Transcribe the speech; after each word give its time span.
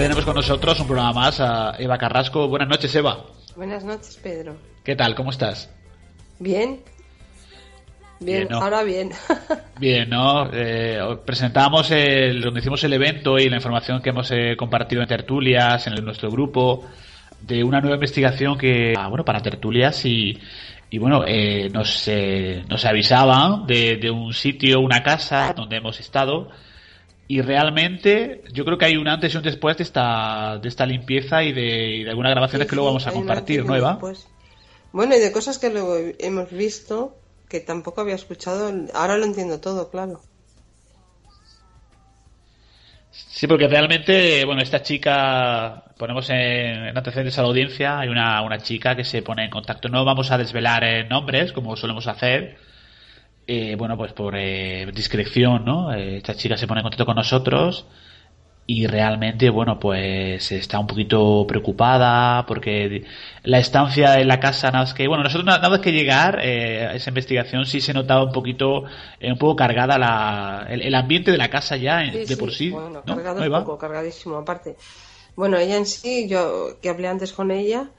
Tenemos 0.00 0.24
con 0.24 0.34
nosotros 0.34 0.80
un 0.80 0.86
programa 0.86 1.12
más 1.12 1.40
a 1.40 1.74
Eva 1.78 1.98
Carrasco. 1.98 2.48
Buenas 2.48 2.68
noches, 2.70 2.94
Eva. 2.94 3.22
Buenas 3.54 3.84
noches, 3.84 4.18
Pedro. 4.22 4.56
¿Qué 4.82 4.96
tal? 4.96 5.14
¿Cómo 5.14 5.28
estás? 5.30 5.70
Bien. 6.38 6.80
Bien, 8.18 8.46
Bien, 8.46 8.48
¿no? 8.50 8.62
ahora 8.62 8.82
bien. 8.82 9.10
Bien, 9.78 10.08
¿no? 10.08 10.50
Eh, 10.54 10.98
os 11.02 11.18
presentamos 11.18 11.90
el, 11.90 12.40
donde 12.40 12.60
hicimos 12.60 12.82
el 12.84 12.94
evento 12.94 13.38
y 13.38 13.50
la 13.50 13.56
información 13.56 14.00
que 14.00 14.08
hemos 14.08 14.30
eh, 14.30 14.56
compartido 14.56 15.02
en 15.02 15.08
tertulias, 15.08 15.86
en 15.86 15.92
el- 15.92 16.04
nuestro 16.04 16.30
grupo, 16.30 16.86
de 17.42 17.62
una 17.62 17.80
nueva 17.82 17.96
investigación 17.96 18.56
que, 18.56 18.94
ah, 18.96 19.08
bueno, 19.08 19.22
para 19.26 19.42
tertulias 19.42 20.02
y, 20.06 20.38
y 20.88 20.96
bueno, 20.98 21.24
eh, 21.26 21.68
nos, 21.70 22.08
eh, 22.08 22.64
nos 22.70 22.86
avisaban 22.86 23.66
de, 23.66 23.96
de 23.98 24.10
un 24.10 24.32
sitio, 24.32 24.80
una 24.80 25.02
casa 25.02 25.52
donde 25.54 25.76
hemos 25.76 26.00
estado 26.00 26.48
y 27.30 27.42
realmente 27.42 28.42
yo 28.52 28.64
creo 28.64 28.76
que 28.76 28.86
hay 28.86 28.96
un 28.96 29.06
antes 29.06 29.32
y 29.32 29.36
un 29.36 29.44
después 29.44 29.76
de 29.76 29.84
esta, 29.84 30.58
de 30.60 30.68
esta 30.68 30.84
limpieza 30.84 31.44
y 31.44 31.52
de, 31.52 31.98
y 31.98 32.02
de 32.02 32.10
algunas 32.10 32.32
grabaciones 32.32 32.66
Sí, 32.66 32.70
que 32.70 32.74
luego 32.74 32.88
vamos 32.88 33.06
a 33.06 33.12
compartir, 33.12 33.64
¿no, 33.64 33.76
Eva? 33.76 34.00
Bueno, 34.90 35.14
y 35.14 35.20
de 35.20 35.30
cosas 35.30 35.60
que 35.60 35.70
luego 35.70 35.96
hemos 36.18 36.50
visto 36.50 37.14
que 37.48 37.60
tampoco 37.60 38.00
había 38.00 38.16
escuchado. 38.16 38.72
Ahora 38.94 39.16
lo 39.16 39.26
entiendo 39.26 39.60
todo, 39.60 39.90
claro. 39.92 40.20
Sí, 43.12 43.46
porque 43.46 43.68
realmente, 43.68 44.44
bueno, 44.44 44.60
esta 44.60 44.82
chica, 44.82 45.84
ponemos 45.98 46.28
en, 46.30 46.36
en 46.36 46.98
antecedentes 46.98 47.38
a 47.38 47.42
la 47.42 47.48
audiencia, 47.48 48.00
hay 48.00 48.08
una, 48.08 48.42
una 48.42 48.58
chica 48.58 48.96
que 48.96 49.04
se 49.04 49.22
pone 49.22 49.44
en 49.44 49.50
contacto. 49.50 49.88
No 49.88 50.04
vamos 50.04 50.32
a 50.32 50.38
desvelar 50.38 50.82
eh, 50.82 51.04
nombres, 51.04 51.52
como 51.52 51.76
solemos 51.76 52.08
hacer. 52.08 52.58
Eh, 53.52 53.74
bueno, 53.76 53.96
pues 53.96 54.12
por 54.12 54.34
eh, 54.36 54.86
discreción, 54.94 55.64
¿no? 55.64 55.92
Eh, 55.92 56.18
esta 56.18 56.34
chica 56.36 56.56
se 56.56 56.66
pone 56.68 56.80
en 56.80 56.84
contacto 56.84 57.04
con 57.06 57.16
nosotros 57.16 57.86
y 58.66 58.86
realmente, 58.86 59.50
bueno, 59.50 59.80
pues 59.80 60.52
está 60.52 60.78
un 60.78 60.86
poquito 60.86 61.44
preocupada 61.48 62.46
porque 62.46 63.04
la 63.42 63.58
estancia 63.58 64.20
en 64.20 64.28
la 64.28 64.38
casa, 64.38 64.68
nada 64.70 64.84
más 64.84 64.94
que, 64.94 65.08
bueno, 65.08 65.24
nosotros 65.24 65.46
nada 65.46 65.68
más 65.68 65.80
que 65.80 65.90
llegar 65.92 66.38
eh, 66.42 66.86
a 66.86 66.94
esa 66.94 67.10
investigación 67.10 67.66
sí 67.66 67.80
se 67.80 67.92
notaba 67.92 68.22
un 68.24 68.32
poquito, 68.32 68.84
eh, 69.18 69.32
un 69.32 69.38
poco 69.38 69.56
cargada 69.56 69.98
la, 69.98 70.66
el, 70.70 70.82
el 70.82 70.94
ambiente 70.94 71.32
de 71.32 71.38
la 71.38 71.50
casa 71.50 71.76
ya 71.76 72.02
Sí, 72.04 72.12
de 72.12 72.26
sí, 72.26 72.36
por 72.36 72.52
sí. 72.52 72.70
Bueno, 72.70 72.90
¿no? 72.90 73.02
cargado 73.04 73.36
¿No, 73.36 73.42
es 73.42 73.46
Eva? 73.48 73.64
poco, 73.64 73.78
cargadísimo, 73.78 74.36
aparte. 74.36 74.76
Bueno, 75.34 75.56
ella 75.58 75.76
en 75.76 75.86
sí, 75.86 76.28
yo 76.28 76.78
que 76.80 76.88
hablé 76.88 77.08
antes 77.08 77.32
con 77.32 77.50
ella, 77.50 77.90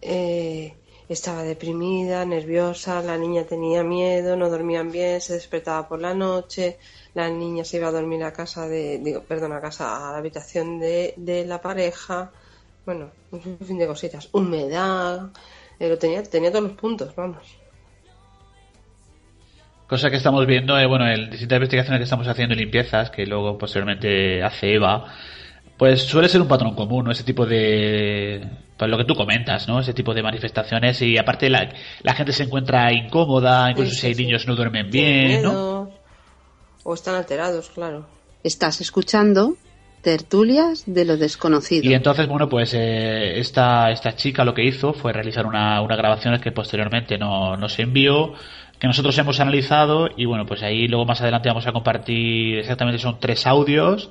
eh, 0.00 0.74
estaba 1.08 1.42
deprimida, 1.42 2.24
nerviosa, 2.24 3.02
la 3.02 3.16
niña 3.16 3.44
tenía 3.44 3.82
miedo, 3.82 4.36
no 4.36 4.48
dormían 4.48 4.90
bien, 4.90 5.20
se 5.20 5.34
despertaba 5.34 5.86
por 5.88 6.00
la 6.00 6.14
noche, 6.14 6.78
la 7.14 7.28
niña 7.28 7.64
se 7.64 7.76
iba 7.76 7.88
a 7.88 7.92
dormir 7.92 8.24
a 8.24 8.32
casa 8.32 8.66
de, 8.68 8.98
digo, 8.98 9.22
perdón, 9.22 9.52
a 9.52 9.60
casa, 9.60 10.08
a 10.08 10.12
la 10.12 10.18
habitación 10.18 10.78
de, 10.78 11.14
de 11.16 11.44
la 11.44 11.60
pareja, 11.60 12.30
bueno, 12.86 13.10
un 13.30 13.58
fin 13.58 13.78
de 13.78 13.86
cositas, 13.86 14.28
humedad, 14.32 15.30
eh, 15.78 15.88
lo 15.88 15.98
tenía, 15.98 16.22
tenía 16.22 16.50
todos 16.50 16.64
los 16.64 16.72
puntos, 16.72 17.14
vamos. 17.14 17.58
Cosa 19.86 20.10
que 20.10 20.16
estamos 20.16 20.46
viendo, 20.46 20.78
eh, 20.78 20.86
bueno, 20.86 21.06
en 21.06 21.30
distintas 21.30 21.56
investigaciones 21.56 22.00
que 22.00 22.04
estamos 22.04 22.26
haciendo 22.26 22.54
limpiezas, 22.54 23.10
que 23.10 23.26
luego 23.26 23.58
posteriormente 23.58 24.42
hace 24.42 24.74
Eva, 24.74 25.14
pues 25.76 26.02
suele 26.02 26.28
ser 26.28 26.40
un 26.40 26.48
patrón 26.48 26.74
común, 26.74 27.04
¿no? 27.04 27.10
Ese 27.10 27.24
tipo 27.24 27.44
de... 27.44 28.48
Pues 28.76 28.90
lo 28.90 28.98
que 28.98 29.04
tú 29.04 29.14
comentas, 29.14 29.68
¿no? 29.68 29.80
Ese 29.80 29.94
tipo 29.94 30.14
de 30.14 30.22
manifestaciones 30.22 31.00
y 31.02 31.16
aparte 31.16 31.48
la, 31.48 31.72
la 32.02 32.14
gente 32.14 32.32
se 32.32 32.42
encuentra 32.42 32.92
incómoda, 32.92 33.70
incluso 33.70 33.92
Sí, 33.92 33.96
si 33.96 34.06
hay 34.08 34.14
sí, 34.14 34.24
niños 34.24 34.46
no 34.46 34.56
duermen 34.56 34.90
bien, 34.90 35.42
¿no? 35.42 35.90
O 36.82 36.94
están 36.94 37.14
alterados, 37.14 37.70
claro. 37.70 38.06
Estás 38.42 38.80
escuchando 38.80 39.56
Tertulias 40.04 40.84
de 40.86 41.06
lo 41.06 41.16
desconocido. 41.16 41.90
Y 41.90 41.94
entonces, 41.94 42.28
bueno, 42.28 42.46
pues 42.46 42.74
eh, 42.74 43.38
esta, 43.38 43.90
esta 43.90 44.14
chica 44.14 44.44
lo 44.44 44.52
que 44.52 44.62
hizo 44.62 44.92
fue 44.92 45.14
realizar 45.14 45.46
una, 45.46 45.80
una 45.80 45.96
grabación 45.96 46.38
que 46.40 46.52
posteriormente 46.52 47.16
no, 47.16 47.56
nos 47.56 47.78
envió, 47.78 48.34
que 48.78 48.86
nosotros 48.86 49.16
hemos 49.16 49.40
analizado 49.40 50.10
y 50.14 50.26
bueno, 50.26 50.44
pues 50.44 50.62
ahí 50.62 50.88
luego 50.88 51.06
más 51.06 51.22
adelante 51.22 51.48
vamos 51.48 51.66
a 51.66 51.72
compartir 51.72 52.58
exactamente 52.58 52.98
son 52.98 53.18
tres 53.18 53.46
audios 53.46 54.10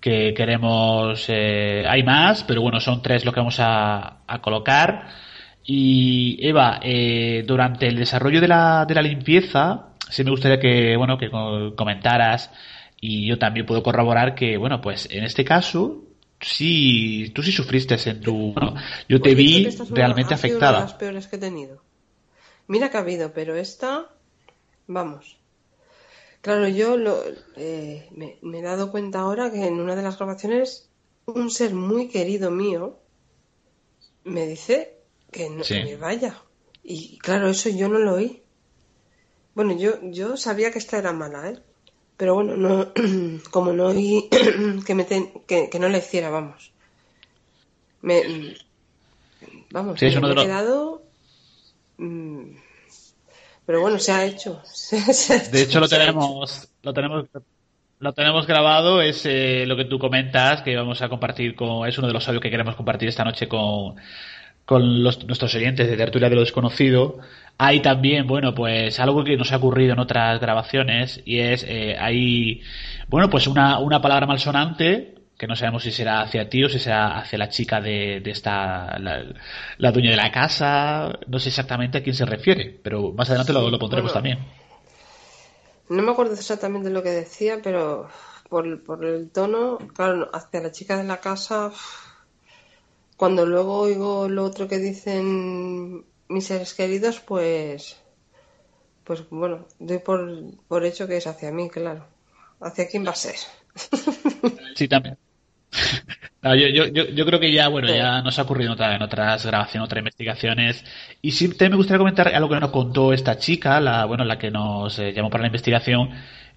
que 0.00 0.34
queremos, 0.34 1.26
eh, 1.28 1.84
hay 1.88 2.02
más, 2.02 2.44
pero 2.44 2.62
bueno, 2.62 2.80
son 2.80 3.02
tres 3.02 3.24
lo 3.24 3.32
que 3.32 3.40
vamos 3.40 3.58
a, 3.60 4.22
a 4.26 4.40
colocar. 4.42 5.08
Y 5.62 6.38
Eva, 6.46 6.80
eh, 6.82 7.44
durante 7.46 7.86
el 7.88 7.96
desarrollo 7.96 8.40
de 8.40 8.48
la, 8.48 8.84
de 8.86 8.94
la 8.94 9.02
limpieza, 9.02 9.90
sí 10.08 10.24
me 10.24 10.30
gustaría 10.30 10.58
que, 10.58 10.96
bueno, 10.96 11.18
que 11.18 11.30
co- 11.30 11.74
comentaras 11.76 12.50
y 13.00 13.26
yo 13.28 13.38
también 13.38 13.66
puedo 13.66 13.82
corroborar 13.82 14.34
que, 14.34 14.56
bueno, 14.56 14.80
pues 14.80 15.08
en 15.10 15.24
este 15.24 15.44
caso, 15.44 16.04
sí, 16.40 17.30
tú 17.34 17.42
sí 17.42 17.52
sufriste 17.52 17.96
en 18.10 18.22
tu, 18.22 18.52
bueno, 18.54 18.74
yo 19.08 19.20
te 19.20 19.30
Pues 19.30 19.36
vi 19.36 19.64
realmente 19.90 20.34
una 20.34 20.36
de 20.36 20.38
afectada. 20.40 20.78
las 20.78 20.94
peores 20.94 21.28
que 21.28 21.36
he 21.36 21.38
tenido. 21.38 21.84
Mira 22.68 22.90
que 22.90 22.98
ha 22.98 23.00
habido, 23.00 23.32
pero 23.34 23.56
esta, 23.56 24.10
vamos. 24.86 25.39
Claro, 26.42 26.68
yo 26.68 26.96
lo, 26.96 27.22
eh, 27.56 28.08
me, 28.12 28.38
me 28.42 28.58
he 28.58 28.62
dado 28.62 28.90
cuenta 28.90 29.20
ahora 29.20 29.50
que 29.50 29.66
en 29.66 29.80
una 29.80 29.94
de 29.96 30.02
las 30.02 30.16
grabaciones 30.18 30.90
un 31.26 31.50
ser 31.50 31.74
muy 31.74 32.08
querido 32.08 32.50
mío 32.50 32.98
me 34.24 34.46
dice 34.46 34.76
que 35.30 35.50
no 35.50 35.62
Sí. 35.64 35.74
me 35.84 35.96
vaya. 35.96 36.42
Y 36.82 37.18
claro, 37.18 37.48
eso 37.48 37.68
yo 37.68 37.88
no 37.88 37.98
lo 37.98 38.14
oí. 38.14 38.42
Bueno, 39.54 39.72
yo, 39.76 39.92
yo 40.02 40.36
sabía 40.36 40.70
que 40.72 40.78
esta 40.78 40.98
era 40.98 41.12
mala, 41.12 41.50
¿eh? 41.50 41.58
Pero 42.16 42.34
bueno, 42.34 42.56
no, 42.56 42.92
como 43.50 43.72
no 43.72 43.86
oí 43.88 44.28
que, 44.86 44.94
me 44.94 45.04
ten- 45.04 45.32
que, 45.46 45.68
que 45.70 45.78
no 45.78 45.88
le 45.88 45.98
hiciera, 45.98 46.30
vamos. 46.30 46.72
Me, 48.02 48.22
vamos, 49.70 49.98
Sí, 50.00 50.06
me 50.06 50.12
he 50.32 50.34
los- 50.34 50.44
quedado... 50.44 51.02
mm, 51.98 52.52
Pero 53.70 53.82
bueno, 53.82 54.00
se 54.00 54.10
ha 54.10 54.24
hecho. 54.24 54.60
Se 54.64 54.96
ha 54.98 55.38
De 55.48 55.62
hecho, 55.62 55.78
lo 55.78 55.86
tenemos, 55.88 56.68
lo 56.82 56.92
tenemos, 56.92 57.26
lo 58.00 58.12
tenemos 58.12 58.44
grabado, 58.44 59.00
es 59.00 59.24
eh, 59.26 59.62
lo 59.64 59.76
que 59.76 59.84
tú 59.84 59.96
comentas, 60.00 60.62
que 60.62 60.74
vamos 60.74 61.00
a 61.02 61.08
compartir 61.08 61.54
con, 61.54 61.86
es 61.88 61.96
uno 61.96 62.08
de 62.08 62.12
los 62.12 62.26
audios 62.26 62.42
que 62.42 62.50
queremos 62.50 62.74
compartir 62.74 63.08
esta 63.08 63.22
noche 63.22 63.46
con, 63.46 63.94
con 64.64 65.04
los- 65.04 65.24
nuestros 65.24 65.54
oyentes 65.54 65.88
de 65.88 65.96
Tertulia 65.96 66.28
de 66.28 66.34
lo 66.34 66.40
Desconocido. 66.40 67.18
Hay 67.58 67.78
también, 67.78 68.26
bueno, 68.26 68.56
pues 68.56 68.98
algo 68.98 69.22
que 69.22 69.36
nos 69.36 69.52
ha 69.52 69.58
ocurrido 69.58 69.92
en 69.92 70.00
otras 70.00 70.40
grabaciones 70.40 71.22
y 71.24 71.38
es, 71.38 71.62
eh, 71.68 71.96
hay, 71.96 72.62
bueno, 73.06 73.30
pues 73.30 73.46
una, 73.46 73.78
una 73.78 74.02
palabra 74.02 74.26
malsonante 74.26 75.14
que 75.40 75.46
no 75.48 75.56
sabemos 75.56 75.82
si 75.84 75.92
será 75.98 76.14
hacia 76.24 76.48
ti 76.50 76.60
o 76.64 76.68
si 76.68 76.78
será 76.78 77.18
hacia 77.18 77.38
la 77.38 77.48
chica 77.48 77.80
de, 77.80 78.20
de 78.24 78.30
esta, 78.30 78.98
la, 79.06 79.14
la 79.78 79.92
dueña 79.92 80.10
de 80.10 80.16
la 80.24 80.30
casa, 80.30 81.18
no 81.32 81.38
sé 81.38 81.48
exactamente 81.48 81.96
a 81.98 82.02
quién 82.04 82.14
se 82.20 82.26
refiere, 82.26 82.64
pero 82.84 83.12
más 83.18 83.28
adelante 83.30 83.54
lo, 83.54 83.70
lo 83.70 83.78
pondremos 83.78 84.12
Bueno. 84.12 84.18
también. 84.18 84.38
No 85.90 86.02
me 86.02 86.12
acuerdo 86.12 86.34
exactamente 86.34 86.88
lo 86.90 87.02
que 87.02 87.10
decía, 87.10 87.60
pero 87.62 88.08
por, 88.48 88.82
por 88.84 89.04
el 89.04 89.30
tono, 89.30 89.78
claro, 89.94 90.30
hacia 90.32 90.60
la 90.62 90.72
chica 90.72 90.96
de 90.96 91.04
la 91.04 91.20
casa, 91.20 91.72
cuando 93.16 93.46
luego 93.46 93.78
oigo 93.78 94.28
lo 94.28 94.42
otro 94.44 94.66
que 94.66 94.78
dicen 94.78 96.04
mis 96.28 96.46
seres 96.46 96.74
queridos, 96.74 97.20
pues, 97.20 97.96
pues 99.04 99.28
bueno, 99.30 99.66
doy 99.78 99.98
por, 99.98 100.20
por 100.68 100.84
hecho 100.84 101.06
que 101.06 101.16
es 101.18 101.26
hacia 101.26 101.50
mí, 101.52 101.68
claro. 101.68 102.06
¿Hacia 102.60 102.88
quién 102.88 103.06
va 103.06 103.10
a 103.10 103.14
ser? 103.14 103.36
Sí, 104.74 104.88
también. 104.88 105.16
No, 106.42 106.54
yo, 106.54 106.68
yo, 106.68 106.86
yo, 106.86 107.04
yo 107.08 107.26
creo 107.26 107.38
que 107.40 107.52
ya, 107.52 107.68
bueno, 107.68 107.90
ya 107.90 108.22
nos 108.22 108.38
ha 108.38 108.42
ocurrido 108.42 108.68
en, 108.68 108.72
otra- 108.74 108.94
en 108.96 109.02
otras 109.02 109.44
grabaciones, 109.44 109.84
otras 109.86 109.98
investigaciones. 110.00 110.84
Y 111.20 111.32
sí, 111.32 111.48
también 111.48 111.72
me 111.72 111.76
gustaría 111.76 111.98
comentar 111.98 112.28
algo 112.34 112.48
que 112.48 112.60
nos 112.60 112.70
contó 112.70 113.12
esta 113.12 113.36
chica, 113.38 113.80
la, 113.80 114.04
bueno, 114.06 114.24
la 114.24 114.38
que 114.38 114.50
nos 114.50 114.98
eh, 114.98 115.12
llamó 115.12 115.28
para 115.30 115.42
la 115.42 115.48
investigación, 115.48 116.10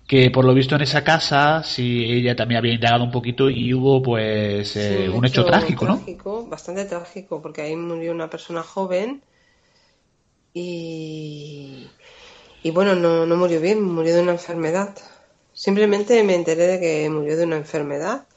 que 0.08 0.32
por 0.32 0.46
lo 0.46 0.54
visto 0.54 0.76
en 0.76 0.82
esa 0.82 1.04
casa, 1.04 1.64
sí, 1.64 2.06
ella 2.06 2.36
también 2.36 2.60
había 2.60 2.74
indagado 2.74 3.04
un 3.04 3.12
poquito 3.12 3.50
y 3.50 3.74
hubo, 3.74 4.02
pues, 4.02 4.76
eh, 4.78 5.10
Sí, 5.10 5.10
un 5.10 5.26
hecho 5.26 5.44
trágico, 5.46 5.86
¿no? 5.88 6.10
trágico, 6.12 6.46
Bastante 6.48 6.84
trágico, 6.84 7.42
porque 7.42 7.62
ahí 7.62 7.78
murió 7.78 8.12
una 8.12 8.30
persona 8.30 8.62
joven 8.62 9.24
y, 10.54 11.88
y 12.64 12.72
bueno, 12.72 12.96
no, 12.96 13.26
no 13.26 13.36
murió 13.38 13.62
bien, 13.62 13.82
murió 13.84 14.16
de 14.16 14.22
una 14.24 14.34
enfermedad. 14.34 14.96
Simplemente 15.54 16.24
me 16.24 16.36
enteré 16.36 16.68
de 16.68 16.80
que 16.80 17.10
murió 17.10 17.38
de 17.38 17.46
una 17.46 17.58
enfermedad 17.58 18.28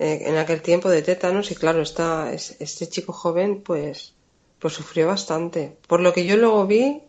eh, 0.00 0.22
en 0.28 0.36
aquel 0.38 0.62
tiempo 0.62 0.88
de 0.90 1.02
tétanos 1.02 1.50
y 1.50 1.54
claro, 1.56 1.82
está, 1.82 2.32
es- 2.32 2.56
este 2.60 2.88
chico 2.88 3.12
joven 3.12 3.62
pues, 3.62 4.14
pues 4.60 4.74
sufrió 4.74 5.06
bastante. 5.08 5.78
Por 5.88 6.00
lo 6.00 6.12
que 6.14 6.26
yo 6.26 6.36
luego 6.36 6.66
vi, 6.66 7.02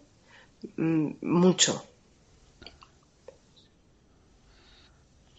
mm, 0.77 1.11
mucho. 1.21 1.83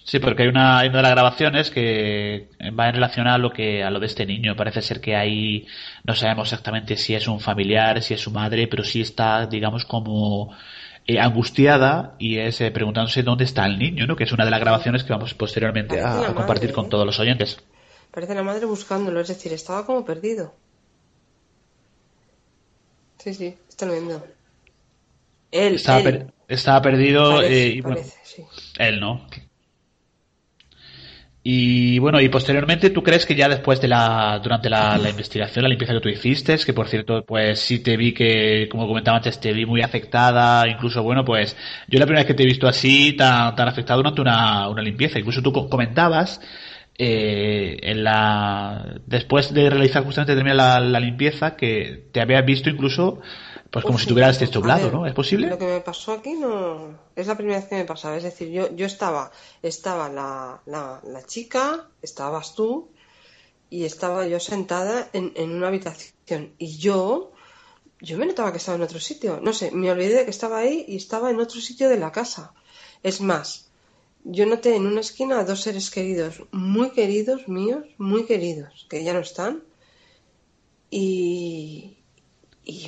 Sí, 0.04 0.18
porque 0.18 0.42
hay 0.42 0.48
una, 0.48 0.80
hay 0.80 0.88
una 0.88 0.98
de 0.98 1.02
las 1.04 1.12
grabaciones 1.12 1.70
que 1.70 2.48
va 2.78 2.88
en 2.88 2.94
relación 2.94 3.28
a 3.28 3.38
lo 3.38 3.52
que 3.52 3.84
a 3.84 3.90
lo 3.90 4.00
de 4.00 4.06
este 4.06 4.26
niño. 4.26 4.56
Parece 4.56 4.82
ser 4.82 5.00
que 5.00 5.14
ahí 5.16 5.66
no 6.04 6.14
sabemos 6.14 6.48
exactamente 6.48 6.96
si 6.96 7.14
es 7.14 7.28
un 7.28 7.38
familiar, 7.40 8.02
si 8.02 8.14
es 8.14 8.20
su 8.20 8.30
madre, 8.32 8.66
pero 8.66 8.82
sí 8.84 9.00
está, 9.00 9.46
digamos, 9.46 9.84
como 9.84 10.52
eh, 11.06 11.18
angustiada 11.20 12.14
y 12.18 12.38
es 12.38 12.60
eh, 12.60 12.70
preguntándose 12.70 13.22
dónde 13.22 13.44
está 13.44 13.66
el 13.66 13.78
niño, 13.78 14.06
¿no? 14.06 14.16
Que 14.16 14.24
es 14.24 14.32
una 14.32 14.44
de 14.44 14.50
las 14.50 14.60
grabaciones 14.60 15.04
que 15.04 15.12
vamos 15.12 15.34
posteriormente 15.34 16.00
Parece 16.00 16.26
a, 16.26 16.34
compartir 16.34 16.68
madre, 16.70 16.74
con 16.74 16.86
¿eh? 16.86 16.88
todos 16.90 17.06
los 17.06 17.18
oyentes. 17.18 17.58
Parece 18.10 18.34
la 18.34 18.42
madre 18.42 18.66
buscándolo, 18.66 19.20
es 19.20 19.28
decir, 19.28 19.52
estaba 19.52 19.84
como 19.86 20.04
perdido. 20.04 20.54
Sí, 23.18 23.34
sí, 23.34 23.56
está 23.68 23.86
viendo. 23.86 24.24
Él, 25.50 25.74
Estaba, 25.76 25.98
él. 25.98 26.04
per- 26.04 26.34
estaba 26.48 26.82
perdido 26.82 27.36
Parece, 27.36 27.62
eh, 27.64 27.68
y 27.68 27.80
bueno, 27.80 27.96
parece, 27.96 28.18
sí. 28.24 28.44
él 28.78 29.00
no. 29.00 29.26
Y 31.44 31.98
bueno, 31.98 32.20
y 32.20 32.28
posteriormente, 32.28 32.90
¿tú 32.90 33.02
crees 33.02 33.26
que 33.26 33.34
ya 33.34 33.48
después 33.48 33.80
de 33.80 33.88
la, 33.88 34.38
durante 34.40 34.70
la, 34.70 34.96
la 34.96 35.10
investigación, 35.10 35.64
la 35.64 35.68
limpieza 35.68 35.92
que 35.92 36.00
tú 36.00 36.08
hiciste, 36.08 36.56
que 36.64 36.72
por 36.72 36.86
cierto, 36.88 37.24
pues 37.26 37.58
sí 37.58 37.80
te 37.82 37.96
vi 37.96 38.14
que, 38.14 38.68
como 38.70 38.86
comentaba 38.86 39.16
antes, 39.16 39.40
te 39.40 39.52
vi 39.52 39.66
muy 39.66 39.82
afectada, 39.82 40.68
incluso, 40.68 41.02
bueno, 41.02 41.24
pues 41.24 41.56
yo 41.88 41.98
la 41.98 42.06
primera 42.06 42.20
vez 42.22 42.28
que 42.28 42.34
te 42.34 42.44
he 42.44 42.46
visto 42.46 42.68
así, 42.68 43.14
tan, 43.14 43.56
tan 43.56 43.66
afectado 43.66 43.98
durante 43.98 44.20
una, 44.20 44.68
una 44.68 44.82
limpieza, 44.82 45.18
incluso 45.18 45.42
tú 45.42 45.52
co- 45.52 45.68
comentabas, 45.68 46.40
eh, 46.98 47.78
en 47.82 48.04
la, 48.04 49.00
después 49.06 49.52
de 49.52 49.68
realizar 49.70 50.04
justamente 50.04 50.34
terminar 50.34 50.56
la, 50.56 50.78
la 50.80 51.00
limpieza, 51.00 51.56
que 51.56 52.04
te 52.12 52.20
habías 52.20 52.44
visto 52.46 52.70
incluso, 52.70 53.20
pues 53.72 53.86
como 53.86 53.96
Uf, 53.96 54.02
si 54.02 54.08
tuvieras 54.08 54.38
ver, 54.38 54.92
¿no? 54.92 55.06
¿Es 55.06 55.14
posible? 55.14 55.48
Lo 55.48 55.56
que 55.56 55.64
me 55.64 55.80
pasó 55.80 56.12
aquí 56.12 56.34
no 56.34 56.98
es 57.16 57.26
la 57.26 57.36
primera 57.36 57.58
vez 57.58 57.68
que 57.68 57.76
me 57.76 57.86
pasaba. 57.86 58.18
Es 58.18 58.22
decir, 58.22 58.50
yo, 58.50 58.70
yo 58.76 58.84
estaba, 58.84 59.32
estaba 59.62 60.10
la, 60.10 60.60
la, 60.66 61.00
la 61.02 61.22
chica, 61.24 61.88
estabas 62.02 62.54
tú, 62.54 62.90
y 63.70 63.86
estaba 63.86 64.26
yo 64.26 64.38
sentada 64.40 65.08
en, 65.14 65.32
en 65.36 65.52
una 65.52 65.68
habitación. 65.68 66.52
Y 66.58 66.76
yo, 66.76 67.32
yo 67.98 68.18
me 68.18 68.26
notaba 68.26 68.52
que 68.52 68.58
estaba 68.58 68.76
en 68.76 68.82
otro 68.82 69.00
sitio. 69.00 69.40
No 69.42 69.54
sé, 69.54 69.70
me 69.70 69.90
olvidé 69.90 70.16
de 70.16 70.24
que 70.26 70.30
estaba 70.30 70.58
ahí 70.58 70.84
y 70.86 70.96
estaba 70.96 71.30
en 71.30 71.40
otro 71.40 71.58
sitio 71.58 71.88
de 71.88 71.96
la 71.96 72.12
casa. 72.12 72.52
Es 73.02 73.22
más, 73.22 73.70
yo 74.24 74.44
noté 74.44 74.76
en 74.76 74.86
una 74.86 75.00
esquina 75.00 75.40
a 75.40 75.44
dos 75.44 75.62
seres 75.62 75.90
queridos, 75.90 76.42
muy 76.50 76.90
queridos 76.90 77.48
míos, 77.48 77.86
muy 77.96 78.26
queridos, 78.26 78.86
que 78.90 79.02
ya 79.02 79.14
no 79.14 79.20
están. 79.20 79.62
Y 80.90 81.61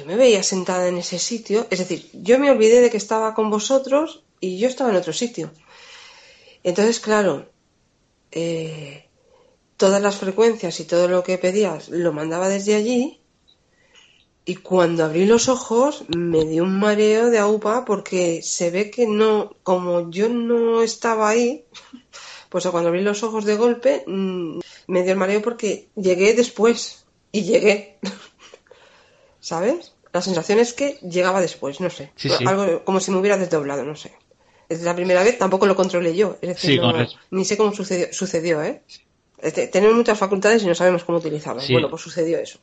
me 0.04 0.16
veía 0.16 0.42
sentada 0.42 0.88
en 0.88 0.98
ese 0.98 1.18
sitio, 1.18 1.66
es 1.70 1.78
decir, 1.78 2.10
yo 2.12 2.38
me 2.38 2.50
olvidé 2.50 2.80
de 2.80 2.90
que 2.90 2.96
estaba 2.96 3.34
con 3.34 3.50
vosotros 3.50 4.24
y 4.40 4.58
yo 4.58 4.68
estaba 4.68 4.90
en 4.90 4.96
otro 4.96 5.12
sitio. 5.12 5.50
Entonces, 6.62 7.00
claro, 7.00 7.46
eh, 8.30 9.08
todas 9.76 10.00
las 10.00 10.16
frecuencias 10.16 10.80
y 10.80 10.84
todo 10.84 11.08
lo 11.08 11.22
que 11.22 11.38
pedías 11.38 11.88
lo 11.88 12.12
mandaba 12.12 12.48
desde 12.48 12.74
allí 12.74 13.20
y 14.46 14.56
cuando 14.56 15.04
abrí 15.04 15.24
los 15.24 15.48
ojos 15.48 16.04
me 16.14 16.44
dio 16.44 16.64
un 16.64 16.78
mareo 16.78 17.30
de 17.30 17.38
aupa 17.38 17.84
porque 17.84 18.42
se 18.42 18.70
ve 18.70 18.90
que 18.90 19.06
no, 19.06 19.56
como 19.62 20.10
yo 20.10 20.28
no 20.28 20.82
estaba 20.82 21.30
ahí, 21.30 21.64
pues 22.50 22.66
cuando 22.66 22.90
abrí 22.90 23.00
los 23.00 23.22
ojos 23.22 23.44
de 23.46 23.56
golpe 23.56 24.04
mm, 24.06 24.60
me 24.88 25.02
dio 25.02 25.12
el 25.12 25.18
mareo 25.18 25.40
porque 25.40 25.88
llegué 25.96 26.34
después 26.34 27.06
y 27.32 27.42
llegué. 27.42 27.98
¿Sabes? 29.40 29.93
La 30.14 30.22
sensación 30.22 30.58
es 30.60 30.72
que 30.72 30.96
llegaba 31.02 31.40
después, 31.42 31.80
no 31.80 31.90
sé. 31.90 32.10
Sí, 32.16 32.30
sí. 32.30 32.44
Algo 32.46 32.84
como 32.84 33.00
si 33.00 33.10
me 33.10 33.18
hubiera 33.18 33.36
desdoblado, 33.36 33.84
no 33.84 33.96
sé. 33.96 34.12
Es 34.68 34.82
la 34.82 34.94
primera 34.94 35.22
vez, 35.22 35.36
tampoco 35.38 35.66
lo 35.66 35.76
controlé 35.76 36.16
yo. 36.16 36.38
Es 36.40 36.48
decir, 36.48 36.70
Sí, 36.70 36.76
no- 36.76 36.82
con 36.82 36.94
res- 37.00 37.16
ni 37.30 37.44
sé 37.44 37.56
cómo 37.58 37.72
sucedió, 37.74 38.06
sucedió 38.12 38.62
¿eh? 38.62 38.82
Es 39.42 39.54
de- 39.56 39.66
tenemos 39.68 39.96
muchas 39.96 40.18
facultades 40.18 40.62
y 40.62 40.66
no 40.66 40.74
sabemos 40.74 41.04
cómo 41.04 41.18
utilizarlas. 41.18 41.68
Bueno, 41.68 41.90
pues 41.90 42.00
sucedió 42.02 42.38
eso. 42.38 42.58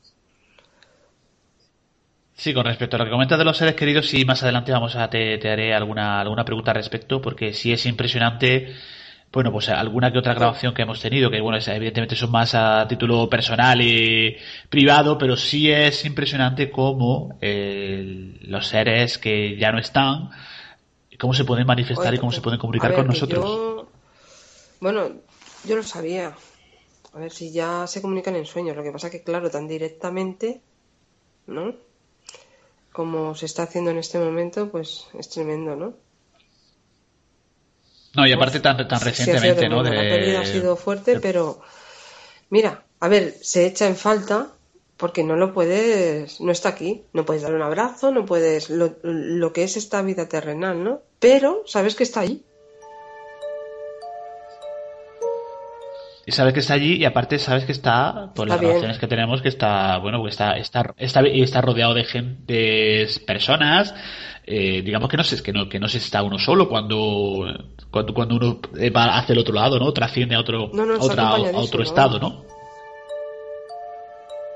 Sí, 2.35 2.53
con 2.53 2.65
respecto 2.65 2.95
a 2.95 2.99
lo 2.99 3.05
que 3.05 3.11
comentas 3.11 3.37
de 3.37 3.45
los 3.45 3.57
seres 3.57 3.75
queridos, 3.75 4.07
sí, 4.09 4.25
más 4.25 4.41
adelante 4.41 4.71
vamos 4.71 4.95
a 4.95 5.09
te, 5.09 5.37
te 5.37 5.49
haré 5.51 5.73
alguna, 5.75 6.19
alguna 6.21 6.43
pregunta 6.43 6.71
al 6.71 6.77
respecto, 6.77 7.21
porque 7.21 7.53
sí 7.53 7.71
es 7.71 7.85
impresionante, 7.85 8.73
bueno, 9.31 9.51
pues 9.51 9.69
alguna 9.69 10.11
que 10.11 10.19
otra 10.19 10.33
grabación 10.33 10.73
que 10.73 10.81
hemos 10.81 10.99
tenido, 10.99 11.31
que 11.31 11.39
bueno, 11.39 11.57
evidentemente 11.65 12.15
son 12.15 12.31
más 12.31 12.53
a 12.53 12.85
título 12.87 13.29
personal 13.29 13.81
y 13.81 14.35
privado, 14.69 15.17
pero 15.17 15.37
sí 15.37 15.71
es 15.71 16.03
impresionante 16.05 16.69
cómo 16.69 17.37
eh, 17.41 18.37
los 18.41 18.67
seres 18.67 19.17
que 19.17 19.57
ya 19.57 19.71
no 19.71 19.79
están, 19.79 20.29
cómo 21.17 21.33
se 21.33 21.45
pueden 21.45 21.65
manifestar 21.65 22.07
Oye, 22.07 22.17
y 22.17 22.19
cómo 22.19 22.31
se 22.31 22.41
pueden 22.41 22.59
comunicar 22.59 22.89
ver, 22.89 22.99
con 22.99 23.07
nosotros. 23.07 23.45
yo- 23.45 23.87
Bueno, 24.81 25.09
yo 25.65 25.75
lo 25.75 25.83
sabía. 25.83 26.35
A 27.13 27.19
ver 27.19 27.31
si 27.31 27.51
ya 27.51 27.85
se 27.87 28.01
comunican 28.01 28.35
en 28.35 28.45
sueños. 28.45 28.75
Lo 28.75 28.83
que 28.83 28.91
pasa 28.91 29.09
que, 29.11 29.21
claro, 29.23 29.49
tan 29.51 29.67
directamente, 29.67 30.61
¿no? 31.47 31.75
Como 32.91 33.35
se 33.35 33.45
está 33.45 33.63
haciendo 33.63 33.91
en 33.91 33.97
este 33.97 34.17
momento, 34.19 34.69
pues 34.71 35.07
es 35.17 35.29
tremendo, 35.29 35.75
¿no? 35.75 35.93
No, 38.15 38.27
y 38.27 38.31
aparte 38.33 38.59
tan, 38.59 38.77
sí, 38.77 39.05
recientemente, 39.05 39.69
¿no? 39.69 39.81
tremendo. 39.83 40.09
La 40.09 40.15
pérdida 40.15 40.39
ha 40.39 40.43
De... 40.45 40.51
sido 40.51 40.75
fuerte, 40.75 41.19
pero 41.19 41.61
mira, 42.49 42.83
a 42.99 43.07
ver, 43.07 43.35
se 43.41 43.65
echa 43.65 43.87
en 43.87 43.95
falta 43.95 44.51
porque 44.97 45.23
no 45.23 45.35
lo 45.35 45.53
puedes, 45.53 46.39
no 46.41 46.51
está 46.51 46.69
aquí, 46.69 47.03
no 47.13 47.25
puedes 47.25 47.41
dar 47.41 47.55
un 47.55 47.63
abrazo, 47.63 48.11
no 48.11 48.25
puedes 48.25 48.69
lo, 48.69 48.97
lo 49.01 49.51
que 49.53 49.63
es 49.63 49.77
esta 49.77 50.01
vida 50.03 50.29
terrenal, 50.29 50.83
¿no? 50.83 51.01
Pero 51.19 51.63
sabes 51.65 51.95
que 51.95 52.03
está 52.03 52.19
ahí. 52.19 52.43
Y 56.25 56.31
sabes 56.33 56.53
que 56.53 56.59
está 56.59 56.75
allí 56.75 56.97
y 56.97 57.05
aparte 57.05 57.39
sabes 57.39 57.65
que 57.65 57.71
está, 57.71 58.31
por 58.35 58.45
Está 58.47 58.55
las 58.55 58.59
bien. 58.59 58.69
relaciones 58.69 58.99
que 58.99 59.07
tenemos, 59.07 59.41
que 59.41 59.47
está, 59.49 59.97
bueno, 59.97 60.21
que 60.23 60.29
está, 60.29 60.55
está, 60.57 60.93
está, 60.97 61.21
está 61.21 61.61
rodeado 61.61 61.95
de 61.95 62.03
gente, 62.03 63.07
personas, 63.25 63.95
eh, 64.45 64.83
digamos 64.83 65.09
que 65.09 65.17
no 65.17 65.23
sé, 65.23 65.41
que 65.41 65.51
no, 65.51 65.67
que 65.67 65.79
no 65.79 65.87
se 65.87 65.97
está 65.97 66.21
uno 66.21 66.37
solo 66.37 66.69
cuando, 66.69 67.47
cuando, 67.89 68.13
cuando 68.13 68.35
uno 68.35 68.59
va 68.95 69.17
hacia 69.17 69.33
el 69.33 69.39
otro 69.39 69.53
lado, 69.55 69.79
¿no? 69.79 69.91
Trasciende 69.93 70.35
a 70.35 70.39
otro, 70.41 70.69
No, 70.73 70.85
no, 70.85 70.93
a 70.93 70.99
otra- 70.99 71.27
a 71.29 71.35
otro 71.59 71.81
estado, 71.81 72.19
¿no? 72.19 72.43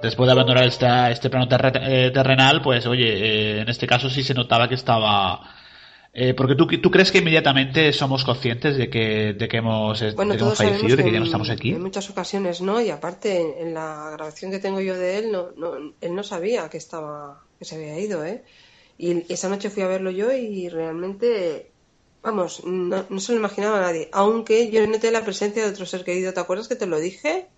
Después 0.01 0.27
de 0.27 0.33
abandonar 0.33 0.65
esta, 0.65 1.09
este 1.09 1.29
plano 1.31 1.47
eh, 1.49 2.11
terrenal, 2.13 2.61
pues 2.61 2.85
oye, 2.85 3.07
eh, 3.07 3.61
en 3.61 3.69
este 3.69 3.87
caso 3.87 4.07
sí 4.09 4.23
se 4.23 4.35
notaba 4.35 4.67
que 4.67 4.75
estaba, 4.75 5.54
eh, 6.15 6.33
porque 6.33 6.55
tú, 6.55 6.65
tú 6.83 6.89
crees 6.91 7.11
que 7.11 7.19
inmediatamente 7.19 7.91
somos 7.93 8.23
conscientes 8.23 8.77
de 8.77 8.89
que, 8.89 9.33
de 9.33 9.47
que 9.49 9.57
hemos, 9.57 9.99
de 9.99 10.15
Bueno, 10.15 10.33
que 10.33 10.37
hemos 10.43 10.57
fallecido, 10.57 10.97
de 10.97 11.03
que 11.03 11.11
ya 11.11 11.17
en- 11.17 11.19
no 11.19 11.25
estamos 11.25 11.49
aquí. 11.49 11.71
En 11.75 11.81
muchas 11.81 12.09
ocasiones 12.09 12.61
no, 12.61 12.75
y 12.81 12.89
aparte 12.89 13.29
en, 13.41 13.67
en 13.67 13.73
la 13.73 13.87
grabación 14.15 14.51
que 14.51 14.59
tengo 14.59 14.79
yo 14.81 14.95
de 14.97 15.17
él, 15.19 15.31
no, 15.31 15.51
no, 15.61 15.69
él 16.05 16.15
no 16.15 16.23
sabía 16.23 16.69
que 16.69 16.77
estaba, 16.77 17.15
que 17.57 17.65
se 17.65 17.75
había 17.75 17.99
ido, 17.99 18.23
¿eh? 18.25 18.43
Y 18.97 19.31
esa 19.33 19.49
noche 19.49 19.69
fui 19.69 19.83
a 19.83 19.87
verlo 19.87 20.11
yo 20.11 20.31
y 20.31 20.69
realmente, 20.69 21.75
vamos, 22.21 22.63
no, 22.65 23.05
no 23.09 23.19
se 23.19 23.33
lo 23.33 23.39
imaginaba 23.39 23.77
a 23.79 23.81
nadie. 23.81 24.09
Aunque 24.13 24.71
yo 24.71 24.85
noté 24.87 25.11
la 25.11 25.23
presencia 25.25 25.63
de 25.63 25.69
otro 25.71 25.85
ser 25.85 26.03
querido, 26.05 26.33
¿te 26.33 26.39
acuerdas 26.39 26.67
que 26.69 26.75
te 26.77 26.87
lo 26.87 26.99
dije? 26.99 27.51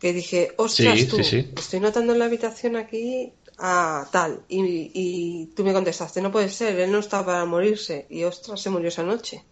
Que 0.00 0.12
dije, 0.12 0.40
ostras, 0.58 0.98
Sí, 1.00 1.06
tú, 1.10 1.16
sí, 1.16 1.24
sí. 1.24 1.54
estoy 1.56 1.80
notando 1.80 2.12
en 2.12 2.18
la 2.18 2.26
habitación 2.26 2.76
aquí 2.76 3.38
a 3.58 4.06
tal. 4.10 4.40
Y, 4.48 4.90
y 4.94 5.46
tú 5.54 5.64
me 5.64 5.72
contestaste, 5.72 6.20
no 6.20 6.32
puede 6.32 6.48
ser, 6.48 6.78
él 6.78 6.92
no 6.92 6.98
está 6.98 7.24
para 7.24 7.44
morirse. 7.44 8.06
Y 8.10 8.24
ostras, 8.24 8.60
se 8.60 8.70
murió 8.70 8.88
esa 8.88 9.02
noche. 9.02 9.44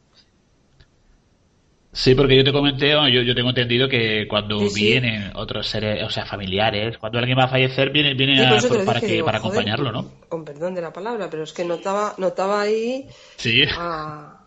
Sí, 1.92 2.14
porque 2.14 2.36
yo 2.36 2.44
te 2.44 2.52
comenté, 2.52 2.90
yo, 2.90 3.22
yo 3.22 3.34
tengo 3.34 3.48
entendido 3.48 3.88
que 3.88 4.28
cuando 4.28 4.60
vienen 4.72 5.32
otros 5.34 5.66
seres, 5.66 6.04
o 6.04 6.10
sea, 6.10 6.24
familiares, 6.24 6.98
cuando 6.98 7.18
alguien 7.18 7.36
va 7.36 7.44
a 7.44 7.48
fallecer, 7.48 7.90
vienen, 7.90 8.16
vienen 8.16 8.48
para, 8.86 9.00
que, 9.00 9.24
para 9.24 9.38
acompañarlo, 9.38 9.90
¿no? 9.90 10.08
Con 10.28 10.44
perdón 10.44 10.74
de 10.76 10.82
la 10.82 10.92
palabra, 10.92 11.28
pero 11.28 11.42
es 11.42 11.52
que 11.52 11.64
notaba, 11.64 12.14
notaba 12.16 12.60
ahí 12.60 13.08
a, 13.76 14.46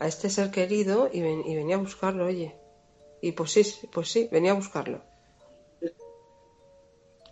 a, 0.00 0.06
este 0.08 0.28
ser 0.28 0.50
querido 0.50 1.08
y, 1.12 1.18
y 1.18 1.54
venía 1.54 1.76
a 1.76 1.78
buscarlo, 1.78 2.26
oye. 2.26 2.56
Y 3.22 3.30
pues 3.30 3.52
sí, 3.52 3.62
pues 3.92 4.10
sí, 4.10 4.28
venía 4.32 4.50
a 4.50 4.54
buscarlo. 4.54 5.04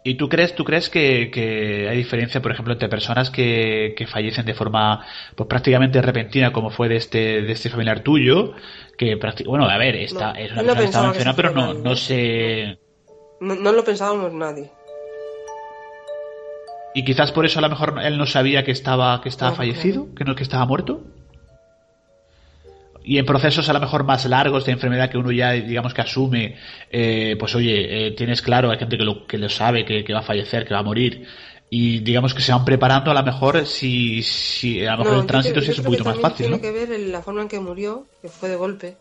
¿Y 0.08 0.14
tú 0.14 0.30
crees, 0.30 0.54
tú 0.54 0.64
crees 0.64 0.88
que, 0.88 1.86
hay 1.90 1.96
diferencia, 1.98 2.40
por 2.40 2.50
ejemplo, 2.50 2.72
entre 2.72 2.88
personas 2.88 3.28
que, 3.28 4.06
fallecen 4.10 4.46
de 4.46 4.54
forma 4.54 5.04
pues 5.36 5.46
prácticamente 5.46 6.00
repentina, 6.00 6.50
como 6.50 6.70
fue 6.70 6.88
de 6.88 6.96
este, 6.96 7.42
de 7.42 7.52
este 7.52 7.68
familiar 7.68 8.00
tuyo? 8.00 8.54
Que 8.96 9.18
bueno, 9.44 9.68
a 9.68 9.76
ver, 9.76 9.96
esta, 9.96 10.32
es 10.32 10.50
una 10.52 10.74
persona 10.74 11.12
que 11.12 11.18
está 11.18 11.36
pero 11.36 11.50
no, 11.50 11.74
no 11.74 11.94
sé. 11.94 12.78
No, 13.40 13.54
lo 13.54 13.84
pensábamos 13.84 14.32
nadie. 14.32 14.70
Y 16.94 17.04
quizás 17.04 17.30
por 17.30 17.44
eso 17.44 17.58
a 17.58 17.62
lo 17.62 17.68
mejor 17.68 18.00
él 18.02 18.16
no 18.16 18.24
sabía 18.24 18.64
que 18.64 18.70
estaba, 18.70 19.20
que 19.20 19.28
estaba 19.28 19.54
fallecido, 19.54 20.14
que 20.14 20.24
no 20.24 20.34
que 20.34 20.42
estaba 20.42 20.64
muerto 20.64 21.02
y 23.08 23.16
en 23.16 23.24
procesos 23.24 23.66
a 23.70 23.72
lo 23.72 23.80
mejor 23.80 24.04
más 24.04 24.26
largos 24.26 24.66
de 24.66 24.72
enfermedad 24.72 25.08
que 25.08 25.16
uno 25.16 25.32
ya 25.32 25.52
digamos 25.52 25.94
que 25.94 26.02
asume 26.02 26.58
eh, 26.90 27.36
pues 27.38 27.54
oye 27.54 28.08
eh, 28.08 28.10
tienes 28.10 28.42
claro 28.42 28.70
hay 28.70 28.78
gente 28.78 28.98
que 28.98 29.04
lo, 29.04 29.26
que 29.26 29.38
lo 29.38 29.48
sabe 29.48 29.86
que, 29.86 30.12
va 30.12 30.18
a 30.18 30.22
fallecer 30.22 30.66
que 30.66 30.74
va 30.74 30.80
a 30.80 30.82
morir 30.82 31.26
y 31.70 32.00
digamos 32.00 32.34
que 32.34 32.42
se 32.42 32.52
van 32.52 32.66
preparando 32.66 33.10
a 33.10 33.14
lo 33.14 33.22
mejor 33.22 33.64
si, 33.64 34.22
si 34.22 34.84
a 34.84 34.94
lo 34.94 35.04
mejor 35.04 35.20
el 35.20 35.26
tránsito 35.26 35.62
sí 35.62 35.70
es 35.70 35.78
un 35.78 35.86
poquito 35.86 36.04
más 36.04 36.18
fácil 36.18 36.48
tiene 36.48 36.60
que 36.60 36.70
ver 36.70 37.00
la 37.00 37.22
forma 37.22 37.40
en 37.40 37.48
que 37.48 37.60
murió 37.60 38.06
que 38.20 38.28
fue 38.28 38.50
de 38.50 38.56
golpe. 38.56 38.96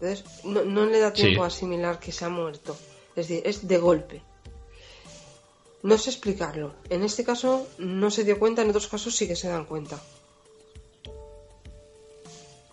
Entonces 0.00 0.24
no, 0.44 0.86
le 0.86 0.98
da 0.98 1.12
tiempo 1.12 1.44
a 1.44 1.46
asimilar 1.46 1.98
que 1.98 2.12
se 2.12 2.24
ha 2.26 2.28
muerto. 2.28 2.76
Es 3.14 3.28
decir 3.28 3.42
es 3.46 3.66
de 3.66 3.78
golpe. 3.78 4.22
No 5.82 5.96
sé 5.96 6.10
explicarlo. 6.10 6.74
En 6.90 7.02
este 7.02 7.24
caso 7.24 7.66
no 7.78 8.10
se 8.10 8.24
dio 8.24 8.38
cuenta 8.38 8.60
en 8.62 8.68
otros 8.68 8.88
casos 8.88 9.16
sí 9.16 9.26
que 9.26 9.36
se 9.36 9.48
dan 9.48 9.64
cuenta 9.64 9.98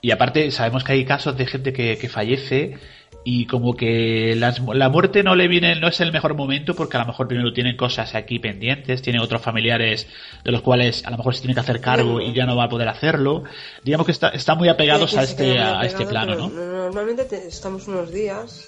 y 0.04 0.12
aparte, 0.12 0.52
sabemos 0.52 0.84
que 0.84 0.92
hay 0.92 1.06
casos 1.06 1.38
de 1.38 1.46
gente 1.46 1.72
que, 1.72 2.10
fallece 2.10 2.78
y 3.24 3.46
como 3.46 3.74
que 3.74 4.36
la 4.36 4.90
muerte 4.90 5.24
no 5.24 5.34
le 5.34 5.48
viene, 5.48 5.80
no 5.80 5.88
es 5.88 6.02
el 6.02 6.12
mejor 6.12 6.36
momento 6.36 6.76
porque 6.76 6.98
a 6.98 7.00
lo 7.00 7.06
mejor 7.06 7.30
primero 7.30 7.54
tienen 7.54 7.78
cosas 7.78 8.14
aquí 8.14 8.38
pendientes, 8.38 9.02
tienen 9.02 9.22
otros 9.22 9.42
familiares 9.42 10.08
de 10.44 10.52
los 10.52 10.62
cuales 10.62 11.06
a 11.06 11.10
lo 11.10 11.16
mejor 11.16 11.36
se 11.36 11.40
tiene 11.44 11.54
que 11.54 11.62
hacer 11.62 11.80
cargo 11.80 12.20
y 12.20 12.34
ya 12.34 12.46
no 12.46 12.58
va 12.58 12.66
a 12.66 12.70
poder 12.70 12.90
hacerlo. 12.90 13.46
Digamos 13.86 14.06
que 14.06 14.12
está, 14.12 14.28
está 14.28 14.56
muy 14.56 14.68
apegados 14.68 15.16
a 15.16 15.24
este, 15.24 15.58
a 15.58 15.86
este 15.86 16.06
plano, 16.06 16.36
¿no? 16.36 16.50
Normalmente 16.50 17.48
estamos 17.48 17.88
unos 17.88 18.12
días, 18.12 18.68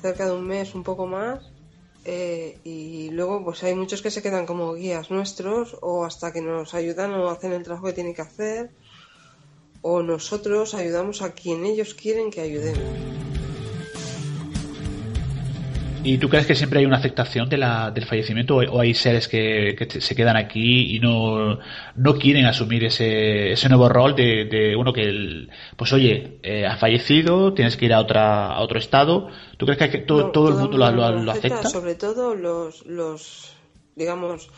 cerca 0.00 0.26
de 0.26 0.34
un 0.34 0.46
mes, 0.46 0.72
un 0.76 0.84
poco 0.84 1.08
más, 1.08 1.40
eh, 2.04 2.58
y 2.62 3.10
luego 3.10 3.42
pues 3.42 3.64
hay 3.64 3.74
muchos 3.74 4.02
que 4.02 4.12
se 4.12 4.22
quedan 4.22 4.46
como 4.46 4.74
guías 4.74 5.10
nuestros 5.10 5.76
o 5.82 6.04
hasta 6.04 6.32
que 6.32 6.42
nos 6.42 6.74
ayudan 6.74 7.12
o 7.14 7.28
hacen 7.28 7.52
el 7.52 7.64
trabajo 7.64 7.86
que 7.86 7.92
tienen 7.92 8.14
que 8.14 8.22
hacer 8.22 8.70
o 9.82 10.02
nosotros 10.02 10.74
ayudamos 10.74 11.22
a 11.22 11.32
quien 11.32 11.64
ellos 11.64 11.94
quieren 11.94 12.30
que 12.30 12.40
ayudemos. 12.40 13.26
¿Y 16.06 16.18
tú 16.18 16.28
crees 16.28 16.46
que 16.46 16.54
siempre 16.54 16.78
hay 16.78 16.86
una 16.86 16.98
aceptación 16.98 17.48
de 17.48 17.56
la, 17.56 17.90
del 17.90 18.06
fallecimiento 18.06 18.54
o 18.58 18.80
hay 18.80 18.94
seres 18.94 19.26
que, 19.26 19.76
se 19.98 20.14
quedan 20.14 20.36
aquí 20.36 20.94
y 20.94 21.00
no, 21.00 21.58
no 21.96 22.14
quieren 22.16 22.46
asumir 22.46 22.84
ese, 22.84 23.50
ese 23.50 23.68
nuevo 23.68 23.88
rol 23.88 24.14
de, 24.14 24.76
uno 24.78 24.92
que, 24.92 25.48
pues 25.76 25.92
oye, 25.92 26.38
eh, 26.44 26.64
ha 26.64 26.76
fallecido, 26.76 27.54
tienes 27.54 27.76
que 27.76 27.86
ir 27.86 27.92
a, 27.92 27.98
otra, 27.98 28.52
a 28.54 28.60
otro 28.60 28.78
estado? 28.78 29.30
¿Tú 29.56 29.66
crees 29.66 29.90
que, 29.90 29.98
todo, 29.98 30.30
todo, 30.30 30.50
el 30.50 30.54
mundo 30.54 30.78
lo, 30.78 30.92
lo, 30.92 31.32
acepta? 31.32 31.68
Sobre 31.68 31.96
todo 31.96 32.36
los, 32.36 32.86
los 32.86 33.56
digamos, 33.96 34.48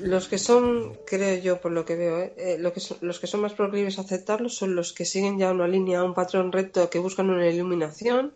los 0.00 0.28
que 0.28 0.38
son, 0.38 0.92
creo 1.06 1.42
yo, 1.42 1.60
por 1.60 1.72
lo 1.72 1.84
que 1.84 1.96
veo, 1.96 2.20
¿eh? 2.20 2.34
eh 2.36 2.56
lo 2.58 2.72
que 2.72 2.80
los 3.00 3.18
que 3.18 3.26
son 3.26 3.40
más 3.40 3.54
proclives 3.54 3.98
a 3.98 4.02
aceptarlo 4.02 4.48
son 4.48 4.74
los 4.74 4.92
que 4.92 5.04
siguen 5.04 5.38
ya 5.38 5.50
una 5.50 5.68
línea, 5.68 6.02
un 6.02 6.14
patrón 6.14 6.52
recto, 6.52 6.90
que 6.90 6.98
buscan 6.98 7.30
una 7.30 7.46
iluminación. 7.48 8.32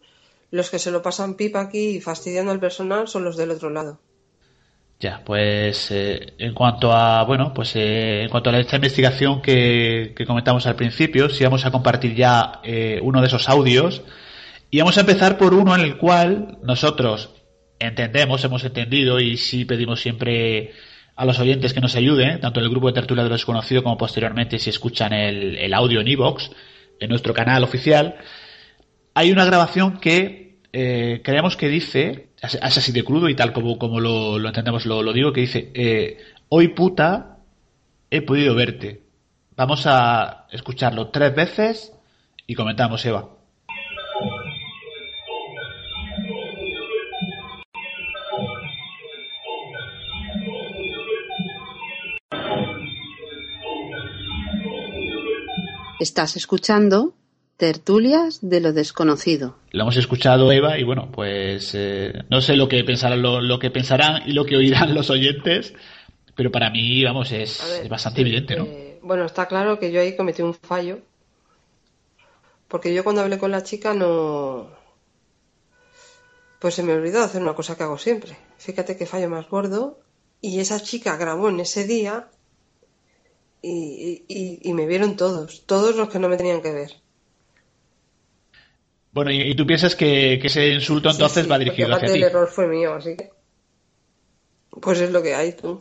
Los 0.51 0.71
que 0.71 0.79
se 0.79 0.91
lo 0.91 1.03
pasan 1.03 1.35
pipa 1.35 1.61
aquí 1.61 2.01
fastidiando 2.01 2.51
al 2.51 2.59
personal 2.59 3.07
son 3.07 3.25
los 3.25 3.37
del 3.37 3.53
otro 3.53 3.71
lado. 3.71 4.01
Ya, 4.99 5.23
pues 5.25 5.91
eh, 5.93 6.35
en 6.39 6.53
cuanto 6.53 6.93
a, 6.93 7.25
bueno, 7.25 7.55
pues 7.55 7.75
eh, 7.77 8.23
en 8.25 8.29
cuanto 8.29 8.51
a 8.51 8.59
esta 8.59 8.77
investigación 8.77 9.41
que, 9.41 10.13
que, 10.15 10.27
comentamos 10.27 10.67
al 10.67 10.77
principio, 10.77 11.31
si 11.31 11.45
vamos 11.45 11.65
a 11.65 11.71
compartir 11.71 12.15
ya 12.15 12.61
uno 13.01 13.21
de 13.21 13.27
esos 13.27 13.49
audios 13.49 14.03
y 14.71 14.79
vamos 14.79 14.99
a 14.99 15.01
empezar 15.01 15.39
por 15.39 15.55
uno 15.55 15.75
en 15.75 15.81
el 15.81 15.97
cual 15.97 16.59
nosotros 16.63 17.31
entendemos, 17.79 18.45
hemos 18.45 18.63
entendido 18.63 19.19
y 19.21 19.37
sí 19.37 19.65
pedimos 19.65 20.01
siempre 20.01 20.73
a 21.21 21.27
los 21.27 21.39
oyentes 21.39 21.75
que 21.75 21.83
nos 21.83 21.97
ayuden, 21.97 22.41
tanto 22.41 22.61
en 22.61 22.65
el 22.65 22.71
grupo 22.71 22.87
de 22.87 22.95
tertulia 22.95 23.23
de 23.23 23.29
lo 23.29 23.35
desconocido 23.35 23.83
como 23.83 23.99
posteriormente 23.99 24.59
si 24.59 24.71
escuchan 24.71 25.13
el, 25.13 25.75
audio 25.75 26.01
en 26.01 26.09
iVoox, 26.09 26.49
en 26.99 27.11
nuestro 27.11 27.35
canal 27.35 27.63
oficial. 27.63 28.17
Hay 29.13 29.31
una 29.31 29.45
grabación 29.45 29.99
que 29.99 30.61
eh, 30.73 31.21
creemos 31.23 31.59
que 31.59 31.69
dice, 31.69 32.31
es 32.41 32.57
así 32.63 32.93
de 32.93 33.05
crudo 33.05 33.29
y 33.29 33.35
tal 33.35 33.53
como, 33.53 33.79
como 33.79 34.01
lo, 34.01 34.39
entendemos, 34.39 34.87
lo, 34.87 35.13
digo, 35.13 35.31
que 35.35 35.43
dice, 35.43 35.71
eh, 35.75 36.17
hoy 36.49 36.69
puta, 36.69 37.37
he 38.11 38.23
podido 38.23 38.55
verte. 38.55 39.03
Vamos 39.57 39.83
a 39.85 40.47
escucharlo 40.51 41.09
tres 41.09 41.35
veces 41.35 41.93
y 42.47 42.55
comentamos, 42.55 43.05
Eva. 43.05 43.29
Estás 56.01 56.35
escuchando 56.35 57.13
Tertulias 57.59 58.39
de 58.41 58.63
lo 58.63 58.73
desconocido. 58.73 59.59
Lo 59.71 59.83
hemos 59.83 59.99
escuchado, 59.99 60.51
Eva, 60.51 60.79
y 60.79 60.83
bueno, 60.83 61.11
pues 61.13 61.73
eh, 61.75 62.15
no 62.31 62.41
sé 62.41 62.57
lo 62.57 62.69
que 62.71 62.83
pensarán, 62.85 63.21
lo, 63.21 63.59
que 63.59 63.71
pensarán 63.71 64.23
y 64.27 64.33
lo 64.33 64.47
que 64.47 64.57
oirán 64.57 64.95
los 64.95 65.11
oyentes, 65.11 65.75
pero 66.35 66.51
para 66.51 66.71
mí, 66.71 67.05
vamos, 67.05 67.33
es, 67.33 67.87
bastante 67.91 68.23
evidente, 68.23 68.57
¿no? 68.57 68.65
Eh, 68.65 68.99
bueno, 69.03 69.27
está 69.27 69.47
claro 69.47 69.79
que 69.79 69.93
yo 69.93 70.01
ahí 70.01 70.17
cometí 70.17 70.41
un 70.41 70.55
fallo, 70.55 71.01
porque 72.67 72.95
yo 72.95 73.05
cuando 73.05 73.21
hablé 73.21 73.37
con 73.37 73.51
la 73.51 73.63
chica 73.63 73.93
no... 73.93 74.71
Pues 76.61 76.77
se 76.77 76.83
me 76.83 76.95
olvidó 76.95 77.23
hacer 77.23 77.43
una 77.43 77.53
cosa 77.53 77.77
que 77.77 77.83
hago 77.83 77.99
siempre. 77.99 78.39
Fíjate 78.57 78.97
qué 78.97 79.05
fallo 79.05 79.29
más 79.29 79.51
gordo. 79.51 80.01
Y 80.41 80.61
esa 80.61 80.81
chica 80.81 81.19
grabó 81.19 81.51
en 81.51 81.61
ese 81.61 81.85
día 81.85 82.31
y, 83.63 84.73
me 84.73 84.87
vieron 84.87 85.17
todos, 85.17 85.65
todos 85.67 85.97
los 85.97 86.09
que 86.09 86.19
no 86.19 86.29
me 86.29 86.37
tenían 86.37 86.63
que 86.63 86.73
ver. 86.73 86.93
Bueno, 89.13 89.31
¿y, 89.33 89.55
tú 89.55 89.67
piensas 89.67 89.97
que, 89.97 90.35
ese 90.35 90.69
insulto 90.69 91.11
entonces 91.11 91.51
va 91.51 91.59
dirigido 91.59 91.95
hacia 91.95 92.13
ti? 92.13 92.19
El 92.19 92.25
error 92.25 92.49
fue 92.49 92.67
mío, 92.69 92.95
así 92.95 93.17
que. 93.17 93.31
Pues 94.81 95.01
es 95.01 95.11
lo 95.11 95.23
que 95.23 95.35
hay, 95.35 95.53
tú. 95.53 95.81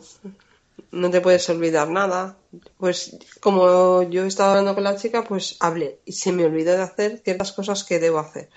No 0.90 1.10
te 1.10 1.20
puedes 1.20 1.48
olvidar 1.48 1.88
nada. 1.88 2.36
Pues 2.76 3.16
como 3.38 4.02
yo 4.02 4.24
estaba 4.24 4.50
hablando 4.50 4.74
con 4.74 4.84
la 4.84 4.96
chica, 4.96 5.22
pues 5.22 5.56
hablé 5.60 6.00
y 6.04 6.12
se 6.12 6.32
me 6.32 6.44
olvidó 6.44 6.72
de 6.72 6.82
hacer 6.82 7.20
ciertas 7.24 7.52
cosas 7.52 7.84
que 7.84 8.00
debo 8.00 8.18
hacer. 8.18 8.50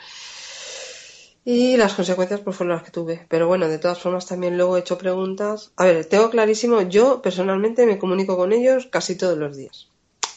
Y 1.45 1.75
las 1.75 1.93
consecuencias 1.93 2.39
pues 2.39 2.55
fueron 2.55 2.75
las 2.75 2.83
que 2.83 2.91
tuve. 2.91 3.25
Pero 3.27 3.47
bueno, 3.47 3.67
de 3.67 3.79
todas 3.79 3.99
formas 3.99 4.25
también 4.25 4.57
luego 4.57 4.77
he 4.77 4.79
hecho 4.79 4.97
preguntas. 4.97 5.71
A 5.75 5.85
ver, 5.85 6.05
tengo 6.05 6.29
clarísimo, 6.29 6.81
yo 6.83 7.21
personalmente 7.21 7.85
me 7.85 7.99
comunico 7.99 8.37
con 8.37 8.53
ellos 8.53 8.87
casi 8.89 9.15
todos 9.15 9.37
los 9.37 9.57
días. 9.57 9.89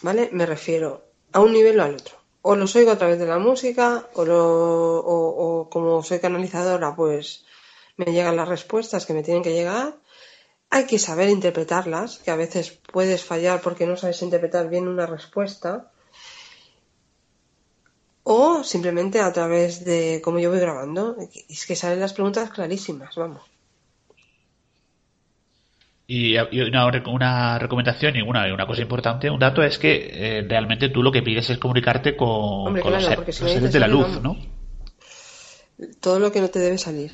¿Vale? 0.02 0.28
Me 0.32 0.46
refiero 0.46 1.04
a 1.32 1.40
un 1.40 1.52
nivel 1.52 1.78
o 1.78 1.84
al 1.84 1.94
otro. 1.94 2.16
O 2.42 2.56
los 2.56 2.74
oigo 2.76 2.90
a 2.90 2.98
través 2.98 3.18
de 3.18 3.26
la 3.26 3.38
música, 3.38 4.08
o, 4.14 4.24
lo, 4.24 4.98
o, 4.98 5.68
como 5.68 6.02
soy 6.02 6.20
canalizadora, 6.20 6.94
pues 6.94 7.44
me 7.96 8.06
llegan 8.06 8.36
las 8.36 8.48
respuestas 8.48 9.06
que 9.06 9.14
me 9.14 9.22
tienen 9.22 9.42
que 9.42 9.52
llegar. 9.52 9.96
Hay 10.70 10.86
que 10.86 10.98
saber 10.98 11.28
interpretarlas, 11.28 12.18
que 12.18 12.30
a 12.30 12.36
veces 12.36 12.78
puedes 12.92 13.24
fallar 13.24 13.60
porque 13.62 13.86
no 13.86 13.96
sabes 13.96 14.22
interpretar 14.22 14.68
bien 14.68 14.88
una 14.88 15.06
respuesta 15.06 15.92
o 18.28 18.64
simplemente 18.64 19.20
a 19.20 19.32
través 19.32 19.84
de 19.84 20.20
cómo 20.22 20.40
yo 20.40 20.50
voy 20.50 20.58
grabando. 20.58 21.16
Es 21.48 21.64
que 21.64 21.76
salen 21.76 22.00
las 22.00 22.12
preguntas 22.12 22.50
clarísimas, 22.50 23.14
vamos. 23.14 23.42
Y, 26.08 26.36
una, 26.36 26.86
una, 26.86 27.58
recomendación 27.58 28.16
y 28.16 28.22
una, 28.22 28.52
una, 28.52 28.66
cosa 28.66 28.82
importante, 28.82 29.30
un 29.30 29.38
dato 29.38 29.62
es 29.62 29.78
que 29.78 30.10
eh, 30.12 30.46
realmente 30.48 30.88
tú 30.88 31.04
lo 31.04 31.12
que 31.12 31.22
pides 31.22 31.50
es 31.50 31.58
comunicarte 31.58 32.16
con, 32.16 32.74
los, 32.74 33.04
seres 33.30 33.72
de 33.72 33.80
la 33.80 33.88
luz, 33.88 34.20
¿no? 34.20 34.36
Todo 36.00 36.18
lo 36.18 36.32
que 36.32 36.40
no 36.40 36.48
te 36.48 36.58
debe 36.58 36.78
salir. 36.78 37.12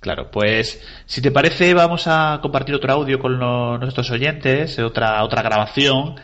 Claro, 0.00 0.30
pues 0.32 0.82
si 1.06 1.20
te 1.20 1.30
parece 1.30 1.72
vamos 1.74 2.06
a 2.06 2.40
compartir 2.42 2.74
otro 2.74 2.92
audio 2.92 3.20
con 3.20 3.38
nuestros 3.38 4.10
oyentes, 4.10 4.78
otra 4.80 5.22
otra 5.22 5.42
grabación 5.42 6.16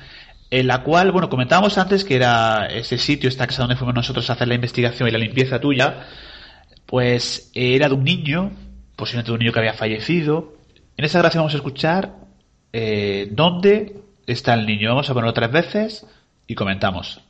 en 0.51 0.67
la 0.67 0.83
cual, 0.83 1.13
bueno, 1.13 1.29
comentábamos 1.29 1.77
antes 1.79 2.05
que 2.05 2.17
era 2.17 2.67
ese 2.67 2.99
sitio, 2.99 3.29
esta 3.29 3.47
casa 3.47 3.63
donde 3.63 3.77
fuimos 3.77 3.95
nosotros 3.95 4.29
a 4.31 4.35
hacer 4.35 4.49
la 4.49 4.55
investigación 4.55 5.09
y 5.09 5.13
la 5.13 5.19
limpieza 5.19 5.61
tuya, 5.61 6.07
pues 6.87 7.51
era 7.55 7.89
de 7.89 7.95
un 7.95 8.05
niño, 8.05 8.53
posiblemente 8.95 9.31
de 9.31 9.35
un 9.35 9.41
niño 9.41 9.53
que 9.53 9.59
había 9.59 9.75
fallecido. 9.75 10.55
En 10.97 11.05
esa 11.05 11.19
grabación 11.19 11.43
vamos 11.43 11.55
a 11.55 11.57
escuchar 11.57 12.15
eh, 12.73 13.29
dónde 13.33 13.97
está 14.27 14.55
el 14.55 14.67
niño. 14.67 14.91
Vamos 14.91 15.11
a 15.11 15.15
ponerlo 15.15 15.35
tres 15.35 15.51
veces 15.51 16.07
y 16.47 16.55
comentamos. 16.55 17.26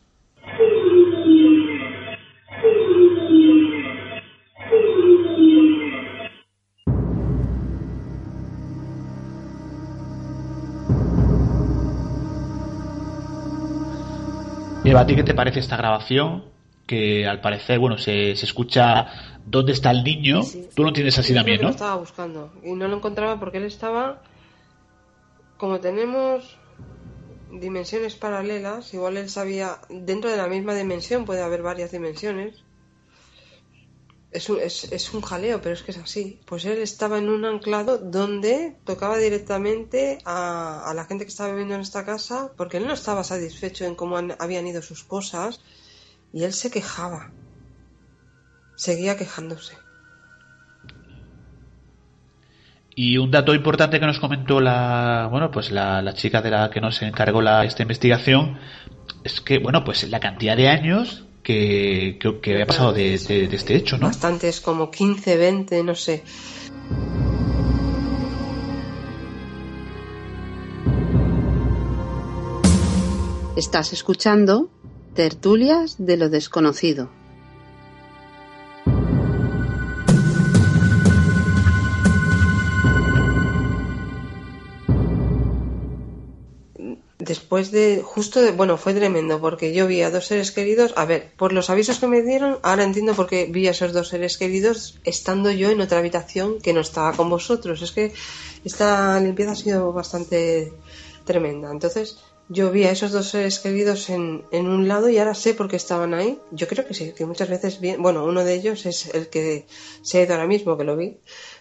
Eva, 14.87 15.01
¿a 15.01 15.07
ti 15.07 15.17
qué 15.17 15.25
te 15.25 15.35
parece 15.35 15.59
esta 15.59 15.77
grabación? 15.77 16.45
Que 16.87 17.27
al 17.27 17.41
parecer, 17.41 17.81
bueno, 17.81 17.99
se, 17.99 18.31
escucha 18.31 19.09
dónde 19.45 19.73
está 19.73 19.91
el 19.91 20.05
niño. 20.05 20.43
Tú 20.77 20.85
lo 20.85 20.93
tienes 20.93 21.19
así 21.19 21.35
también, 21.35 21.61
¿no? 21.61 21.65
Lo 21.65 21.71
estaba 21.71 21.97
buscando 21.97 22.53
y 22.63 22.71
no 22.71 22.87
lo 22.87 22.97
encontraba 22.97 23.41
porque 23.41 23.59
él 23.59 23.65
estaba. 23.65 24.23
Como 25.57 25.81
tenemos 25.81 26.57
dimensiones 27.51 28.15
paralelas, 28.15 28.95
igual 28.95 29.17
él 29.17 29.29
sabía. 29.29 29.79
Dentro 29.89 30.31
de 30.31 30.37
la 30.37 30.47
misma 30.47 30.73
dimensión 30.73 31.25
puede 31.25 31.43
haber 31.43 31.63
varias 31.63 31.91
dimensiones 31.91 32.63
es 34.37 34.51
un, 34.51 34.59
es, 34.61 35.15
un 35.15 35.23
jaleo, 35.23 35.61
pero 35.63 35.75
es 35.75 35.83
que 35.83 35.93
es 35.93 35.99
así. 35.99 36.39
Pues 36.45 36.65
él 36.67 36.79
estaba 36.79 37.19
en 37.19 37.29
un 37.29 37.45
anclado 37.45 37.99
donde 37.99 38.77
tocaba 38.85 39.17
directamente 39.17 40.19
a, 40.25 40.93
la 40.95 41.05
gente 41.07 41.25
que 41.25 41.31
estaba 41.31 41.51
viviendo 41.51 41.75
en 41.75 41.81
esta 41.81 42.05
casa, 42.05 42.51
porque 42.57 42.77
él 42.77 42.87
no 42.87 42.93
estaba 42.93 43.25
satisfecho 43.25 43.85
en 43.85 43.95
cómo 43.95 44.19
habían 44.39 44.67
ido 44.67 44.83
sus 44.83 45.05
cosas, 45.05 45.61
y 46.33 46.45
él 46.45 46.53
se 46.53 46.71
quejaba. 46.71 47.31
Seguía 48.77 49.17
quejándose. 49.17 49.75
Y 52.95 53.19
un 53.19 53.31
dato 53.31 53.55
importante 53.55 54.01
que 54.01 54.07
nos 54.07 54.19
comentó 54.19 54.61
la, 54.61 55.29
bueno, 55.31 55.51
pues 55.51 55.71
la, 55.71 56.13
chica 56.15 56.43
de 56.43 56.51
la 56.51 56.71
que 56.71 56.81
nos 56.81 57.01
encargó 57.03 57.43
esta 57.63 57.83
investigación 57.83 58.59
es 59.25 59.41
que, 59.41 59.59
bueno, 59.59 59.85
pues 59.85 60.09
la 60.09 60.21
cantidad 60.21 60.57
de 60.57 60.69
años 60.69 61.26
que, 61.47 62.19
que, 62.43 62.53
había 62.53 62.67
pasado 62.67 62.93
de, 62.93 63.15
este 63.15 63.77
hecho, 63.77 63.99
¿no? 63.99 64.09
Bastantes, 64.09 64.61
como 64.61 64.91
15, 64.91 65.37
20, 65.37 65.85
no 65.85 65.95
sé. 65.95 66.25
Estás 73.57 73.93
escuchando 73.93 74.69
Tertulias 75.15 75.95
de 75.99 76.17
lo 76.17 76.29
desconocido. 76.31 77.11
De, 87.65 88.03
justo 88.05 88.41
de, 88.41 88.53
bueno, 88.53 88.77
fue 88.77 88.95
tremendo 88.95 89.41
porque 89.41 89.73
yo 89.73 89.87
vi 89.87 90.03
a 90.03 90.11
dos 90.11 90.27
seres 90.27 90.53
queridos, 90.53 90.93
a 90.97 91.05
ver, 91.05 91.33
por 91.37 91.53
los 91.53 91.71
avisos 91.71 91.99
que 91.99 92.07
me 92.07 92.23
dieron, 92.23 92.59
ahora 92.63 92.85
entiendo 92.85 93.15
por 93.15 93.27
qué 93.27 93.47
vi 93.47 93.67
a 93.67 93.73
esos 93.73 93.93
dos 93.93 94.09
seres 94.09 94.37
queridos 94.37 94.99
estando 95.05 95.51
yo 95.51 95.71
en 95.71 95.81
otra 95.81 95.99
habitación 95.99 96.61
que 96.61 96.73
no 96.73 96.81
estaba 96.81 97.13
con 97.13 97.31
vosotros. 97.31 97.83
Es 97.83 97.93
que 97.93 98.13
esta 98.65 99.19
limpieza 99.21 99.53
ha 99.53 99.57
sido 99.57 99.93
bastante 99.93 100.73
tremenda. 101.25 101.71
Entonces, 101.71 102.19
yo 102.49 102.71
vi 102.71 102.85
a 102.85 102.93
esos 102.93 103.11
dos 103.11 103.31
seres 103.31 103.59
queridos 103.59 104.09
en, 104.09 104.45
en 104.53 104.69
un 104.69 104.87
lado 104.87 105.09
y 105.09 105.19
ahora 105.19 105.35
sé 105.35 105.55
por 105.55 105.69
qué 105.69 105.77
estaban 105.77 106.15
ahí. 106.15 106.39
Yo 106.53 106.69
creo 106.69 106.87
que 106.87 106.95
sí, 106.95 107.13
que 107.13 107.27
muchas 107.27 107.49
veces 107.49 107.81
bien, 107.81 108.01
bueno, 108.01 108.25
uno 108.25 108.45
de 108.45 108.55
ellos 108.55 108.87
es 108.87 109.13
el 109.15 109.29
que 109.29 109.67
sé 110.03 110.27
de 110.27 110.33
ahora 110.33 110.47
mismo 110.47 110.77
que 110.77 110.85
lo 110.85 110.97
vi, 110.97 111.19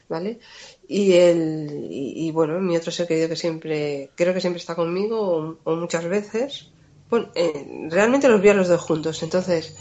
¿vale? 0.07 0.39
Y 0.87 1.13
el 1.13 1.87
y, 1.89 2.31
bueno 2.31 2.59
mi 2.59 2.77
otro 2.77 2.91
ser 2.91 3.07
querido 3.07 3.29
que 3.29 3.35
siempre 3.35 4.11
creo 4.15 4.33
que 4.33 4.41
siempre 4.41 4.59
está 4.59 4.75
conmigo 4.75 5.57
o, 5.63 5.75
muchas 5.75 6.05
veces 6.05 6.71
bueno 7.09 7.29
eh, 7.35 7.87
realmente 7.89 8.29
los 8.29 8.41
vi 8.41 8.49
a 8.49 8.53
los 8.53 8.67
dos 8.67 8.81
juntos. 8.81 9.23
Entonces 9.23 9.75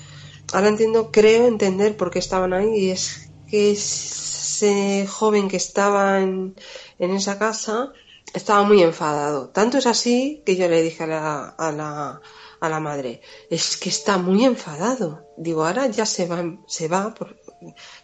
ahora 0.52 0.68
entiendo 0.68 1.10
creo 1.10 1.46
entender 1.46 1.96
por 1.96 2.10
qué 2.10 2.18
estaban 2.18 2.52
ahí 2.52 2.68
y 2.74 2.90
es 2.90 3.30
que 3.48 3.72
ese 3.72 5.06
joven 5.06 5.48
que 5.48 5.56
estaba 5.56 6.20
en, 6.20 6.54
en 6.98 7.10
esa 7.12 7.38
casa 7.38 7.92
estaba 8.34 8.62
muy 8.64 8.82
enfadado. 8.82 9.48
Tanto 9.48 9.78
es 9.78 9.86
así 9.86 10.42
que 10.44 10.56
yo 10.56 10.68
le 10.68 10.82
dije 10.82 11.04
a 11.04 11.06
la, 11.06 11.48
a 11.48 11.72
la 11.72 12.20
a 12.64 12.68
la 12.68 12.80
madre 12.80 13.20
es 13.50 13.76
que 13.76 13.88
está 13.88 14.18
muy 14.18 14.44
enfadado 14.44 15.23
digo 15.36 15.64
ahora 15.64 15.86
ya 15.88 16.06
se 16.06 16.26
va 16.26 16.44
se 16.66 16.88
va 16.88 17.14
por, 17.14 17.36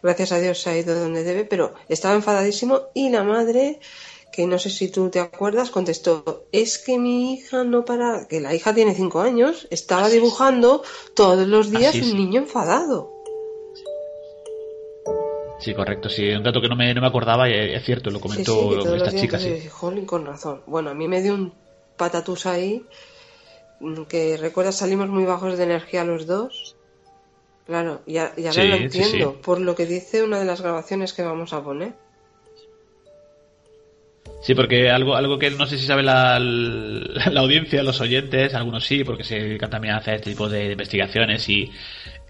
gracias 0.03 0.33
a 0.33 0.39
Dios 0.39 0.61
se 0.61 0.71
ha 0.71 0.79
ido 0.79 0.99
donde 0.99 1.23
debe, 1.23 1.45
pero 1.45 1.75
estaba 1.89 2.15
enfadadísimo 2.15 2.83
y 2.95 3.11
la 3.11 3.25
madre, 3.25 3.81
que 4.33 4.47
no 4.47 4.59
sé 4.59 4.71
si 4.71 4.91
tú 4.91 5.11
te 5.11 5.21
acuerdas, 5.21 5.71
contestó, 5.71 6.47
es 6.53 6.79
que 6.79 6.99
mi 6.99 7.35
hija 7.35 7.65
no 7.65 7.85
para, 7.85 8.27
que 8.29 8.41
la 8.41 8.55
hija 8.55 8.75
tiene 8.75 8.95
cinco 8.95 9.21
años, 9.21 9.67
estaba 9.71 10.09
dibujando 10.09 10.83
todos 11.15 11.47
los 11.47 11.71
días 11.71 11.95
un 11.97 12.17
niño 12.17 12.41
enfadado. 12.41 13.13
Sí, 15.59 15.75
correcto, 15.75 16.09
sí, 16.09 16.31
un 16.31 16.43
dato 16.43 16.63
que 16.63 16.69
no 16.69 16.77
me, 16.77 16.95
no 16.95 17.03
me 17.03 17.07
acordaba 17.07 17.49
y 17.51 17.53
es 17.53 17.85
cierto, 17.85 18.11
lo 18.11 18.21
comentó 18.21 18.95
esta 18.95 19.13
chica. 19.13 19.39
Sí. 19.39 19.69
con 20.07 20.25
razón. 20.25 20.63
Bueno, 20.67 20.91
a 20.91 20.95
mí 20.95 21.07
me 21.07 21.21
dio 21.21 21.35
un 21.35 21.53
patatús 21.99 22.47
ahí, 22.47 22.83
mm, 23.81 24.05
que 24.05 24.39
recuerda 24.39 24.73
salimos 24.73 25.11
muy 25.11 25.25
bajos 25.25 25.59
de 25.59 25.65
energía 25.65 26.03
los 26.05 26.27
dos 26.27 26.77
Claro, 27.71 28.03
ya, 28.05 28.35
ya 28.35 28.65
lo 28.65 28.75
entiendo, 28.75 29.41
por 29.41 29.61
lo 29.61 29.77
que 29.77 29.87
dice 29.87 30.25
una 30.25 30.41
de 30.41 30.45
las 30.45 30.61
grabaciones 30.61 31.13
que 31.13 31.23
vamos 31.23 31.53
a 31.53 31.63
poner. 31.63 31.93
Sí, 34.43 34.57
porque 34.57 34.91
algo, 34.91 35.15
algo 35.15 35.39
que 35.39 35.53
no 35.53 35.67
sé 35.67 35.79
si 35.79 35.87
sabe 35.87 36.03
la, 36.03 36.37
la, 36.41 37.41
audiencia, 37.41 37.85
los 37.85 38.01
oyentes, 38.01 38.55
algunos 38.55 38.85
sí, 38.85 39.05
porque 39.05 39.23
se 39.23 39.39
dedican 39.39 39.71
también 39.71 39.95
a 39.95 39.99
hacer 39.99 40.17
este 40.17 40.31
tipo 40.31 40.49
de 40.49 40.73
investigaciones 40.73 41.49
y, 41.49 41.71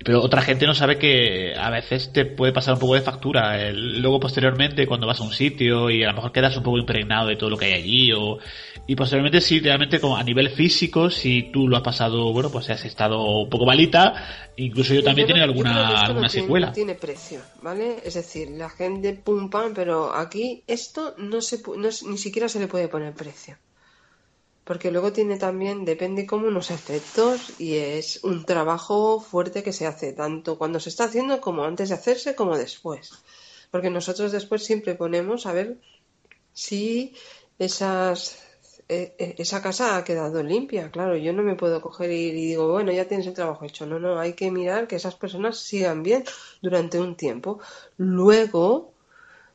pero 0.04 0.22
otra 0.22 0.40
gente 0.40 0.66
no 0.66 0.74
sabe 0.74 0.98
que 0.98 1.54
a 1.54 1.68
veces 1.68 2.12
te 2.12 2.24
puede 2.24 2.52
pasar 2.52 2.74
un 2.74 2.80
poco 2.80 2.94
de 2.94 3.02
factura. 3.02 3.70
luego, 3.72 4.18
posteriormente, 4.18 4.86
cuando 4.86 5.06
vas 5.06 5.20
a 5.20 5.24
un 5.24 5.32
sitio 5.32 5.90
y 5.90 6.02
a 6.02 6.08
lo 6.08 6.14
mejor 6.14 6.32
quedas 6.32 6.56
un 6.56 6.62
poco 6.62 6.78
impregnado 6.78 7.28
de 7.28 7.36
todo 7.36 7.50
lo 7.50 7.58
que 7.58 7.66
hay 7.66 7.72
allí, 7.74 8.12
o, 8.12 8.38
y 8.86 8.96
posteriormente, 8.96 9.40
sí, 9.42 9.60
realmente, 9.60 10.00
como 10.00 10.16
a 10.16 10.22
nivel 10.22 10.48
físico, 10.50 11.10
si 11.10 11.50
tú 11.52 11.68
lo 11.68 11.76
has 11.76 11.82
pasado, 11.82 12.32
bueno, 12.32 12.50
pues 12.50 12.70
has 12.70 12.84
estado 12.84 13.22
un 13.42 13.50
poco 13.50 13.66
malita, 13.66 14.50
incluso 14.56 14.94
yo 14.94 15.02
también 15.02 15.26
he 15.26 15.28
tenido 15.28 15.44
alguna, 15.44 16.00
alguna 16.00 16.28
secuela. 16.28 16.72
Tiene, 16.72 16.94
precio, 16.94 17.40
¿vale? 17.62 17.98
Es 18.02 18.14
decir, 18.14 18.50
la 18.50 18.70
gente 18.70 19.12
pum 19.12 19.50
pam, 19.50 19.74
pero 19.74 20.14
aquí 20.14 20.64
esto 20.66 21.14
no 21.18 21.42
se, 21.42 21.60
ni 22.06 22.16
siquiera 22.16 22.48
se 22.48 22.58
le 22.58 22.68
puede 22.68 22.88
poner 22.88 23.12
precio 23.12 23.58
porque 24.70 24.92
luego 24.92 25.12
tiene 25.12 25.36
también, 25.36 25.84
depende 25.84 26.26
como 26.26 26.46
unos 26.46 26.70
efectos 26.70 27.58
y 27.58 27.74
es 27.74 28.22
un 28.22 28.44
trabajo 28.44 29.18
fuerte 29.18 29.64
que 29.64 29.72
se 29.72 29.84
hace, 29.84 30.12
tanto 30.12 30.58
cuando 30.58 30.78
se 30.78 30.90
está 30.90 31.06
haciendo 31.06 31.40
como 31.40 31.64
antes 31.64 31.88
de 31.88 31.96
hacerse 31.96 32.36
como 32.36 32.56
después. 32.56 33.10
Porque 33.72 33.90
nosotros 33.90 34.30
después 34.30 34.62
siempre 34.62 34.94
ponemos 34.94 35.46
a 35.46 35.54
ver 35.54 35.78
si 36.52 37.16
esas, 37.58 38.44
e, 38.88 39.16
e, 39.18 39.34
esa 39.38 39.60
casa 39.60 39.96
ha 39.96 40.04
quedado 40.04 40.40
limpia. 40.40 40.92
Claro, 40.92 41.16
yo 41.16 41.32
no 41.32 41.42
me 41.42 41.56
puedo 41.56 41.80
coger 41.80 42.12
y, 42.12 42.30
digo, 42.30 42.70
bueno, 42.70 42.92
ya 42.92 43.08
tienes 43.08 43.26
el 43.26 43.34
trabajo 43.34 43.64
hecho. 43.64 43.86
No, 43.86 43.98
no, 43.98 44.20
hay 44.20 44.34
que 44.34 44.52
mirar 44.52 44.86
que 44.86 44.94
esas 44.94 45.16
personas 45.16 45.58
sigan 45.58 46.04
bien 46.04 46.22
durante 46.62 47.00
un 47.00 47.16
tiempo. 47.16 47.58
Luego, 47.96 48.92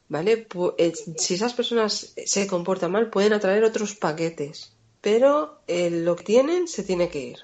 ¿vale? 0.09 0.45
Eh, 0.77 0.93
si 1.17 1.35
esas 1.35 1.53
personas 1.53 2.13
se 2.25 2.47
comportan 2.47 2.91
mal, 2.91 3.09
pueden 3.09 3.31
atraer 3.31 3.63
otros 3.63 3.95
paquetes 3.95 4.74
pero 5.05 5.61
eh, 5.67 5.91
lo 5.91 6.15
que 6.15 6.23
tienen 6.23 6.67
se 6.67 6.81
tiene 6.81 7.09
que 7.09 7.19
ir. 7.19 7.37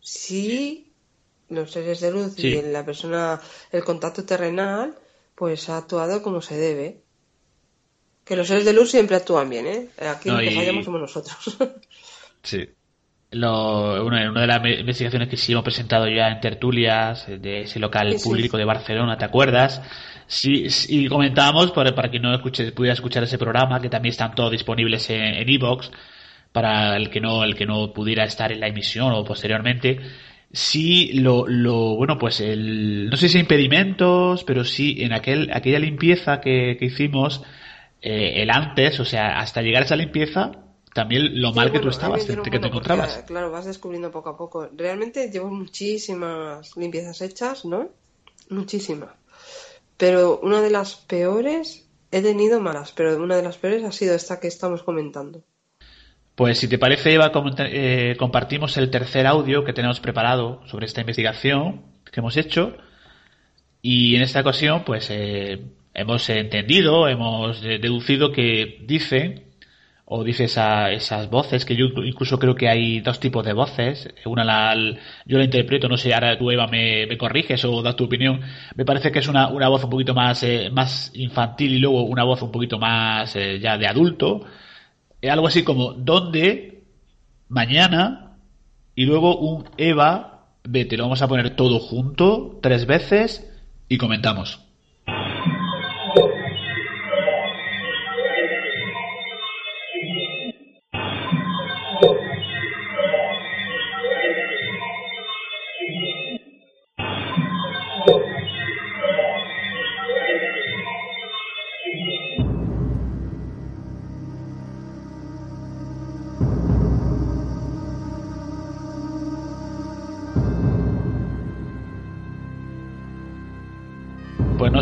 Si 0.00 0.90
los 1.48 1.70
seres 1.70 2.00
de 2.00 2.10
luz 2.10 2.36
y 2.36 2.60
la 2.62 2.84
persona, 2.84 3.40
el 3.70 3.84
contacto 3.84 4.24
terrenal, 4.24 4.96
pues 5.36 5.68
ha 5.68 5.76
actuado 5.76 6.20
como 6.20 6.42
se 6.42 6.56
debe. 6.56 6.96
Que 8.24 8.34
los 8.34 8.48
seres 8.48 8.64
de 8.64 8.72
luz 8.72 8.90
siempre 8.90 9.14
actúan 9.14 9.48
bien, 9.48 9.68
¿eh? 9.68 9.88
Aquí 10.00 10.30
lo 10.30 10.38
que 10.38 10.50
fallamos 10.50 10.84
somos 10.84 11.00
nosotros. 11.00 11.58
sí. 12.42 12.68
una, 13.34 14.40
de 14.40 14.46
las 14.48 14.80
investigaciones 14.80 15.28
que 15.28 15.36
sí 15.36 15.52
hemos 15.52 15.62
presentado 15.62 16.08
ya 16.08 16.26
en 16.26 16.40
tertulias 16.40 17.24
de 17.28 17.60
ese 17.62 17.78
local 17.78 18.16
público 18.20 18.56
de 18.56 18.64
Barcelona, 18.64 19.16
¿te 19.16 19.26
acuerdas? 19.26 19.80
Sí, 20.26 20.66
y 20.88 21.06
comentábamos, 21.06 21.70
para, 21.70 21.94
para 21.94 22.10
quien 22.10 22.22
no 22.22 22.34
escuche, 22.34 22.72
pudiera 22.72 22.94
escuchar 22.94 23.22
ese 23.22 23.38
programa, 23.38 23.80
que 23.80 23.88
también 23.88 24.10
están 24.10 24.34
todos 24.34 24.50
disponibles 24.50 25.08
en 25.10 25.48
Evox, 25.48 25.92
para 26.52 26.96
el 26.96 27.10
que 27.10 27.20
no 27.20 27.44
el 27.44 27.54
que 27.54 27.66
no 27.66 27.92
pudiera 27.92 28.24
estar 28.24 28.52
en 28.52 28.60
la 28.60 28.68
emisión 28.68 29.12
o 29.12 29.24
posteriormente. 29.24 30.00
Sí 30.52 31.12
lo, 31.12 31.46
lo 31.46 31.94
bueno 31.94 32.18
pues 32.18 32.40
el 32.40 33.08
no 33.08 33.16
sé 33.16 33.28
si 33.28 33.38
impedimentos 33.38 34.42
pero 34.42 34.64
sí 34.64 34.96
en 34.98 35.12
aquel 35.12 35.48
aquella 35.52 35.78
limpieza 35.78 36.40
que, 36.40 36.76
que 36.76 36.86
hicimos 36.86 37.42
eh, 38.02 38.42
el 38.42 38.50
antes 38.50 38.98
o 38.98 39.04
sea 39.04 39.38
hasta 39.38 39.62
llegar 39.62 39.82
a 39.82 39.86
esa 39.86 39.94
limpieza 39.94 40.50
también 40.92 41.40
lo 41.40 41.52
mal 41.52 41.70
que 41.70 41.78
tú 41.78 41.88
estabas 41.88 42.24
que 42.24 42.34
te 42.34 42.66
encontrabas. 42.66 43.22
claro 43.28 43.52
vas 43.52 43.64
descubriendo 43.66 44.10
poco 44.10 44.30
a 44.30 44.36
poco. 44.36 44.68
Realmente 44.76 45.30
llevo 45.30 45.48
muchísimas 45.48 46.76
limpiezas 46.76 47.20
hechas 47.20 47.64
no 47.64 47.88
muchísimas. 48.48 49.10
Pero 49.96 50.40
una 50.42 50.60
de 50.62 50.70
las 50.70 50.96
peores 50.96 51.86
he 52.10 52.22
tenido 52.22 52.58
malas 52.58 52.90
pero 52.90 53.22
una 53.22 53.36
de 53.36 53.44
las 53.44 53.56
peores 53.56 53.84
ha 53.84 53.92
sido 53.92 54.16
esta 54.16 54.40
que 54.40 54.48
estamos 54.48 54.82
comentando 54.82 55.44
pues 56.40 56.56
si 56.56 56.68
te 56.68 56.78
parece, 56.78 57.12
Eva, 57.12 57.30
eh, 57.58 58.16
compartimos 58.18 58.74
el 58.78 58.88
tercer 58.88 59.26
audio 59.26 59.62
que 59.62 59.74
tenemos 59.74 60.00
preparado 60.00 60.62
sobre 60.68 60.86
esta 60.86 61.02
investigación 61.02 61.82
que 62.10 62.20
hemos 62.20 62.38
hecho. 62.38 62.78
Y 63.82 64.16
en 64.16 64.22
esta 64.22 64.40
ocasión, 64.40 64.82
pues 64.86 65.10
eh, 65.10 65.60
hemos 65.92 66.30
entendido, 66.30 67.08
hemos 67.08 67.60
deducido 67.60 68.32
que 68.32 68.78
dice, 68.86 69.48
o 70.06 70.24
dice 70.24 70.44
esas 70.44 71.28
voces, 71.28 71.66
que 71.66 71.76
yo 71.76 71.88
incluso 72.04 72.38
creo 72.38 72.54
que 72.54 72.70
hay 72.70 73.00
dos 73.00 73.20
tipos 73.20 73.44
de 73.44 73.52
voces. 73.52 74.08
Una 74.24 74.42
la, 74.42 74.74
yo 75.26 75.36
la 75.36 75.44
interpreto, 75.44 75.90
no 75.90 75.98
sé, 75.98 76.14
ahora 76.14 76.38
tú, 76.38 76.50
Eva, 76.50 76.68
me, 76.68 77.18
corriges 77.18 77.62
o 77.66 77.82
das 77.82 77.96
tu 77.96 78.04
opinión. 78.04 78.40
Me 78.76 78.86
parece 78.86 79.12
que 79.12 79.18
es 79.18 79.28
una, 79.28 79.48
una 79.48 79.68
voz 79.68 79.84
un 79.84 79.90
poquito 79.90 80.14
más, 80.14 80.42
eh, 80.42 80.70
más 80.72 81.12
infantil 81.16 81.74
y 81.74 81.78
luego 81.80 82.02
una 82.04 82.24
voz 82.24 82.40
un 82.40 82.50
poquito 82.50 82.78
más 82.78 83.34
ya 83.34 83.76
de 83.76 83.86
adulto 83.86 84.46
algo 85.28 85.48
así 85.48 85.64
como 85.64 85.92
¿dónde? 85.92 86.84
Mañana 87.48 88.36
y 88.94 89.04
luego 89.04 89.36
un 89.36 89.68
Eva, 89.76 90.46
vete, 90.64 90.96
lo 90.96 91.04
vamos 91.04 91.22
a 91.22 91.28
poner 91.28 91.56
todo 91.56 91.78
junto 91.78 92.58
tres 92.62 92.86
veces 92.86 93.50
y 93.88 93.98
comentamos. 93.98 94.60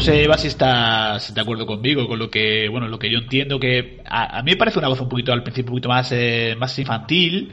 Sé, 0.09 0.23
Eva, 0.23 0.39
si 0.39 0.49
estás 0.49 1.35
de 1.35 1.41
acuerdo 1.41 1.67
conmigo, 1.67 2.09
con 2.09 2.19
lo 2.19 2.31
que, 2.31 2.69
bueno, 2.69 2.89
lo 2.89 2.99
que 2.99 3.11
yo 3.11 3.19
entiendo 3.19 3.61
que 3.61 4.01
a, 4.07 4.43
mí 4.43 4.53
me 4.53 4.57
parece 4.57 4.79
una 4.79 4.89
voz 4.89 5.01
un 5.01 5.09
poquito 5.09 5.33
al 5.33 5.43
principio 5.43 5.71
un 5.71 5.77
poquito 5.77 5.89
más, 5.89 6.11
eh, 6.13 6.55
más 6.59 6.79
infantil, 6.79 7.53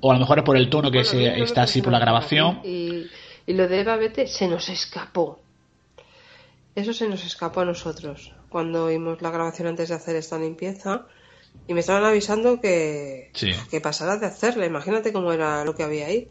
o 0.00 0.10
a 0.10 0.14
lo 0.14 0.20
mejor 0.20 0.38
es 0.38 0.44
por 0.44 0.56
el 0.56 0.68
tono 0.68 0.90
que 0.90 1.04
se, 1.04 1.40
está 1.40 1.62
así 1.62 1.80
por 1.80 1.92
la 1.92 2.00
grabación. 2.00 2.60
Y, 2.64 3.06
lo 3.46 3.68
de 3.68 3.80
Eva 3.80 3.96
Bete 3.96 4.26
se 4.26 4.48
nos 4.48 4.68
escapó. 4.68 5.40
Eso 6.74 6.92
se 6.92 7.08
nos 7.08 7.24
escapó 7.24 7.60
a 7.60 7.64
nosotros 7.64 8.32
cuando 8.48 8.86
vimos 8.86 9.20
la 9.20 9.30
grabación 9.30 9.68
antes 9.68 9.90
de 9.90 9.94
hacer 9.94 10.16
esta 10.16 10.38
limpieza. 10.38 11.06
Y 11.68 11.74
me 11.74 11.80
estaban 11.80 12.04
avisando 12.04 12.60
que, 12.60 13.30
que 13.70 13.80
pasara 13.80 14.16
de 14.16 14.26
hacerla. 14.26 14.64
Imagínate 14.64 15.12
cómo 15.12 15.32
era 15.32 15.64
lo 15.64 15.74
que 15.74 15.82
había 15.82 16.06
ahí. 16.06 16.28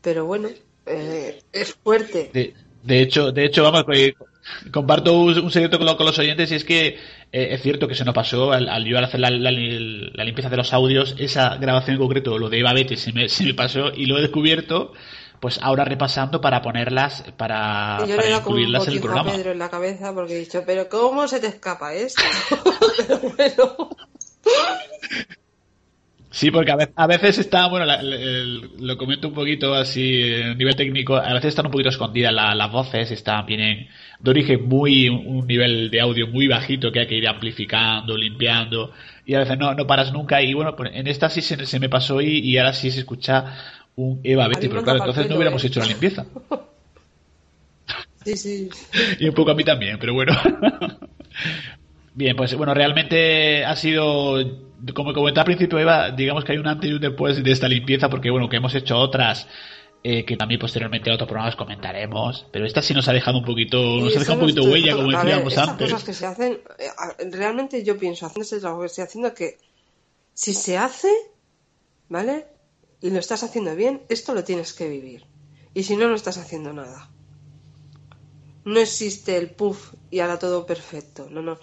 Pero 0.00 0.26
bueno, 0.26 0.48
eh, 0.86 1.42
es 1.52 1.74
fuerte. 1.74 2.30
De, 2.32 2.54
de 2.84 3.02
hecho, 3.02 3.32
de 3.32 3.46
hecho, 3.46 3.64
vamos, 3.64 3.84
Comparto 4.70 5.18
un, 5.18 5.50
secreto 5.50 5.78
con, 5.78 6.06
los 6.06 6.18
oyentes 6.18 6.50
y 6.50 6.54
es 6.56 6.64
que 6.64 6.98
eh, 7.32 7.48
es 7.50 7.62
cierto 7.62 7.86
que 7.86 7.94
se 7.94 8.04
nos 8.04 8.14
pasó 8.14 8.52
al, 8.52 8.68
al 8.68 8.84
yo 8.84 8.98
al 8.98 9.04
hacer 9.04 9.20
la, 9.20 9.30
limpieza 9.30 10.48
de 10.48 10.56
los 10.56 10.72
audios, 10.72 11.14
esa 11.18 11.56
grabación 11.56 11.94
en 11.94 12.02
concreto, 12.02 12.38
lo 12.38 12.48
de 12.48 12.58
Eva 12.58 12.72
Betty, 12.72 12.96
se 12.96 13.12
me, 13.12 13.28
se 13.28 13.44
me 13.44 13.54
pasó 13.54 13.92
y 13.94 14.06
lo 14.06 14.18
he 14.18 14.20
descubierto 14.22 14.92
pues 15.40 15.58
ahora 15.60 15.84
repasando 15.84 16.40
para 16.40 16.62
ponerlas, 16.62 17.24
para, 17.36 17.98
yo 18.06 18.14
para 18.14 18.30
incluirlas 18.30 18.86
en 18.86 18.94
el 18.94 19.00
programa. 19.00 19.32
Pedro 19.32 19.50
en 19.50 19.58
la 19.58 19.70
cabeza 19.70 20.14
porque 20.14 20.36
he 20.36 20.38
dicho, 20.38 20.62
pero 20.64 20.88
¿cómo 20.88 21.26
se 21.26 21.40
te 21.40 21.48
escapa 21.48 21.94
esto? 21.94 22.22
pero 22.96 23.18
bueno. 23.18 23.90
Sí, 26.42 26.50
porque 26.50 26.72
a 26.72 27.06
veces, 27.06 27.38
está, 27.38 27.68
bueno, 27.68 27.86
lo 28.80 28.98
comento 28.98 29.28
un 29.28 29.34
poquito 29.34 29.74
así 29.74 30.42
a 30.42 30.54
nivel 30.54 30.74
técnico, 30.74 31.14
a 31.14 31.34
veces 31.34 31.50
están 31.50 31.66
un 31.66 31.70
poquito 31.70 31.90
escondidas 31.90 32.32
las 32.32 32.72
voces, 32.72 33.12
están, 33.12 33.46
tienen 33.46 33.86
de 34.18 34.30
origen 34.30 34.68
muy, 34.68 35.08
un 35.08 35.46
nivel 35.46 35.88
de 35.88 36.00
audio 36.00 36.26
muy 36.26 36.48
bajito 36.48 36.90
que 36.90 36.98
hay 36.98 37.06
que 37.06 37.14
ir 37.14 37.28
amplificando, 37.28 38.16
limpiando, 38.16 38.90
y 39.24 39.34
a 39.34 39.38
veces 39.38 39.56
no, 39.56 39.72
no 39.74 39.86
paras 39.86 40.12
nunca, 40.12 40.42
y 40.42 40.52
bueno, 40.52 40.74
pues 40.74 40.90
en 40.92 41.06
esta 41.06 41.30
sí 41.30 41.42
se, 41.42 41.78
me 41.78 41.88
pasó 41.88 42.20
y, 42.20 42.40
y, 42.40 42.58
ahora 42.58 42.72
sí 42.72 42.90
se 42.90 42.98
escucha 42.98 43.44
un 43.94 44.18
Eva 44.24 44.48
Betty, 44.48 44.66
pero 44.66 44.82
claro, 44.82 44.98
entonces 44.98 45.28
no 45.28 45.36
hubiéramos 45.36 45.62
¿eh? 45.62 45.68
hecho 45.68 45.78
la 45.78 45.86
limpieza. 45.86 46.26
Sí, 48.24 48.36
sí. 48.36 48.68
Y 49.20 49.28
un 49.28 49.34
poco 49.36 49.52
a 49.52 49.54
mí 49.54 49.62
también, 49.62 49.96
pero 50.00 50.12
bueno. 50.12 50.32
Bien, 52.14 52.34
pues 52.34 52.52
bueno, 52.56 52.74
realmente 52.74 53.64
ha 53.64 53.76
sido, 53.76 54.71
como 54.94 55.12
comenté 55.12 55.40
al 55.40 55.46
principio, 55.46 55.78
Eva, 55.78 56.10
digamos 56.10 56.44
que 56.44 56.52
hay 56.52 56.58
un 56.58 56.66
antes 56.66 56.90
y 56.90 56.94
un 56.94 57.00
después 57.00 57.42
de 57.42 57.50
esta 57.52 57.68
limpieza, 57.68 58.08
porque 58.08 58.30
bueno, 58.30 58.48
que 58.48 58.56
hemos 58.56 58.74
hecho 58.74 58.98
otras 58.98 59.46
eh, 60.02 60.24
que 60.24 60.36
también 60.36 60.60
posteriormente 60.60 61.08
en 61.08 61.14
otros 61.14 61.28
programas 61.28 61.54
comentaremos, 61.54 62.46
pero 62.50 62.66
esta 62.66 62.82
sí 62.82 62.92
nos 62.92 63.06
ha 63.06 63.12
dejado 63.12 63.38
un 63.38 63.44
poquito, 63.44 63.78
nos 64.00 64.16
ha 64.16 64.18
dejado 64.18 64.40
un 64.40 64.40
poquito 64.40 64.64
huella, 64.64 64.96
como 64.96 65.12
decíamos 65.12 65.56
antes. 65.56 65.90
cosas 65.90 66.04
que 66.04 66.12
se 66.12 66.26
hacen, 66.26 66.60
eh, 66.78 67.28
realmente 67.30 67.84
yo 67.84 67.96
pienso, 67.96 68.26
haciendo 68.26 68.42
ese 68.42 68.58
trabajo 68.58 68.80
que 68.80 68.86
estoy 68.86 69.04
haciendo, 69.04 69.32
que 69.32 69.58
si 70.34 70.54
se 70.54 70.76
hace, 70.76 71.12
¿vale? 72.08 72.46
Y 73.00 73.10
lo 73.10 73.20
estás 73.20 73.44
haciendo 73.44 73.76
bien, 73.76 74.02
esto 74.08 74.34
lo 74.34 74.42
tienes 74.42 74.72
que 74.72 74.88
vivir. 74.88 75.24
Y 75.74 75.84
si 75.84 75.96
no, 75.96 76.08
no 76.08 76.14
estás 76.14 76.38
haciendo 76.38 76.72
nada. 76.72 77.10
No 78.64 78.78
existe 78.78 79.36
el 79.36 79.50
puff 79.50 79.94
y 80.10 80.20
ahora 80.20 80.38
todo 80.38 80.66
perfecto. 80.66 81.28
No, 81.30 81.42
no 81.42 81.58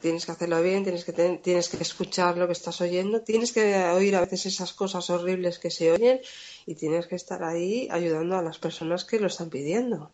tienes 0.00 0.26
que 0.26 0.32
hacerlo 0.32 0.62
bien, 0.62 0.82
tienes 0.82 1.04
que, 1.04 1.12
tienes 1.12 1.68
que 1.68 1.76
escuchar 1.82 2.36
lo 2.38 2.46
que 2.46 2.52
estás 2.52 2.80
oyendo, 2.80 3.20
tienes 3.20 3.52
que 3.52 3.76
oír 3.90 4.16
a 4.16 4.20
veces 4.20 4.46
esas 4.46 4.72
cosas 4.72 5.08
horribles 5.10 5.58
que 5.58 5.70
se 5.70 5.92
oyen 5.92 6.20
y 6.66 6.74
tienes 6.74 7.06
que 7.06 7.16
estar 7.16 7.42
ahí 7.44 7.88
ayudando 7.90 8.36
a 8.36 8.42
las 8.42 8.58
personas 8.58 9.04
que 9.04 9.20
lo 9.20 9.26
están 9.26 9.50
pidiendo. 9.50 10.12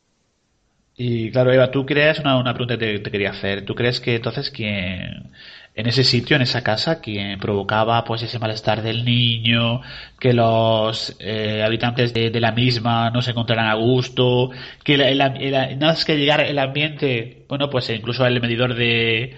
Y 0.99 1.31
claro, 1.31 1.53
Eva, 1.53 1.71
tú 1.71 1.85
crees, 1.85 2.19
una, 2.21 2.43
pregunta 2.55 2.79
que 2.79 2.99
te, 2.99 3.11
quería 3.11 3.31
hacer, 3.31 3.65
¿tú 3.65 3.75
crees 3.75 4.01
que 4.01 4.17
entonces 4.17 4.51
quien 4.51 5.31
en 5.75 5.87
ese 5.87 6.05
sitio, 6.05 6.37
en 6.37 6.43
esa 6.43 6.63
casa, 6.63 7.03
quien 7.03 7.39
provocaba 7.39 8.03
pues 8.03 8.23
ese 8.23 8.39
malestar 8.39 8.81
del 8.81 9.05
niño, 9.05 9.83
que 10.19 10.33
los 10.33 11.15
eh, 11.21 11.63
habitantes 11.63 12.15
de, 12.15 12.31
la 12.41 12.53
misma 12.53 13.11
no 13.11 13.21
se 13.21 13.33
encontraran 13.33 13.67
a 13.67 13.75
gusto, 13.75 14.51
que 14.83 14.97
nada 14.97 15.77
más 15.79 16.07
que 16.07 16.17
llegar 16.17 16.41
el 16.41 16.59
ambiente, 16.59 17.45
bueno, 17.47 17.69
pues 17.69 17.91
incluso 17.91 18.25
el 18.25 18.41
medidor 18.41 18.75
de, 18.75 19.37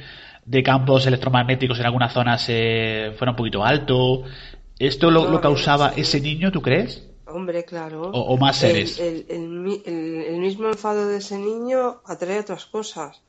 de 0.48 0.62
campos 0.62 1.06
electromagnéticos 1.06 1.78
en 1.78 1.86
algunas 1.86 2.12
zonas 2.12 2.46
eh, 2.48 3.14
fuera 3.18 3.32
un 3.32 3.36
poquito 3.36 3.64
alto. 3.64 4.22
¿Esto 4.78 5.10
lo, 5.10 5.40
causaba 5.40 5.92
ese 5.96 6.20
niño, 6.20 6.50
tú 6.50 6.62
crees? 6.62 7.04
Hombre, 7.26 7.64
claro. 7.64 8.10
O, 8.12 8.36
más 8.38 8.56
seres. 8.56 8.98
El, 8.98 9.26
el, 9.28 10.38
mismo 10.38 10.68
enfado 10.68 11.06
de 11.06 11.18
ese 11.18 11.36
niño 11.36 12.00
atrae 12.06 12.40
otras 12.40 12.64
cosas. 12.64 13.20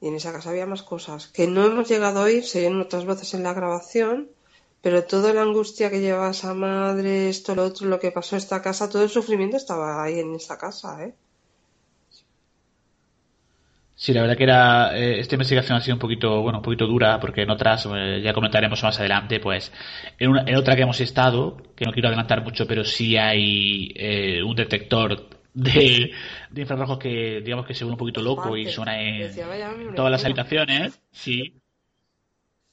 Y 0.00 0.08
en 0.08 0.16
esa 0.16 0.32
casa 0.32 0.50
había 0.50 0.66
más 0.66 0.82
cosas 0.82 1.28
que 1.28 1.46
no 1.46 1.64
hemos 1.64 1.88
llegado 1.88 2.20
a 2.20 2.24
oír, 2.24 2.44
se 2.44 2.60
oyen 2.60 2.80
otras 2.80 3.04
voces 3.04 3.34
en 3.34 3.42
la 3.42 3.52
grabación, 3.52 4.28
pero 4.80 5.04
toda 5.04 5.32
la 5.32 5.42
angustia 5.42 5.90
que 5.90 6.00
llevaba 6.00 6.30
esa 6.30 6.54
madre, 6.54 7.28
esto, 7.28 7.54
lo 7.54 7.64
otro, 7.64 7.86
lo 7.86 8.00
que 8.00 8.12
pasó 8.12 8.36
en 8.36 8.38
esta 8.38 8.62
casa, 8.62 8.88
todo 8.88 9.02
el 9.02 9.10
sufrimiento 9.10 9.56
estaba 9.56 10.02
ahí 10.02 10.18
en 10.18 10.34
esta 10.34 10.56
casa, 10.56 11.04
¿eh? 11.04 11.14
Sí, 14.00 14.12
la 14.12 14.20
verdad 14.20 14.36
que 14.36 14.44
era 14.44 14.96
eh, 14.96 15.18
esta 15.18 15.34
investigación 15.34 15.76
ha 15.76 15.80
sido 15.80 15.96
un 15.96 15.98
poquito, 15.98 16.40
bueno, 16.40 16.58
un 16.58 16.62
poquito 16.62 16.86
dura 16.86 17.18
porque 17.18 17.42
en 17.42 17.50
otras 17.50 17.84
eh, 17.92 18.20
ya 18.22 18.32
comentaremos 18.32 18.80
más 18.80 19.00
adelante, 19.00 19.40
pues 19.40 19.72
en, 20.20 20.30
una, 20.30 20.44
en, 20.46 20.54
otra 20.54 20.76
que 20.76 20.82
hemos 20.82 21.00
estado, 21.00 21.56
que 21.74 21.84
no 21.84 21.90
quiero 21.92 22.06
adelantar 22.06 22.44
mucho, 22.44 22.64
pero 22.64 22.84
sí 22.84 23.16
hay 23.16 23.92
eh, 23.96 24.40
un 24.40 24.54
detector 24.54 25.28
de, 25.52 26.12
de, 26.48 26.60
infrarrojos 26.60 27.00
que 27.00 27.40
digamos 27.40 27.66
que 27.66 27.74
se 27.74 27.84
ve 27.84 27.90
un 27.90 27.96
poquito 27.96 28.22
loco 28.22 28.56
y 28.56 28.68
suena 28.68 29.02
en 29.02 29.34
todas 29.96 30.12
las 30.12 30.24
habitaciones, 30.24 31.00
sí. 31.10 31.60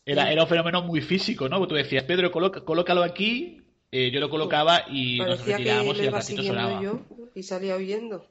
Era, 0.06 0.32
era 0.32 0.44
un 0.44 0.48
fenómeno 0.48 0.84
muy 0.84 1.02
físico, 1.02 1.50
¿no? 1.50 1.68
Tú 1.68 1.74
decías, 1.74 2.04
Pedro, 2.04 2.32
colócalo 2.32 3.02
aquí, 3.02 3.64
yo 3.92 4.20
lo 4.20 4.30
colocaba 4.30 4.84
y 4.92 5.18
nos 5.18 5.44
retirábamos 5.44 5.98
y 5.98 6.02
el 6.02 6.12
ratito 6.12 6.44
sonaba. 6.44 6.84
y 7.34 7.42
salía 7.42 7.78
huyendo. 7.78 8.28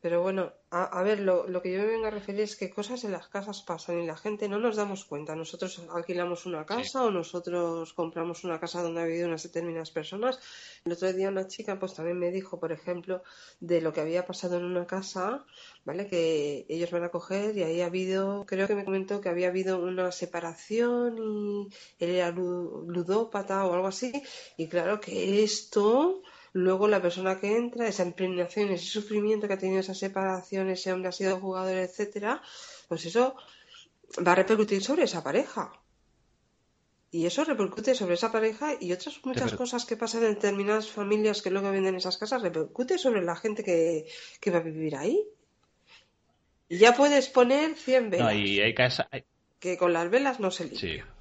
Pero 0.00 0.22
bueno, 0.22 0.52
a, 0.70 1.02
ver, 1.02 1.20
lo, 1.20 1.48
lo, 1.48 1.62
que 1.62 1.72
yo 1.72 1.78
me 1.78 1.86
vengo 1.86 2.06
a 2.06 2.10
referir 2.10 2.42
es 2.42 2.54
que 2.54 2.68
cosas 2.68 3.02
en 3.04 3.12
las 3.12 3.28
casas 3.28 3.62
pasan 3.62 4.00
y 4.00 4.06
la 4.06 4.18
gente 4.18 4.48
no 4.48 4.58
nos 4.58 4.76
damos 4.76 5.06
cuenta. 5.06 5.34
Nosotros 5.34 5.82
alquilamos 5.94 6.44
una 6.44 6.66
casa 6.66 7.04
o 7.04 7.10
nosotros 7.10 7.94
compramos 7.94 8.44
una 8.44 8.60
casa 8.60 8.82
donde 8.82 9.00
ha 9.00 9.04
vivido 9.04 9.28
unas 9.28 9.42
determinadas 9.42 9.90
personas. 9.90 10.38
El 10.84 10.92
otro 10.92 11.10
día 11.12 11.30
una 11.30 11.46
chica 11.46 11.78
pues 11.78 11.94
también 11.94 12.18
me 12.18 12.30
dijo, 12.30 12.60
por 12.60 12.72
ejemplo, 12.72 13.22
de 13.60 13.80
lo 13.80 13.94
que 13.94 14.02
había 14.02 14.26
pasado 14.26 14.58
en 14.58 14.64
una 14.64 14.86
casa, 14.86 15.46
¿vale? 15.86 16.06
Que 16.06 16.66
ellos 16.68 16.90
van 16.90 17.04
a 17.04 17.10
coger 17.10 17.56
y 17.56 17.62
ahí 17.62 17.80
ha 17.80 17.86
habido, 17.86 18.44
creo 18.46 18.66
que 18.66 18.74
me 18.74 18.84
comentó 18.84 19.22
que 19.22 19.30
había 19.30 19.48
habido 19.48 19.82
una 19.82 20.12
separación 20.12 21.16
y 21.16 21.68
él 21.98 22.10
era 22.10 22.30
ludópata 22.30 23.64
o 23.64 23.72
algo 23.72 23.86
así. 23.86 24.12
Y 24.58 24.68
claro 24.68 25.00
que 25.00 25.42
esto 25.42 26.22
Luego 26.52 26.88
la 26.88 27.02
persona 27.02 27.38
que 27.38 27.56
entra, 27.56 27.88
esa 27.88 28.04
impregnación, 28.04 28.70
ese 28.70 28.86
sufrimiento 28.86 29.46
que 29.46 29.54
ha 29.54 29.58
tenido 29.58 29.80
esa 29.80 29.94
separación, 29.94 30.70
ese 30.70 30.92
hombre 30.92 31.08
ha 31.08 31.12
sido 31.12 31.38
jugador, 31.40 31.76
etcétera, 31.76 32.42
pues 32.88 33.04
eso 33.04 33.36
va 34.26 34.32
a 34.32 34.36
repercutir 34.36 34.82
sobre 34.82 35.04
esa 35.04 35.22
pareja. 35.22 35.72
Y 37.10 37.24
eso 37.24 37.44
repercute 37.44 37.94
sobre 37.94 38.14
esa 38.14 38.30
pareja 38.30 38.74
y 38.78 38.92
otras 38.92 39.20
muchas 39.24 39.54
cosas 39.54 39.86
que 39.86 39.96
pasan 39.96 40.24
en 40.24 40.34
determinadas 40.34 40.90
familias 40.90 41.40
que 41.40 41.50
luego 41.50 41.70
venden 41.70 41.94
esas 41.94 42.18
casas, 42.18 42.42
repercute 42.42 42.98
sobre 42.98 43.22
la 43.22 43.34
gente 43.34 43.64
que, 43.64 44.06
va 44.50 44.58
a 44.58 44.62
vivir 44.62 44.94
ahí. 44.94 45.24
Y 46.68 46.76
ya 46.76 46.94
puedes 46.94 47.28
poner 47.28 47.76
100 47.76 48.10
velas. 48.10 48.34
y 48.34 48.60
hay 48.60 48.74
Que 49.58 49.78
con 49.78 49.94
las 49.94 50.10
velas 50.10 50.38
no 50.38 50.50
se 50.50 50.64
limpia. 50.64 50.80
Sí. 50.80 51.17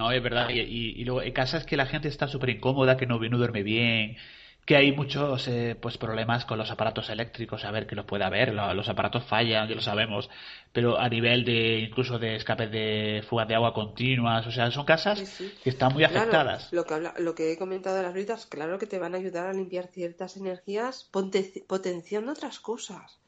No, 0.00 0.10
es 0.12 0.22
verdad. 0.22 0.48
Y, 0.48 0.60
y, 0.60 1.04
luego 1.04 1.20
en 1.20 1.32
casa 1.34 1.58
es 1.58 1.66
que 1.66 1.76
la 1.76 1.84
gente 1.84 2.08
está 2.08 2.26
súper 2.26 2.48
incómoda, 2.48 2.96
que 2.96 3.04
no, 3.04 3.18
no 3.18 3.36
duerme 3.36 3.62
bien, 3.62 4.16
que 4.64 4.74
hay 4.74 4.92
muchos 4.92 5.46
eh, 5.46 5.76
pues 5.78 5.98
problemas 5.98 6.46
con 6.46 6.56
los 6.56 6.70
aparatos 6.70 7.10
eléctricos, 7.10 7.66
a 7.66 7.70
ver 7.70 7.86
que 7.86 7.94
los 7.94 8.06
puede 8.06 8.24
haber, 8.24 8.54
los 8.54 8.88
aparatos 8.88 9.24
fallan, 9.24 9.68
ya 9.68 9.74
lo 9.74 9.82
sabemos, 9.82 10.30
pero 10.72 10.98
a 10.98 11.10
nivel 11.10 11.44
de 11.44 11.80
incluso 11.80 12.18
de 12.18 12.36
escape 12.36 12.68
de 12.68 13.22
fugas 13.28 13.46
de 13.46 13.56
agua 13.56 13.74
continuas, 13.74 14.46
o 14.46 14.50
sea, 14.50 14.70
son 14.70 14.86
casas 14.86 15.38
que 15.62 15.68
están 15.68 15.92
muy 15.92 16.04
afectadas. 16.04 16.72
Lo 16.72 16.84
que, 16.84 16.94
lo 17.18 17.34
que 17.34 17.52
he 17.52 17.58
comentado 17.58 17.96
de 17.96 18.02
las 18.02 18.14
britas, 18.14 18.46
claro 18.46 18.78
que 18.78 18.86
te 18.86 18.98
van 18.98 19.14
a 19.14 19.18
ayudar 19.18 19.48
a 19.48 19.52
limpiar 19.52 19.88
ciertas 19.88 20.38
energías 20.38 21.10
potenciando 21.12 22.32
otras 22.32 22.58
cosas. 22.58 23.19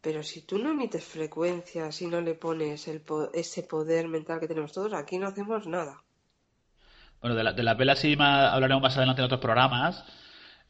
Pero 0.00 0.22
si 0.22 0.42
tú 0.42 0.58
no 0.58 0.70
emites 0.70 1.04
frecuencias 1.04 2.00
y 2.00 2.06
no 2.06 2.20
le 2.20 2.34
pones 2.34 2.88
el 2.88 3.02
ese 3.34 3.62
poder 3.62 4.08
mental 4.08 4.40
que 4.40 4.48
tenemos 4.48 4.72
todos, 4.72 4.94
aquí 4.94 5.18
no 5.18 5.26
hacemos 5.26 5.66
nada. 5.66 6.02
Bueno, 7.20 7.36
de, 7.36 7.44
la, 7.44 7.52
de 7.52 7.62
las 7.62 7.76
velas 7.76 7.98
sí 7.98 8.16
hablaremos 8.18 8.82
más 8.82 8.96
adelante 8.96 9.20
en 9.20 9.26
otros 9.26 9.40
programas. 9.40 10.04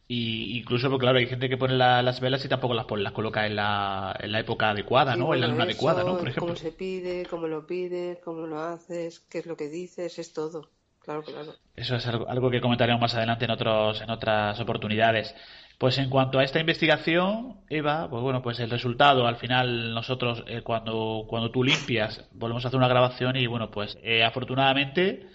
Y 0.08 0.58
incluso, 0.58 0.90
porque 0.90 1.04
claro, 1.04 1.18
hay 1.18 1.28
gente 1.28 1.48
que 1.48 1.56
pone 1.56 1.76
las 1.76 2.18
velas 2.18 2.44
y 2.44 2.48
tampoco 2.48 2.74
las 2.74 2.86
pone, 2.86 3.04
las 3.04 3.12
coloca 3.12 3.46
en 3.46 3.54
la, 3.54 4.16
en 4.18 4.32
la 4.32 4.40
época 4.40 4.70
adecuada, 4.70 5.14
¿no? 5.14 5.32
en 5.32 5.40
la 5.40 5.46
luna 5.46 5.62
adecuada, 5.62 6.02
¿no? 6.02 6.18
Por 6.18 6.22
ejemplo. 6.26 6.46
Cómo 6.46 6.56
se 6.56 6.72
pide, 6.72 7.24
cómo 7.26 7.46
lo 7.46 7.64
pides, 7.64 8.18
cómo 8.24 8.48
lo 8.48 8.60
haces, 8.60 9.20
qué 9.20 9.38
es 9.38 9.46
lo 9.46 9.56
que 9.56 9.68
dices, 9.68 10.18
es 10.18 10.32
todo. 10.32 10.68
Claro, 10.98 11.22
claro. 11.22 11.54
Eso 11.76 11.94
es 11.94 12.04
algo, 12.08 12.28
algo 12.28 12.50
que 12.50 12.60
comentaremos 12.60 13.00
más 13.00 13.14
adelante 13.14 13.44
en, 13.44 13.52
otros, 13.52 14.00
en 14.00 14.10
otras 14.10 14.58
oportunidades. 14.58 15.32
Pues 15.80 15.96
en 15.96 16.10
cuanto 16.10 16.38
a 16.38 16.44
esta 16.44 16.60
investigación, 16.60 17.56
Eva, 17.70 18.06
pues 18.10 18.22
bueno, 18.22 18.42
pues 18.42 18.60
el 18.60 18.68
resultado, 18.68 19.26
al 19.26 19.36
final 19.36 19.94
nosotros 19.94 20.44
eh, 20.46 20.60
cuando, 20.60 21.24
cuando 21.26 21.50
tú 21.50 21.64
limpias, 21.64 22.22
volvemos 22.32 22.62
a 22.62 22.68
hacer 22.68 22.76
una 22.76 22.86
grabación 22.86 23.36
y 23.36 23.46
bueno, 23.46 23.70
pues 23.70 23.96
eh, 24.02 24.22
afortunadamente, 24.22 25.26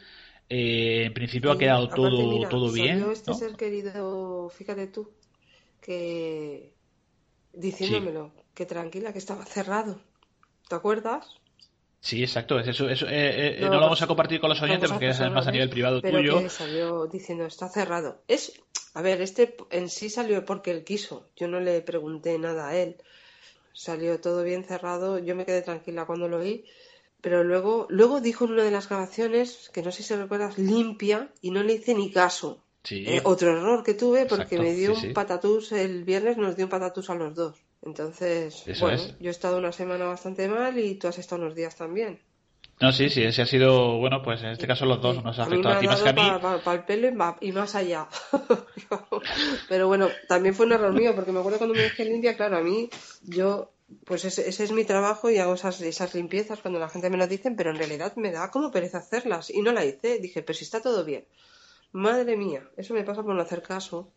eh, 0.47 1.05
en 1.05 1.15
principio 1.15 1.51
ha 1.51 1.57
quedado 1.57 1.89
todo, 1.89 2.47
todo 2.47 2.71
bien. 2.71 3.09
este 3.11 3.33
ser 3.33 3.55
querido, 3.55 4.47
fíjate 4.49 4.85
tú, 4.85 5.09
que 5.81 6.75
diciéndomelo, 7.51 8.29
que 8.53 8.67
tranquila, 8.67 9.13
que 9.13 9.17
estaba 9.17 9.43
cerrado. 9.45 9.99
¿Te 10.69 10.75
acuerdas? 10.75 11.25
Sí, 12.05 12.21
exacto. 12.21 12.59
Eso, 12.59 12.87
eso, 12.87 13.07
no, 13.07 13.69
lo 13.69 13.81
vamos 13.81 13.99
a 14.03 14.05
compartir 14.05 14.39
con 14.39 14.51
los 14.51 14.61
oyentes 14.61 14.91
porque 14.91 15.09
es 15.09 15.19
más 15.31 15.47
a 15.47 15.51
nivel 15.51 15.71
privado 15.71 16.01
pero 16.03 16.19
tuyo. 16.19 16.39
Que 16.39 16.49
salió 16.49 17.07
diciendo 17.07 17.47
está 17.47 17.67
cerrado. 17.67 18.21
Es 18.27 18.61
a 18.93 19.01
ver, 19.01 19.23
este 19.23 19.57
en 19.71 19.89
sí 19.89 20.11
salió 20.11 20.45
porque 20.45 20.69
él 20.69 20.83
quiso. 20.83 21.25
Yo 21.35 21.47
no 21.47 21.59
le 21.59 21.81
pregunté 21.81 22.37
nada 22.37 22.67
a 22.67 22.77
él. 22.77 22.97
Salió 23.73 24.21
todo 24.21 24.43
bien 24.43 24.65
cerrado. 24.65 25.17
Yo 25.17 25.35
me 25.35 25.47
quedé 25.47 25.63
tranquila 25.63 26.05
cuando 26.05 26.27
lo 26.27 26.37
vi. 26.37 26.65
Pero 27.21 27.43
luego, 27.43 27.87
luego 27.89 28.21
dijo 28.21 28.45
en 28.45 28.51
una 28.51 28.63
de 28.63 28.69
las 28.69 28.87
grabaciones, 28.87 29.71
que 29.73 29.81
no 29.81 29.91
sé 29.91 30.03
si 30.03 30.13
recuerdas, 30.13 30.59
limpia, 30.59 31.31
y 31.41 31.49
no 31.49 31.63
le 31.63 31.73
hice 31.73 31.95
ni 31.95 32.11
caso. 32.11 32.61
Eh, 32.87 33.19
otro 33.23 33.57
error 33.57 33.83
que 33.83 33.95
tuve 33.95 34.27
porque 34.27 34.59
me 34.59 34.75
dio 34.75 34.93
un 34.93 35.11
patatús 35.11 35.71
el 35.71 36.03
viernes, 36.03 36.37
nos 36.37 36.55
dio 36.55 36.65
un 36.65 36.69
patatús 36.69 37.09
a 37.09 37.15
los 37.15 37.33
dos. 37.33 37.64
Entonces, 37.81 38.63
bueno, 38.79 39.01
yo 39.19 39.27
he 39.27 39.31
estado 39.31 39.57
una 39.57 39.71
semana 39.71 40.05
bastante 40.05 40.47
mal 40.47 40.77
y 40.79 40.95
tú 40.95 41.07
has 41.07 41.19
estado 41.19 41.41
unos 41.43 41.55
días 41.55 41.75
también. 41.75 42.19
No, 42.81 42.91
sí, 42.91 43.09
sí, 43.09 43.23
ese 43.23 43.41
ha 43.41 43.45
sido, 43.45 43.99
bueno, 43.99 44.21
pues 44.21 44.41
en 44.41 44.49
este 44.49 44.67
caso 44.67 44.85
los 44.85 45.01
dos 45.01 45.23
nos 45.23 45.39
ha 45.39 45.43
afectado 45.43 45.75
a, 45.75 45.79
ti 45.79 45.87
más 45.87 46.01
que 46.01 46.09
a 46.09 46.13
mí. 46.13 46.21
Para, 46.41 46.73
el 46.73 46.83
pelo 46.83 47.07
y 47.39 47.51
más 47.53 47.75
allá. 47.75 48.09
Pero 49.69 49.87
bueno, 49.87 50.09
también 50.27 50.53
fue 50.53 50.65
un 50.65 50.73
error 50.73 50.91
mío, 50.91 51.15
porque 51.15 51.31
me 51.31 51.39
acuerdo 51.39 51.57
cuando 51.57 51.73
me 51.73 51.83
dejé 51.83 52.03
limpia, 52.03 52.35
claro, 52.35 52.57
a 52.57 52.61
mí, 52.61 52.89
yo, 53.23 53.71
pues 54.05 54.25
ese, 54.25 54.49
es 54.49 54.71
mi 54.73 54.83
trabajo 54.83 55.29
y 55.29 55.37
hago 55.37 55.53
esas, 55.53 55.79
esas 55.79 56.13
limpiezas 56.15 56.59
cuando 56.59 56.79
la 56.79 56.89
gente 56.89 57.09
me 57.09 57.17
lo 57.17 57.27
dice, 57.27 57.49
pero 57.51 57.69
en 57.69 57.77
realidad 57.77 58.13
me 58.17 58.31
da 58.31 58.51
como 58.51 58.71
pereza 58.71 58.97
hacerlas 58.97 59.49
y 59.49 59.61
no 59.61 59.71
la 59.71 59.85
hice. 59.85 60.19
Dije, 60.19 60.41
pero 60.41 60.57
si 60.57 60.65
está 60.65 60.81
todo 60.81 61.05
bien. 61.05 61.25
Madre 61.93 62.35
mía, 62.35 62.69
eso 62.75 62.93
me 62.93 63.05
pasa 63.05 63.23
por 63.23 63.35
no 63.35 63.41
hacer 63.41 63.61
caso. 63.61 64.11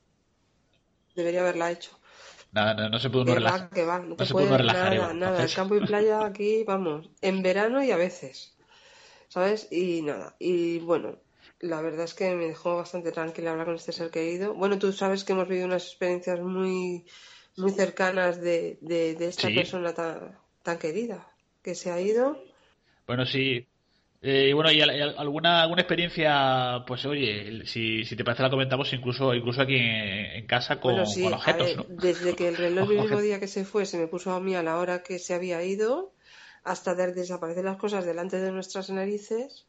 Debería 1.15 1.43
haberla 1.43 1.71
hecho. 1.71 1.98
Nada, 2.53 2.89
no, 2.89 2.99
se 2.99 3.11
puede 3.11 3.25
uno 3.25 3.35
relajar. 3.35 3.71
no, 4.05 4.25
se 4.25 4.33
puede 4.33 4.57
relajar. 4.57 4.97
Nada, 4.97 5.13
nada. 5.13 5.45
El 5.45 5.53
campo 5.53 5.77
y 5.77 5.81
playa 5.81 6.25
aquí, 6.25 6.65
vamos, 6.65 7.11
en 7.21 7.43
verano 7.43 7.83
y 7.85 7.91
a 7.91 7.97
veces. 7.97 8.57
¿Sabes? 9.29 9.69
Y 9.71 10.03
nada. 10.03 10.35
Y 10.39 10.79
bueno, 10.79 11.19
la 11.61 11.83
verdad 11.83 12.05
es 12.05 12.15
que 12.15 12.35
me 12.35 12.47
dejó 12.47 12.77
bastante 12.77 13.13
tranquila 13.13 13.51
hablar 13.51 13.67
con 13.67 13.75
este 13.75 13.93
ser 13.93 14.11
querido. 14.11 14.55
Bueno, 14.55 14.79
tú 14.79 14.93
sabes 14.93 15.25
que 15.25 15.33
hemos 15.33 15.49
vivido 15.49 15.67
unas 15.67 15.85
experiencias 15.85 16.41
muy, 16.41 17.05
muy 17.57 17.73
cercanas 17.73 18.41
de, 18.41 18.79
de, 18.81 19.17
esta 19.27 19.49
persona 19.49 19.93
tan, 19.93 20.39
tan 20.63 20.79
querida 20.79 21.27
que 21.63 21.75
se 21.75 21.91
ha 21.91 22.01
ido. 22.01 22.43
Bueno, 23.07 23.27
sí, 23.27 23.67
eh, 24.21 24.49
y 24.49 24.53
bueno, 24.53 24.73
y, 24.73 24.81
alguna, 24.81 25.63
alguna 25.63 25.83
experiencia, 25.83 26.83
pues 26.87 27.07
oye, 27.07 27.65
si, 27.67 28.05
si 28.05 28.17
te 28.17 28.25
parece 28.25 28.43
la 28.43 28.51
comentamos 28.51 28.93
incluso 28.93 29.33
incluso 29.33 29.63
aquí 29.63 29.77
en, 29.77 30.45
casa 30.47 30.81
con, 30.81 30.99
objetos, 30.99 31.77
¿no? 31.77 31.85
Desde 31.89 32.35
que 32.35 32.49
el 32.49 32.57
reloj 32.57 32.91
el 32.91 33.01
mismo 33.03 33.21
día 33.21 33.39
que 33.39 33.47
se 33.47 33.65
fue 33.65 33.87
se 33.87 33.97
me 33.97 34.09
puso 34.09 34.33
a 34.33 34.41
mí 34.41 34.57
a 34.57 34.63
la 34.65 34.79
hora 34.79 35.05
que 35.05 35.21
se 35.21 35.35
había 35.35 35.63
ido, 35.63 36.13
hasta 36.65 36.97
desaparecer 36.97 37.65
las 37.65 37.77
cosas 37.77 38.05
delante 38.05 38.41
de 38.41 38.51
nuestras 38.51 38.91
narices 38.91 39.67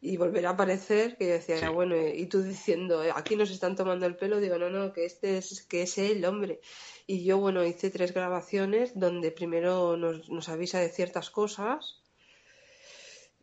y 0.00 0.16
volver 0.16 0.46
a 0.46 0.50
aparecer, 0.50 1.16
que 1.16 1.26
yo 1.26 1.32
decía, 1.34 1.68
bueno, 1.68 1.94
y 1.96 2.26
tú 2.26 2.42
diciendo, 2.42 3.04
eh, 3.04 3.12
aquí 3.14 3.36
nos 3.36 3.50
están 3.50 3.76
tomando 3.76 4.06
el 4.06 4.16
pelo, 4.16 4.40
digo, 4.40 4.58
no, 4.58 4.70
no, 4.70 4.92
que 4.92 5.04
este 5.04 5.36
es, 5.36 5.62
que 5.62 5.82
es 5.82 5.98
el 5.98 6.24
hombre. 6.24 6.60
Y 7.06 7.24
yo, 7.24 7.38
bueno, 7.38 7.64
hice 7.64 7.90
tres 7.90 8.12
grabaciones 8.14 8.98
donde 8.98 9.30
primero 9.30 9.96
nos, 9.98 10.28
nos 10.30 10.48
avisa 10.48 10.80
de 10.80 10.88
ciertas 10.88 11.30
cosas 11.30 12.02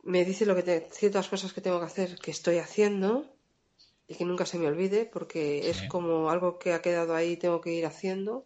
me 0.03 0.25
dice 0.25 0.45
lo 0.45 0.55
que 0.55 0.88
ciertas 0.91 1.27
cosas 1.27 1.53
que 1.53 1.62
tengo 1.62 1.79
que 1.79 1.85
hacer 1.85 2.17
que 2.17 2.31
estoy 2.31 2.57
haciendo 2.57 3.25
y 4.07 4.15
que 4.15 4.25
nunca 4.25 4.45
se 4.45 4.57
me 4.57 4.67
olvide 4.67 5.05
porque 5.05 5.69
es 5.69 5.83
como 5.83 6.29
algo 6.29 6.57
que 6.57 6.73
ha 6.73 6.81
quedado 6.81 7.15
ahí 7.15 7.38
tengo 7.38 7.62
que 7.62 7.73
ir 7.73 7.85
haciendo. 7.85 8.45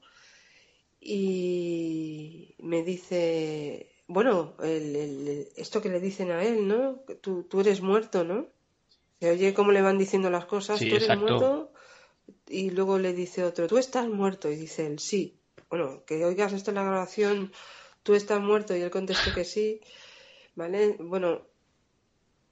Y 1.00 2.56
me 2.60 2.84
dice 2.84 3.94
bueno 4.08 4.56
el, 4.62 5.48
esto 5.56 5.82
que 5.82 5.90
le 5.90 6.00
dicen 6.00 6.32
a 6.32 6.44
él 6.44 6.68
no 6.68 7.04
tú, 7.22 7.44
tú 7.44 7.62
eres 7.62 7.82
muerto 7.82 8.24
no 8.24 8.48
se 9.20 9.32
oye 9.32 9.54
cómo 9.54 9.72
le 9.72 9.82
van 9.82 9.98
diciendo 9.98 10.30
las 10.30 10.46
cosas 10.46 10.80
tú 10.80 10.96
eres 10.96 11.18
muerto 11.18 11.72
y 12.48 12.70
luego 12.72 13.00
le 13.00 13.14
dice 13.14 13.44
otro 13.44 13.68
tú 13.68 13.78
estás 13.78 14.08
muerto 14.08 14.52
y 14.52 14.56
dice 14.56 14.86
él 14.86 15.00
sí. 15.00 15.40
Bueno 15.70 16.04
que 16.06 16.24
oigas 16.26 16.54
esto 16.54 16.72
en 16.72 16.76
la 16.76 16.84
grabación 16.84 17.52
tú 18.04 18.16
estás 18.16 18.42
muerto 18.42 18.76
y 18.76 18.82
él 18.82 18.92
conteste 18.92 19.32
que 19.32 19.46
sí 19.46 19.82
¿vale? 20.56 20.98
Bueno, 21.00 21.42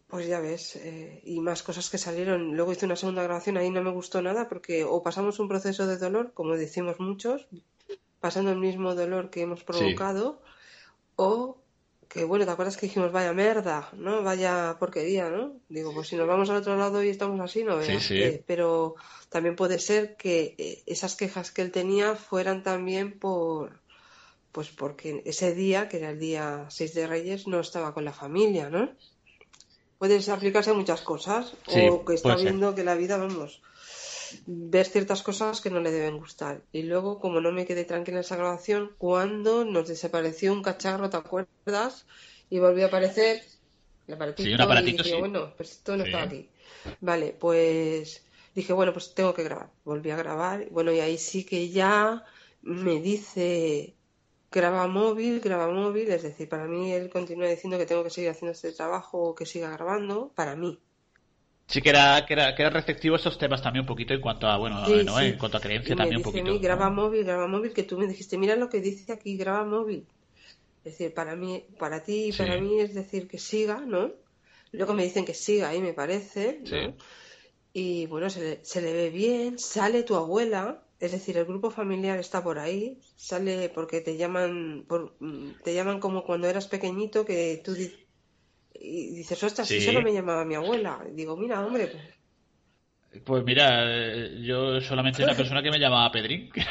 pues 0.07 0.27
ya 0.27 0.39
ves, 0.41 0.75
eh, 0.75 1.21
y 1.23 1.39
más 1.39 1.63
cosas 1.63 1.89
que 1.89 1.97
salieron. 1.97 2.55
Luego 2.55 2.73
hice 2.73 2.85
una 2.85 2.95
segunda 2.95 3.23
grabación, 3.23 3.57
ahí 3.57 3.69
no 3.69 3.81
me 3.81 3.91
gustó 3.91 4.21
nada 4.21 4.49
porque 4.49 4.83
o 4.83 5.01
pasamos 5.01 5.39
un 5.39 5.47
proceso 5.47 5.87
de 5.87 5.97
dolor, 5.97 6.33
como 6.33 6.57
decimos 6.57 6.99
muchos, 6.99 7.47
pasando 8.19 8.51
el 8.51 8.59
mismo 8.59 8.93
dolor 8.93 9.29
que 9.29 9.41
hemos 9.41 9.63
provocado, 9.63 10.41
o 11.15 11.57
que 12.09 12.25
bueno, 12.25 12.45
¿te 12.45 12.51
acuerdas 12.51 12.75
que 12.75 12.87
dijimos 12.87 13.13
vaya 13.13 13.31
merda, 13.31 13.89
¿no? 13.93 14.21
Vaya 14.21 14.75
porquería, 14.79 15.29
¿no? 15.29 15.53
Digo, 15.69 15.93
pues 15.93 16.09
si 16.09 16.17
nos 16.17 16.27
vamos 16.27 16.49
al 16.49 16.57
otro 16.57 16.75
lado 16.75 17.01
y 17.01 17.09
estamos 17.09 17.39
así, 17.39 17.63
no 17.63 17.77
veas. 17.77 18.11
pero 18.45 18.95
también 19.29 19.55
puede 19.55 19.79
ser 19.79 20.17
que 20.17 20.55
eh, 20.57 20.83
esas 20.87 21.15
quejas 21.15 21.51
que 21.51 21.61
él 21.61 21.71
tenía 21.71 22.15
fueran 22.15 22.63
también 22.63 23.17
por 23.17 23.80
pues 24.51 24.69
porque 24.69 25.21
ese 25.25 25.53
día, 25.53 25.87
que 25.87 25.97
era 25.97 26.09
el 26.11 26.19
día 26.19 26.65
6 26.69 26.93
de 26.93 27.07
Reyes, 27.07 27.47
no 27.47 27.59
estaba 27.59 27.93
con 27.93 28.05
la 28.05 28.13
familia, 28.13 28.69
¿no? 28.69 28.91
Puede 29.97 30.19
aplicarse 30.31 30.71
a 30.71 30.73
muchas 30.73 31.01
cosas, 31.01 31.53
o 31.67 32.03
que 32.03 32.15
está 32.15 32.35
viendo 32.35 32.73
que 32.73 32.83
la 32.83 32.95
vida, 32.95 33.17
vamos, 33.17 33.61
ver 34.47 34.85
ciertas 34.85 35.21
cosas 35.21 35.61
que 35.61 35.69
no 35.69 35.79
le 35.79 35.91
deben 35.91 36.17
gustar. 36.17 36.63
Y 36.71 36.83
luego, 36.83 37.19
como 37.19 37.39
no 37.39 37.51
me 37.51 37.65
quedé 37.65 37.85
tranquila 37.85 38.17
en 38.17 38.21
esa 38.21 38.35
grabación, 38.35 38.95
cuando 38.97 39.63
nos 39.63 39.87
desapareció 39.87 40.53
un 40.53 40.63
cacharro, 40.63 41.09
¿te 41.09 41.17
acuerdas? 41.17 42.05
Y 42.49 42.59
volvió 42.59 42.85
a 42.85 42.87
aparecer 42.87 43.43
el 44.07 44.15
aparatito, 44.15 44.49
Sí, 44.49 44.53
un 44.53 44.61
aparatito, 44.61 44.89
y 44.89 45.03
dije, 45.03 45.15
sí. 45.15 45.19
bueno, 45.19 45.53
pues 45.55 45.71
esto 45.71 45.95
no 45.95 46.03
Sí. 46.03 46.09
está 46.11 46.23
aquí. 46.23 46.49
Vale, 46.99 47.35
pues 47.39 48.25
dije, 48.55 48.73
bueno, 48.73 48.93
pues 48.93 49.13
tengo 49.13 49.33
que 49.33 49.43
grabar. 49.43 49.69
Volví 49.85 50.09
a 50.09 50.17
grabar. 50.17 50.67
Bueno, 50.71 50.91
y 50.91 50.99
ahí 50.99 51.17
sí 51.17 51.45
que 51.45 51.69
ya 51.69 52.25
me 52.61 52.99
dice 53.01 53.95
graba 54.51 54.87
móvil, 54.87 55.39
graba 55.41 55.67
móvil, 55.71 56.09
es 56.11 56.23
decir, 56.23 56.47
para 56.49 56.65
mí 56.67 56.91
él 56.93 57.09
continúa 57.09 57.47
diciendo 57.49 57.77
que 57.77 57.85
tengo 57.87 58.03
que 58.03 58.09
seguir 58.11 58.29
haciendo 58.31 58.51
este 58.53 58.71
trabajo 58.73 59.17
o 59.29 59.35
que 59.35 59.45
siga 59.47 59.71
grabando, 59.71 60.31
para 60.35 60.55
mí. 60.55 60.79
Sí 61.71 61.81
que 61.83 61.89
era, 61.93 62.03
que 62.25 62.33
era, 62.35 62.53
que 62.55 62.61
era 62.63 62.69
receptivo 62.79 63.15
a 63.15 63.17
estos 63.17 63.37
temas 63.39 63.61
también 63.63 63.81
un 63.83 63.87
poquito 63.87 64.13
en 64.13 64.21
cuanto 64.21 64.45
a, 64.47 64.57
bueno, 64.57 64.77
Sí, 64.85 65.03
¿no? 65.03 65.19
sí. 65.19 65.25
en 65.29 65.37
cuanto 65.39 65.57
a 65.57 65.61
creencia 65.61 65.95
también 65.95 66.19
un 66.19 66.23
dice 66.23 66.39
a 66.39 66.43
poquito. 66.43 66.51
mí, 66.51 66.59
graba 66.59 66.89
¿no? 66.89 66.95
móvil, 66.99 67.23
graba 67.23 67.47
móvil, 67.47 67.73
que 67.73 67.83
tú 67.83 67.97
me 67.97 68.07
dijiste, 68.07 68.37
mira 68.37 68.55
lo 68.55 68.69
que 68.69 68.81
dice 68.81 69.11
aquí, 69.13 69.37
graba 69.37 69.63
móvil. 69.65 70.07
Es 70.83 70.93
decir, 70.93 71.13
para 71.13 71.35
mí, 71.35 71.67
para 71.79 72.03
ti 72.03 72.29
y 72.29 72.33
Sí. 72.37 72.43
para 72.43 72.57
mí 72.57 72.79
es 72.81 72.93
decir 72.95 73.27
que 73.29 73.39
siga, 73.39 73.81
¿no? 73.81 74.13
Luego 74.73 74.93
me 74.95 75.03
dicen 75.05 75.25
que 75.25 75.33
siga 75.35 75.69
ahí, 75.69 75.81
me 75.81 75.93
parece, 75.93 76.61
¿no? 76.63 76.81
Sí. 76.81 76.95
Y 77.73 78.07
bueno, 78.07 78.29
se 78.29 78.41
le, 78.41 78.65
se 78.65 78.81
le 78.81 78.93
ve 78.93 79.09
bien, 79.11 79.59
sale 79.59 80.03
tu 80.03 80.15
abuela, 80.15 80.83
es 81.01 81.11
decir, 81.13 81.37
el 81.37 81.45
grupo 81.45 81.71
familiar 81.71 82.19
está 82.19 82.43
por 82.43 82.59
ahí, 82.59 83.01
sale 83.15 83.69
porque 83.69 84.01
te 84.01 84.17
llaman, 84.17 84.85
por, 84.89 85.15
mm, 85.19 85.59
te 85.63 85.73
llaman 85.75 85.99
como 85.99 86.23
cuando 86.23 86.47
eras 86.47 86.67
pequeñito 86.67 87.25
que 87.25 87.61
tú 87.65 87.73
di- 87.75 87.93
y 88.73 89.15
dices, 89.15 89.43
ostras, 89.43 89.69
si 89.69 89.79
Sí. 89.79 89.81
solo 89.81 90.01
me 90.03 90.13
llamaba 90.13 90.45
mi 90.45 90.55
abuela. 90.55 91.03
Y 91.09 91.13
digo, 91.15 91.37
mira, 91.37 91.65
hombre, 91.65 91.87
pues, 91.89 92.03
Pues 93.25 93.43
mira, 93.43 93.83
eh, 93.85 94.41
yo 94.41 94.79
solamente 94.79 95.21
una 95.23 95.35
persona 95.35 95.61
que 95.61 95.69
me 95.69 95.79
llamaba 95.79 96.11
Pedrín, 96.11 96.49
que 96.53 96.61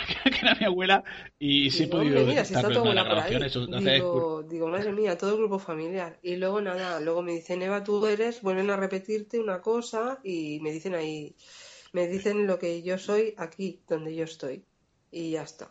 era, 0.40 0.54
mi 0.54 0.64
abuela, 0.66 1.04
y 1.38 1.70
sí 1.70 1.84
he 1.84 1.88
podido 1.88 2.24
mira, 2.26 2.44
si 2.44 2.54
está 2.54 2.72
tu 2.72 2.78
abuela 2.80 3.06
por 3.06 3.18
ahí. 3.18 3.36
eso 3.44 3.66
Digo, 3.66 4.42
digo, 4.42 4.66
madre 4.68 4.92
mía, 4.92 5.16
todo 5.18 5.30
el 5.32 5.36
grupo 5.38 5.58
familiar. 5.58 6.18
Y 6.22 6.36
luego 6.36 6.60
nada, 6.60 7.00
luego 7.00 7.22
me 7.22 7.32
dicen, 7.32 7.62
Eva, 7.62 7.84
tú 7.84 8.04
eres, 8.06 8.42
vuelven 8.42 8.70
a 8.70 8.76
repetirte 8.76 9.38
una 9.38 9.60
cosa 9.60 10.20
y 10.24 10.60
me 10.60 10.72
dicen 10.72 10.94
ahí, 10.94 11.36
me 11.92 12.06
dicen 12.08 12.46
lo 12.46 12.58
que 12.58 12.82
yo 12.82 12.98
soy 12.98 13.34
aquí, 13.38 13.82
donde 13.88 14.14
yo 14.14 14.24
estoy. 14.24 14.64
Y 15.10 15.32
ya 15.32 15.42
está. 15.42 15.70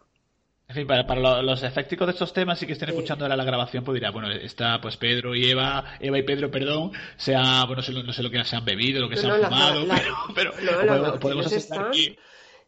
En 0.68 0.76
fin, 0.76 0.86
para, 0.88 1.08
para 1.08 1.20
lo- 1.20 1.42
los 1.42 1.64
efectos 1.64 2.06
de 2.08 2.12
estos 2.14 2.32
temas, 2.32 2.60
sí 2.60 2.68
que 2.68 2.74
estén 2.74 2.90
escuchando 2.90 3.26
ahora 3.26 3.36
la 3.36 3.44
grabación, 3.44 3.84
pues 3.84 3.96
dirá, 3.96 4.12
bueno, 4.12 4.30
está 4.32 4.80
pues 4.80 4.98
Pedro 4.98 5.34
y 5.36 5.50
Eva, 5.50 5.98
Eva 6.00 6.20
y 6.20 6.24
Pedro, 6.24 6.52
perdón, 6.52 6.92
sea, 7.18 7.64
bueno, 7.66 7.78
no 7.78 7.82
sé, 7.82 7.92
lo- 7.92 8.04
no 8.04 8.14
sé 8.14 8.22
lo 8.22 8.30
que 8.30 8.44
se 8.44 8.56
han 8.56 8.66
bebido, 8.66 9.02
lo 9.02 9.10
que 9.10 9.16
No, 9.16 9.22
se 9.22 9.28
no, 9.30 9.34
han 9.36 9.42
las 9.42 9.50
fumado, 9.50 9.88
pero, 10.36 10.52
la- 10.62 10.80
pero 10.80 10.86
no, 10.86 10.88
podemos, 10.88 11.20
podemos 11.20 11.46
aceptar 11.48 11.90
que... 11.92 12.18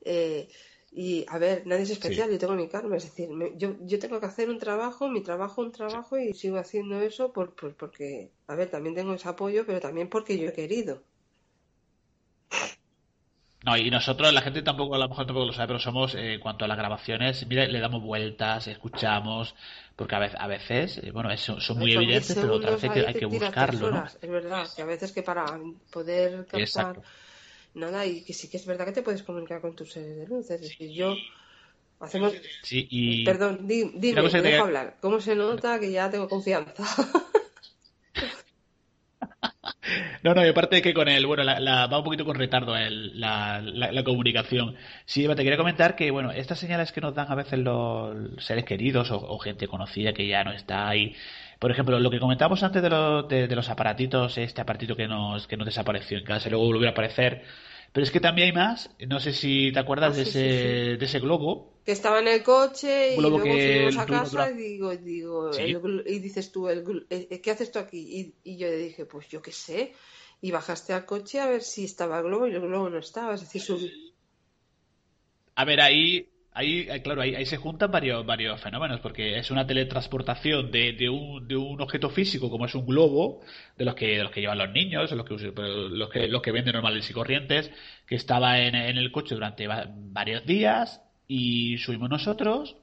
eh, 0.04 0.48
y 0.94 1.26
a 1.30 1.38
ver, 1.38 1.66
nadie 1.68 1.84
es 1.84 1.92
especial, 1.92 2.32
yo 2.32 2.40
tengo 2.40 2.56
mi 2.56 2.68
karma, 2.68 2.98
es 2.98 3.04
decir, 3.04 3.30
me- 3.30 3.54
yo, 3.56 3.76
yo 3.82 4.00
tengo 4.00 4.20
que 4.20 4.26
hacer 4.26 4.50
un 4.50 4.58
trabajo, 4.58 5.08
mi 5.08 5.22
trabajo, 5.22 5.62
un 5.62 5.72
trabajo 5.72 6.18
y 6.18 6.34
sigo 6.34 6.58
haciendo 6.58 7.00
eso 7.02 7.32
por, 7.32 7.54
por- 7.56 7.76
porque, 7.78 8.32
a 8.48 8.56
ver, 8.56 8.70
también 8.72 8.96
tengo 8.96 9.14
ese 9.14 9.30
apoyo, 9.30 9.64
pero 9.68 9.80
también 9.80 10.10
porque 10.10 10.38
yo 10.40 10.50
he 10.50 10.54
querido. 10.54 11.04
No, 13.63 13.78
y 13.78 13.91
nosotros, 13.91 14.34
la 14.34 14.41
gente 14.41 14.63
tampoco, 14.63 14.95
a 14.95 14.97
lo 14.97 15.08
mejor 15.08 15.28
tampoco 15.28 15.45
lo 15.45 15.54
sabe, 15.54 15.67
pero 15.67 15.80
somos, 15.80 16.15
eh, 16.15 16.34
en 16.34 16.39
cuanto 16.39 16.65
a 16.65 16.67
las 16.67 16.78
grabaciones, 16.78 17.45
mira, 17.47 17.65
le 17.67 17.80
damos 17.80 18.02
vueltas, 18.02 18.65
escuchamos, 18.67 19.54
porque 19.95 20.15
a 20.15 20.19
veces, 20.19 20.39
a 20.39 20.47
veces 20.47 20.97
eh, 20.97 21.12
bueno, 21.12 21.30
es- 21.30 21.41
son, 21.41 21.78
muy 21.78 21.93
evidentes, 21.93 22.36
pero 22.36 22.56
otras 22.56 22.82
veces 22.82 23.06
hay 23.06 23.13
que, 23.13 23.26
buscarlo. 23.28 24.04
Es 24.21 24.30
verdad, 24.30 24.67
que 24.76 24.82
a 24.82 24.86
veces 24.86 25.12
que 25.12 25.21
para 25.21 25.45
poder 25.91 26.47
captar 26.47 26.60
Exacto. 26.62 27.04
nada, 27.76 28.06
y 28.06 28.24
que 28.24 28.34
sí 28.34 28.50
que 28.50 28.58
es 28.58 28.65
verdad 28.65 28.86
que 28.86 28.93
te 28.93 29.04
puedes 29.04 29.21
comunicar 29.21 29.62
con 29.62 29.76
tus 29.76 29.91
seres 29.91 30.17
de 30.17 30.26
luz. 30.28 30.50
Es 30.50 30.62
decir, 30.62 30.91
yo 30.91 31.15
hacemos. 32.00 32.34
Sí, 32.63 32.88
y... 32.89 33.26
Perdón, 33.26 33.67
di- 33.67 33.91
dime, 33.95 34.21
cosa 34.24 34.38
te 34.38 34.43
que 34.43 34.50
te- 34.50 34.54
dejo 34.56 34.65
hablar. 34.65 34.97
¿Cómo 35.02 35.21
se 35.21 35.36
nota 35.36 35.80
que 35.80 35.91
ya 35.91 36.10
tengo 36.10 36.28
confianza? 36.28 36.84
No, 40.24 40.34
no, 40.36 40.46
y 40.46 40.50
aparte 40.50 40.76
de 40.78 40.82
que 40.82 40.94
con 40.94 41.08
el, 41.08 41.26
bueno, 41.26 41.44
la, 41.44 41.60
la- 41.60 41.88
va 41.88 41.98
un 41.98 42.04
poquito 42.04 42.26
con 42.26 42.36
retardo 42.36 42.76
el- 42.78 43.20
la, 43.20 43.62
comunicación. 44.06 44.76
Sí, 45.06 45.24
Eva, 45.26 45.36
te 45.36 45.44
quería 45.44 45.58
comentar 45.58 45.96
que, 45.96 46.12
bueno, 46.12 46.32
estas 46.32 46.60
señales 46.60 46.92
que 46.92 47.02
nos 47.02 47.16
dan 47.16 47.32
a 47.32 47.36
veces 47.36 47.60
los 47.60 48.16
seres 48.44 48.66
queridos 48.66 49.12
o, 49.12 49.18
o 49.18 49.40
gente 49.40 49.68
conocida 49.68 50.14
que 50.14 50.28
ya 50.28 50.44
no 50.44 50.52
está 50.52 50.88
ahí. 50.90 51.16
Por 51.60 51.72
ejemplo, 51.72 52.00
lo 52.00 52.10
que 52.12 52.20
comentábamos 52.20 52.64
antes 52.64 52.82
de, 52.82 52.90
los 52.90 53.28
de, 53.28 53.48
de 53.48 53.56
los 53.56 53.70
aparatitos, 53.70 54.38
este 54.38 54.62
aparatito 54.62 54.96
que 54.96 55.08
nos, 55.08 55.48
que 55.48 55.58
nos 55.58 55.66
desapareció 55.66 56.18
en 56.18 56.24
casa 56.26 56.48
y 56.48 56.52
luego 56.52 56.66
volvió 56.66 56.88
a 56.88 56.92
aparecer. 56.92 57.44
Pero 57.92 58.04
es 58.04 58.12
que 58.12 58.20
también 58.20 58.48
hay 58.48 58.54
más. 58.54 58.90
No 59.08 59.20
sé 59.20 59.34
si 59.34 59.72
te 59.72 59.80
acuerdas 59.80 60.14
Ah, 60.14 60.16
de 60.16 60.22
ese, 60.24 60.32
sí, 60.32 60.40
sí. 60.94 60.98
de 60.98 61.06
ese 61.06 61.20
globo. 61.20 61.71
Que 61.86 61.91
estaba 61.94 62.20
en 62.20 62.28
el 62.28 62.44
coche 62.44 63.15
y 63.17 63.22
luego 63.22 63.41
que 63.44 63.60
fuimos 63.60 63.98
a 63.98 64.06
casa 64.06 64.52
y 64.52 64.54
digo, 64.56 64.96
digo, 64.96 65.52
Sí. 65.54 65.62
el 65.63 66.04
y 66.08 66.20
dices 66.20 66.52
tú, 66.52 66.70
el 66.70 66.84
gl- 66.86 67.06
eh, 67.10 67.41
¿qué 67.41 67.52
haces 67.52 67.72
tú 67.72 67.80
aquí? 67.80 68.00
Y, 68.44 68.52
y 68.52 68.58
yo 68.58 68.67
le 68.67 68.78
dije, 68.78 69.06
pues 69.06 69.28
yo 69.30 69.41
qué 69.41 69.52
sé. 69.52 69.94
Y 70.41 70.52
bajaste 70.52 70.94
al 70.94 71.06
coche 71.06 71.39
a 71.39 71.48
ver 71.50 71.62
si 71.62 71.86
estaba 71.86 72.17
el 72.20 72.26
globo 72.26 72.48
y 72.48 72.52
el 72.54 72.62
globo 72.62 72.89
no 72.89 73.00
estaba. 73.00 73.34
Es 73.36 73.41
decir, 73.41 73.62
subí. 73.62 73.91
A 75.56 75.65
ver, 75.65 75.82
ahí, 75.82 76.28
ahí, 76.54 76.88
eh, 76.89 77.02
claro, 77.02 77.22
ahí, 77.22 77.36
ahí 77.36 77.46
se 77.46 77.58
juntan 77.58 77.91
varios, 77.91 78.26
varios 78.26 78.60
fenómenos, 78.62 79.00
porque 79.02 79.38
es 79.38 79.52
una 79.52 79.67
teletransportación 79.67 80.72
de, 80.72 80.94
de 80.94 81.10
un, 81.10 81.48
de 81.48 81.56
un 81.58 81.82
objeto 81.82 82.10
físico 82.10 82.50
como 82.50 82.65
es 82.65 82.76
un 82.76 82.86
globo, 82.86 83.41
de 83.78 83.86
los 83.86 83.96
que, 83.96 84.17
de 84.17 84.24
los 84.24 84.32
que 84.32 84.41
llevan 84.41 84.58
los 84.58 84.72
niños, 84.72 85.12
los 85.12 85.26
que, 85.26 85.36
los 85.36 86.10
que, 86.10 86.28
los 86.28 86.41
que 86.41 86.52
venden 86.52 86.74
normales 86.74 87.10
y 87.10 87.13
corrientes, 87.13 87.72
que 88.08 88.15
estaba 88.15 88.60
en, 88.60 88.76
en 88.76 88.98
el 88.98 89.12
coche 89.12 89.36
durante 89.36 89.67
va- 89.67 89.88
varios 89.89 90.46
días 90.46 91.02
y 91.38 91.78
subimos 91.78 92.10
nosotros. 92.10 92.76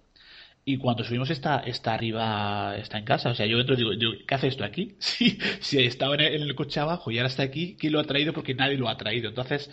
Y 0.64 0.78
cuando 0.78 1.02
subimos 1.04 1.30
está, 1.30 1.60
está 1.60 1.94
arriba, 1.94 2.76
está 2.78 2.98
en 2.98 3.04
casa. 3.04 3.30
O 3.30 3.34
sea, 3.34 3.46
yo 3.46 3.58
entro 3.58 3.74
y 3.74 3.78
digo, 3.78 3.90
digo, 3.96 4.12
¿qué 4.26 4.34
hace 4.34 4.48
esto 4.48 4.64
aquí? 4.64 4.96
Si, 5.00 5.38
si 5.60 5.78
estaba 5.84 6.14
en 6.14 6.20
el, 6.22 6.34
en 6.36 6.42
el 6.42 6.54
coche 6.54 6.80
abajo 6.80 7.10
y 7.10 7.18
ahora 7.18 7.28
está 7.28 7.42
aquí, 7.44 7.76
¿quién 7.80 7.92
lo 7.94 8.00
ha 8.00 8.04
traído? 8.04 8.32
Porque 8.34 8.54
nadie 8.54 8.76
lo 8.78 8.88
ha 8.88 8.96
traído. 8.98 9.28
Entonces, 9.30 9.70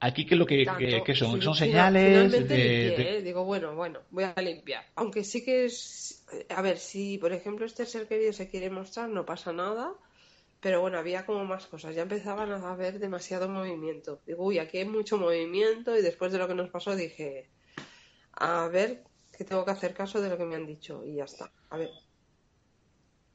aquí 0.00 0.24
qué 0.26 0.34
es 0.34 0.38
lo 0.38 0.46
que, 0.46 0.64
que- 0.66 1.02
que 1.04 1.14
son, 1.14 1.42
son 1.42 1.54
señales 1.54 2.04
Finalmente 2.04 2.54
de, 2.54 2.58
limpié, 2.58 2.96
de- 2.96 3.18
¿eh? 3.18 3.22
Digo, 3.22 3.44
bueno, 3.44 3.74
bueno, 3.74 4.00
voy 4.10 4.24
a 4.24 4.34
limpiar. 4.40 4.84
Aunque 4.96 5.24
sí 5.24 5.44
que 5.44 5.64
es. 5.66 6.24
A 6.50 6.62
ver, 6.62 6.78
si 6.78 7.18
por 7.18 7.32
ejemplo 7.32 7.66
este 7.66 7.86
ser 7.86 8.06
querido 8.08 8.32
se 8.32 8.48
quiere 8.50 8.70
mostrar, 8.70 9.08
no 9.08 9.24
pasa 9.26 9.52
nada. 9.52 9.92
Pero 10.60 10.80
bueno, 10.80 10.98
había 10.98 11.26
como 11.26 11.44
más 11.44 11.66
cosas. 11.66 11.94
Ya 11.94 12.02
empezaban 12.02 12.50
a 12.52 12.72
haber 12.72 12.98
demasiado 12.98 13.48
movimiento. 13.48 14.20
Digo, 14.26 14.44
uy, 14.46 14.58
aquí 14.58 14.78
hay 14.78 14.84
mucho 14.86 15.18
movimiento. 15.18 15.96
Y 15.96 16.02
después 16.02 16.32
de 16.32 16.38
lo 16.38 16.48
que 16.48 16.54
nos 16.54 16.70
pasó, 16.70 16.96
dije, 16.96 17.50
a 18.36 18.68
ver, 18.68 19.04
que 19.32 19.44
tengo 19.44 19.64
que 19.64 19.72
hacer 19.72 19.92
caso 19.94 20.20
de 20.20 20.28
lo 20.30 20.38
que 20.38 20.44
me 20.46 20.56
han 20.56 20.66
dicho. 20.66 21.04
Y 21.04 21.16
ya 21.16 21.24
está. 21.24 21.52
A 21.70 21.76
ver. 21.78 21.90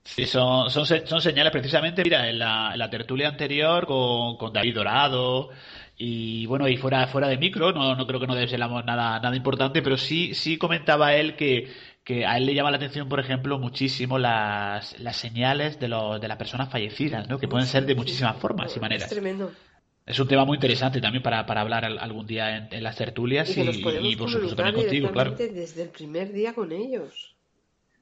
Sí, 0.03 0.25
son, 0.25 0.69
son, 0.71 0.85
son 0.85 1.21
señales 1.21 1.51
precisamente, 1.51 2.03
mira, 2.03 2.27
en 2.27 2.39
la, 2.39 2.71
en 2.73 2.79
la 2.79 2.89
tertulia 2.89 3.29
anterior 3.29 3.85
con, 3.85 4.35
con 4.37 4.51
David 4.51 4.75
Dorado 4.75 5.49
y 5.95 6.45
bueno, 6.47 6.67
y 6.67 6.75
fuera, 6.75 7.05
fuera 7.07 7.27
de 7.27 7.37
micro, 7.37 7.71
no, 7.71 7.95
no 7.95 8.07
creo 8.07 8.19
que 8.19 8.25
no 8.27 8.33
desvelamos 8.35 8.83
nada, 8.83 9.19
nada 9.19 9.35
importante, 9.35 9.81
pero 9.83 9.97
sí, 9.97 10.33
sí 10.33 10.57
comentaba 10.57 11.13
él 11.13 11.35
que, 11.35 11.71
que 12.03 12.25
a 12.25 12.37
él 12.37 12.47
le 12.47 12.55
llama 12.55 12.71
la 12.71 12.77
atención, 12.77 13.07
por 13.07 13.19
ejemplo, 13.19 13.59
muchísimo 13.59 14.17
las, 14.17 14.99
las 14.99 15.17
señales 15.17 15.79
de, 15.79 15.87
los, 15.87 16.19
de 16.19 16.27
las 16.27 16.37
personas 16.37 16.69
fallecidas, 16.69 17.29
¿no? 17.29 17.37
Que 17.37 17.47
pueden 17.47 17.67
ser 17.67 17.85
de 17.85 17.93
muchísimas 17.95 18.37
formas 18.37 18.75
y 18.75 18.79
Es 18.91 19.05
maneras. 19.05 19.07
tremendo. 19.07 19.57
Es 20.05 20.19
un 20.19 20.27
tema 20.27 20.45
muy 20.45 20.55
interesante 20.57 20.99
también 20.99 21.23
para, 21.23 21.45
para 21.45 21.61
hablar 21.61 21.85
al- 21.85 21.99
algún 21.99 22.25
día 22.27 22.57
en, 22.57 22.67
en 22.71 22.83
las 22.83 22.95
tertulias 22.95 23.49
Y 23.55 24.15
por 24.15 24.29
supuesto 24.29 24.55
también 24.55 24.75
contigo, 24.75 25.11
claro. 25.11 25.35
desde 25.35 25.83
el 25.83 25.89
primer 25.89 26.31
día 26.33 26.53
con 26.53 26.71
ellos. 26.71 27.35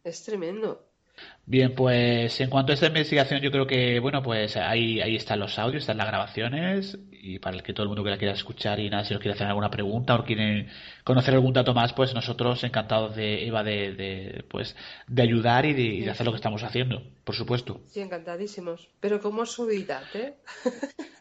Es 0.04 0.24
tremendo. 0.24 0.82
Bien, 1.46 1.74
pues 1.76 2.40
en 2.42 2.50
cuanto 2.50 2.72
a 2.72 2.76
esta 2.76 2.88
investigación, 2.88 3.42
yo 3.42 3.52
creo 3.52 3.66
que, 3.68 4.00
bueno, 4.00 4.22
pues 4.22 4.56
ahí, 4.56 5.02
ahí 5.02 5.16
están 5.16 5.40
los 5.40 5.58
audios, 5.58 5.82
están 5.84 5.98
las 5.98 6.08
grabaciones, 6.08 6.98
y 7.12 7.40
para 7.40 7.56
el 7.58 7.64
que 7.64 7.74
todo 7.74 7.84
el 7.84 7.90
mundo 7.90 8.04
que 8.04 8.12
la 8.12 8.18
quiera 8.18 8.34
escuchar 8.34 8.80
y 8.80 8.90
nada, 8.90 9.04
si 9.04 9.14
nos 9.14 9.22
quiere 9.22 9.34
hacer 9.34 9.48
alguna 9.48 9.72
pregunta 9.72 10.16
o 10.16 10.24
quiere 10.24 10.68
conocer 11.04 11.34
algún 11.34 11.54
dato 11.54 11.74
más, 11.74 11.94
pues 11.94 12.14
nosotros 12.14 12.64
encantados 12.64 13.16
de, 13.16 13.48
Eva, 13.48 13.64
de, 13.64 13.94
de, 13.96 14.44
pues, 14.50 14.76
de 15.08 15.22
ayudar 15.24 15.66
y 15.66 15.74
de, 15.74 15.82
y 15.82 16.02
de 16.02 16.12
hacer 16.12 16.26
lo 16.26 16.32
que 16.32 16.38
estamos 16.38 16.64
haciendo, 16.64 17.02
por 17.24 17.36
supuesto. 17.36 17.82
Sí, 17.88 18.00
encantadísimos. 18.02 18.88
Pero 19.02 19.20
como 19.22 19.46
subidad, 19.46 20.04
¿eh? 20.16 20.38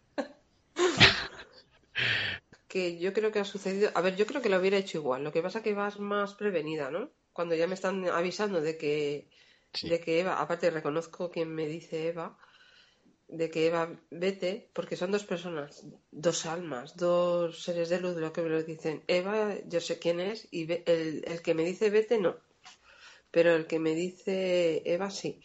que 2.68 2.98
yo 2.98 3.12
creo 3.12 3.32
que 3.32 3.40
ha 3.40 3.44
sucedido. 3.44 3.90
A 3.94 4.00
ver, 4.00 4.16
yo 4.16 4.26
creo 4.26 4.42
que 4.42 4.48
lo 4.50 4.58
hubiera 4.58 4.76
hecho 4.78 4.98
igual. 4.98 5.24
Lo 5.24 5.32
que 5.32 5.42
pasa 5.42 5.62
que 5.62 5.74
vas 5.74 5.98
más 5.98 6.34
prevenida, 6.34 6.90
¿no? 6.90 7.10
Cuando 7.32 7.54
ya 7.54 7.66
me 7.66 7.74
están 7.74 8.06
avisando 8.08 8.60
de 8.60 8.76
que, 8.76 9.28
Sí. 9.72 9.88
de 9.88 10.00
que 10.00 10.20
Eva, 10.20 10.40
aparte 10.40 10.70
reconozco 10.70 11.30
quien 11.30 11.54
me 11.54 11.66
dice 11.66 12.08
Eva, 12.08 12.38
de 13.28 13.50
que 13.50 13.66
Eva 13.66 13.82
vete, 14.10 14.70
porque 14.72 14.96
son 14.96 15.10
dos 15.10 15.24
personas, 15.24 15.84
dos 16.10 16.46
almas, 16.46 16.96
dos 16.96 17.62
seres 17.62 17.88
de 17.90 18.00
luz, 18.00 18.16
lo 18.16 18.32
que 18.32 18.42
me 18.42 18.48
lo 18.48 18.62
dicen. 18.62 19.04
Eva, 19.06 19.56
yo 19.66 19.80
sé 19.80 19.98
quién 19.98 20.20
es, 20.20 20.48
y 20.50 20.60
el, 20.72 21.24
el 21.26 21.42
que 21.42 21.54
me 21.54 21.64
dice 21.64 21.90
vete, 21.90 22.18
no. 22.18 22.36
Pero 23.30 23.54
el 23.54 23.66
que 23.66 23.78
me 23.78 23.94
dice 23.94 24.82
Eva, 24.86 25.10
sí. 25.10 25.40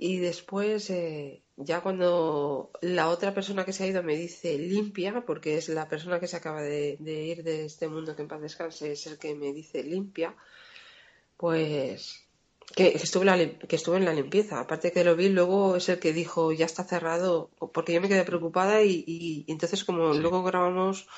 Y 0.00 0.18
después, 0.18 0.90
eh, 0.90 1.42
ya 1.56 1.80
cuando 1.80 2.70
la 2.82 3.08
otra 3.08 3.34
persona 3.34 3.64
que 3.64 3.72
se 3.72 3.82
ha 3.82 3.88
ido 3.88 4.04
me 4.04 4.16
dice 4.16 4.56
limpia, 4.56 5.24
porque 5.26 5.58
es 5.58 5.68
la 5.68 5.88
persona 5.88 6.20
que 6.20 6.28
se 6.28 6.36
acaba 6.36 6.62
de, 6.62 6.96
ir 7.00 7.42
de 7.42 7.64
este 7.64 7.88
mundo 7.88 8.14
que 8.14 8.22
en 8.22 8.28
paz 8.28 8.40
descanse, 8.40 8.92
es 8.92 9.08
el 9.08 9.18
que 9.18 9.34
me 9.34 9.52
dice 9.52 9.82
limpia, 9.82 10.36
pues 11.36 12.28
que, 12.76 12.88
estuve 12.94 13.58
que 13.68 13.74
estuve 13.74 13.96
en 13.96 14.04
la 14.04 14.12
limpieza. 14.12 14.60
Aparte 14.60 14.92
que 14.92 15.02
lo 15.02 15.16
vi, 15.16 15.30
luego 15.30 15.74
es 15.74 15.88
el 15.88 15.98
que 15.98 16.12
dijo 16.12 16.52
ya 16.52 16.66
está 16.66 16.84
cerrado, 16.84 17.50
porque 17.72 17.92
yo 17.92 18.00
me 18.00 18.08
quedé 18.08 18.22
preocupada 18.24 18.84
y, 18.84 19.44
entonces 19.48 19.84
como 19.84 20.14
luego 20.14 20.44
grabamos 20.44 21.08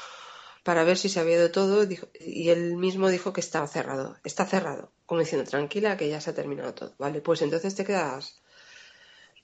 para 0.65 0.85
ver 0.85 0.97
si 0.97 1.11
se 1.11 1.21
había 1.21 1.37
ido 1.37 1.51
todo 1.51 1.87
y 2.19 2.49
él 2.49 2.77
mismo 2.79 3.11
dijo 3.11 3.35
que 3.35 3.41
estaba 3.43 3.67
cerrado, 3.67 4.17
está 4.25 4.47
cerrado, 4.47 4.91
como 5.05 5.21
diciendo 5.21 5.49
tranquila 5.49 5.99
que 5.99 6.09
ya 6.09 6.21
se 6.23 6.31
ha 6.31 6.35
terminado 6.35 6.73
todo. 6.73 6.95
Vale, 6.99 7.21
pues 7.21 7.43
entonces 7.43 7.75
te 7.75 7.85
quedas 7.85 8.41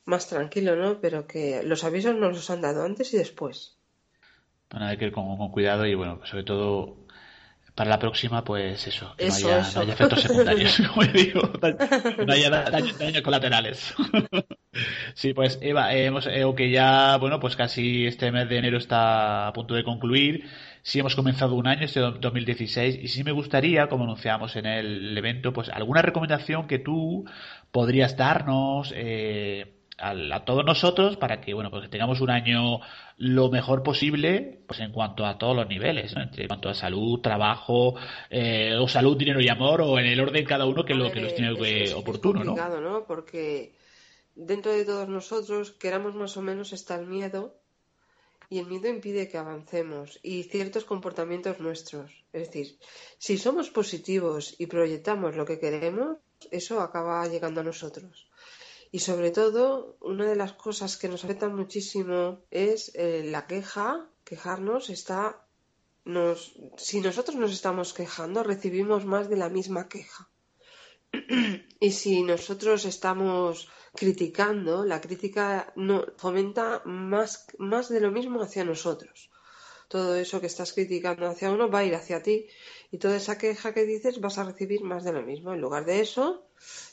más 0.07 0.28
tranquilo, 0.28 0.76
¿no? 0.76 1.00
Pero 1.00 1.26
que 1.26 1.62
los 1.62 1.84
avisos 1.84 2.14
nos 2.14 2.34
los 2.34 2.50
han 2.50 2.62
dado 2.62 2.84
antes 2.84 3.12
y 3.12 3.18
después. 3.18 3.76
Bueno, 4.70 4.86
hay 4.86 4.96
que 4.96 5.07
ir 5.07 5.12
con, 5.12 5.36
cuidado 5.50 5.86
y 5.86 5.94
bueno, 5.94 6.20
sobre 6.24 6.44
todo 6.44 6.96
para 7.74 7.90
la 7.90 7.98
próxima, 7.98 8.42
pues 8.42 8.86
eso, 8.86 9.14
que 9.18 9.28
no, 9.28 9.34
haya, 9.34 9.61
efectos 9.61 10.22
secundarios, 10.22 10.82
como 10.94 11.07
digo, 11.07 11.52
que 11.52 12.24
no 12.24 12.32
haya 12.32 12.48
daños 12.48 13.22
colaterales. 13.22 13.94
sí, 15.14 15.34
pues 15.34 15.59
Eva, 15.61 15.92
hemos, 15.94 16.26
eh, 16.26 16.42
que 16.57 16.70
ya, 16.70 17.18
bueno, 17.18 17.38
pues 17.38 17.54
casi 17.54 18.07
este 18.07 18.32
mes 18.32 18.48
de 18.48 18.57
enero 18.57 18.78
está 18.78 19.48
a 19.48 19.52
punto 19.52 19.74
de 19.74 19.84
concluir. 19.84 20.48
Sí 20.82 21.00
hemos 21.00 21.16
comenzado 21.16 21.54
un 21.54 21.66
año, 21.66 21.84
este 21.84 22.00
2016, 22.00 22.98
y 23.02 23.09
sí 23.09 23.24
me 23.24 23.32
gustaría, 23.32 23.88
como 23.88 24.04
anunciamos 24.04 24.57
en 24.57 24.66
el 24.66 25.18
evento, 25.18 25.52
pues 25.52 25.68
alguna 25.68 26.00
recomendación 26.00 26.68
que 26.68 26.78
tú 26.78 27.26
podrías 27.72 28.16
darnos, 28.16 28.94
eh, 28.96 29.75
a, 29.99 30.44
todos 30.44 30.64
nosotros 30.64 31.16
para 31.16 31.40
que 31.40 31.55
bueno 31.55 31.70
pues 31.70 31.88
tengamos 31.88 32.20
un 32.20 32.30
año 32.30 32.80
lo 33.16 33.51
mejor 33.51 33.82
posible 33.82 34.61
pues 34.66 34.80
en 34.80 34.92
cuanto 34.92 35.24
a 35.24 35.38
todos 35.38 35.57
los 35.57 35.68
niveles 35.68 36.14
¿no? 36.14 36.22
en 36.22 36.47
cuanto 36.49 36.68
a 36.68 36.74
salud 36.74 37.20
trabajo 37.20 37.94
eh, 38.30 38.74
o 38.78 38.88
salud 38.88 39.16
dinero 39.16 39.40
y 39.40 39.49
amor 39.49 39.80
o 39.80 39.99
en 39.99 40.07
el 40.07 40.20
orden 40.20 40.44
cada 40.44 40.66
uno 40.66 40.84
que 40.84 40.94
lo 40.94 41.11
que 41.11 41.20
los 41.20 41.34
tiene 41.34 41.53
es, 41.82 41.94
oportuno 41.94 42.40
es 42.40 42.47
¿no? 42.47 42.80
¿no? 42.80 43.05
porque 43.07 43.74
dentro 44.34 44.72
de 44.72 44.84
todos 44.84 45.09
nosotros 45.09 45.72
queramos 45.72 46.14
más 46.14 46.36
o 46.36 46.42
menos 46.42 46.72
está 46.72 46.97
el 46.97 47.07
miedo 47.07 47.55
y 48.49 48.59
el 48.59 48.66
miedo 48.66 48.88
impide 48.88 49.28
que 49.28 49.38
avancemos 49.38 50.20
y 50.22 50.44
ciertos 50.44 50.84
comportamientos 50.84 51.59
nuestros. 51.59 52.12
Es 52.32 52.47
decir, 52.47 52.78
si 53.18 53.38
somos 53.38 53.70
positivos 53.70 54.55
y 54.59 54.66
proyectamos 54.66 55.34
lo 55.34 55.44
que 55.44 55.59
queremos, 55.59 56.18
eso 56.51 56.80
acaba 56.80 57.26
llegando 57.26 57.61
a 57.61 57.64
nosotros. 57.64 58.28
Y 58.93 59.01
sobre 59.01 59.30
todo, 59.30 59.97
una 60.01 60.26
de 60.26 60.37
las 60.37 60.53
cosas 60.53 60.97
que 60.97 61.09
nos 61.09 61.24
afectan 61.24 61.55
muchísimo 61.55 62.41
es 62.51 62.93
eh, 62.95 63.24
la 63.24 63.47
queja, 63.47 64.09
quejarnos 64.24 64.91
está 64.91 65.47
nos, 66.05 66.55
si 66.76 67.01
nosotros 67.01 67.37
nos 67.37 67.53
estamos 67.53 67.93
quejando, 67.93 68.45
recibimos 68.45 69.05
más 69.05 69.28
de 69.28 69.37
la 69.37 69.49
misma 69.49 69.89
queja. 69.89 70.30
y 71.80 71.91
si 71.91 72.22
nosotros 72.22 72.84
estamos 72.84 73.68
criticando, 73.95 74.84
la 74.84 75.01
crítica 75.01 75.72
no, 75.74 76.05
fomenta 76.16 76.82
más, 76.84 77.47
más 77.59 77.89
de 77.89 78.01
lo 78.01 78.12
mismo 78.12 78.41
hacia 78.41 78.64
nosotros. 78.64 79.30
Todo 79.89 80.16
eso 80.16 80.41
que 80.41 80.47
estás 80.47 80.72
criticando 80.72 81.26
hacia 81.26 81.51
uno 81.51 81.70
va 81.70 81.80
a 81.80 81.84
ir 81.84 81.95
hacia 81.95 82.22
ti 82.22 82.47
y 82.91 82.99
toda 82.99 83.16
esa 83.16 83.39
queja 83.39 83.72
que 83.72 83.84
dices 83.84 84.20
vas 84.20 84.39
a 84.39 84.45
recibir 84.45 84.82
más 84.82 85.05
de 85.05 85.12
lo 85.12 85.22
mismo. 85.22 85.53
En 85.53 85.61
lugar 85.61 85.84
de 85.84 86.01
eso, 86.01 86.47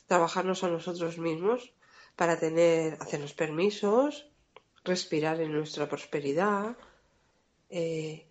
trabajarnos 0.07 0.63
a 0.63 0.69
nosotros 0.69 1.17
mismos 1.17 1.73
para 2.15 2.39
tener, 2.39 2.97
hacernos 2.99 3.33
permisos, 3.33 4.27
respirar 4.83 5.41
en 5.41 5.51
nuestra 5.51 5.87
prosperidad, 5.87 6.75
eh, 7.69 8.25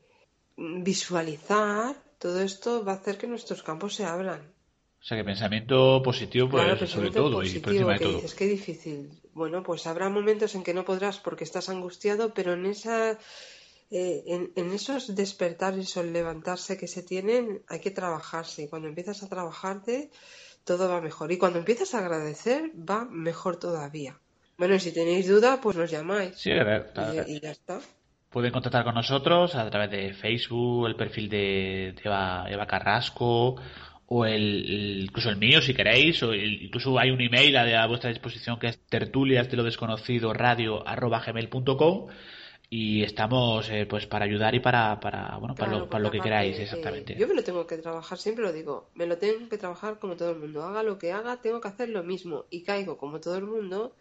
visualizar, 0.56 1.96
todo 2.18 2.40
esto 2.40 2.84
va 2.84 2.92
a 2.92 2.96
hacer 2.96 3.18
que 3.18 3.26
nuestros 3.26 3.62
campos 3.62 3.94
se 3.94 4.04
abran. 4.04 4.52
O 5.00 5.04
sea, 5.04 5.18
que 5.18 5.24
pensamiento 5.24 6.00
positivo, 6.00 6.48
pues, 6.48 6.90
sobre 6.90 7.10
todo 7.10 7.42
y 7.42 7.58
por 7.58 7.72
encima 7.72 7.94
de 7.94 7.98
todo. 7.98 8.18
Es 8.18 8.34
que 8.34 8.46
difícil. 8.46 9.10
Bueno, 9.32 9.64
pues 9.64 9.86
habrá 9.88 10.08
momentos 10.08 10.54
en 10.54 10.62
que 10.62 10.74
no 10.74 10.84
podrás 10.84 11.18
porque 11.18 11.42
estás 11.42 11.68
angustiado, 11.68 12.32
pero 12.32 12.52
en 12.52 12.66
esa 12.66 13.18
eh, 13.90 14.22
en, 14.26 14.52
en, 14.54 14.72
esos 14.72 15.14
despertares 15.16 15.96
o 15.96 16.02
levantarse 16.04 16.78
que 16.78 16.86
se 16.86 17.02
tienen 17.02 17.62
hay 17.66 17.80
que 17.80 17.90
trabajarse. 17.90 18.62
Y 18.62 18.68
cuando 18.68 18.86
empiezas 18.86 19.24
a 19.24 19.28
trabajarte, 19.28 20.10
todo 20.64 20.88
va 20.88 21.00
mejor. 21.00 21.32
Y 21.32 21.38
cuando 21.38 21.58
empiezas 21.58 21.94
a 21.94 21.98
agradecer, 21.98 22.70
va 22.76 23.04
mejor 23.04 23.58
todavía. 23.58 24.18
Bueno, 24.58 24.78
si 24.78 24.92
tenéis 24.92 25.28
duda, 25.28 25.60
pues 25.60 25.76
nos 25.76 25.90
llamáis. 25.90 26.36
Sí, 26.36 26.52
a 26.52 26.62
ver, 26.64 26.92
y, 27.26 27.40
ya 27.40 27.50
está. 27.50 27.80
Pueden 28.30 28.52
contactar 28.52 28.84
con 28.84 28.94
nosotros 28.94 29.54
a 29.54 29.68
través 29.68 29.90
de 29.90 30.14
Facebook, 30.14 30.86
el 30.86 30.96
perfil 30.96 31.28
de, 31.28 31.94
Eva, 32.02 32.66
Carrasco, 32.66 33.56
o 34.06 34.24
el, 34.24 35.02
incluso 35.02 35.30
el 35.30 35.36
mío 35.36 35.60
si 35.60 35.74
queréis, 35.74 36.22
o 36.22 36.34
incluso 36.34 36.98
hay 36.98 37.10
un 37.10 37.20
email 37.20 37.56
a, 37.56 37.82
a, 37.82 37.86
vuestra 37.86 38.10
disposición 38.10 38.58
que 38.58 38.68
es 38.68 38.78
tertulias 38.86 39.50
de 39.50 39.56
lo 39.56 39.64
desconocido 39.64 40.32
radio 40.32 40.86
arroba 40.86 41.22
gmail.com 41.26 42.08
y 42.74 43.02
estamos 43.02 43.68
eh, 43.68 43.84
pues 43.84 44.06
para 44.06 44.24
ayudar 44.24 44.54
y 44.54 44.60
para, 44.60 44.98
para 44.98 45.36
bueno 45.36 45.54
para, 45.54 45.72
lo, 45.72 45.90
para 45.90 46.04
lo 46.04 46.10
que 46.10 46.20
queráis 46.20 46.58
exactamente. 46.58 47.14
yo 47.16 47.28
me 47.28 47.34
lo 47.34 47.44
tengo 47.44 47.66
que 47.66 47.76
trabajar 47.76 48.16
siempre 48.16 48.42
lo 48.42 48.50
digo 48.50 48.88
me 48.94 49.06
lo 49.06 49.18
tengo 49.18 49.46
que 49.50 49.58
trabajar 49.58 49.98
como 49.98 50.16
todo 50.16 50.30
el 50.30 50.38
mundo 50.38 50.62
haga 50.62 50.82
lo 50.82 50.96
que 50.96 51.12
haga 51.12 51.36
tengo 51.42 51.60
que 51.60 51.68
hacer 51.68 51.90
lo 51.90 52.02
mismo 52.02 52.46
y 52.48 52.62
caigo 52.62 52.96
como 52.96 53.20
todo 53.20 53.36
el 53.36 53.44
mundo 53.44 53.94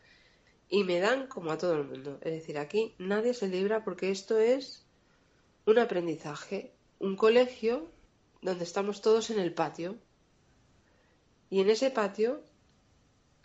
y 0.70 0.86
me 0.86 1.02
dan 1.02 1.28
como 1.28 1.52
a 1.52 1.58
todo 1.58 1.74
el 1.74 1.84
mundo. 1.84 2.18
Es 2.22 2.32
decir 2.32 2.58
aquí 2.58 2.96
nadie 2.98 3.34
se 3.34 3.50
libra 3.50 3.84
porque 3.84 4.10
esto 4.10 4.40
es 4.40 4.86
un 5.66 5.78
aprendizaje 5.78 6.72
un 7.00 7.18
colegio 7.18 7.92
donde 8.42 8.64
estamos 8.64 9.02
todos 9.02 9.32
en 9.32 9.42
el 9.42 9.54
patio 9.54 9.98
y 11.50 11.60
en 11.60 11.70
ese 11.70 11.92
patio 11.92 12.42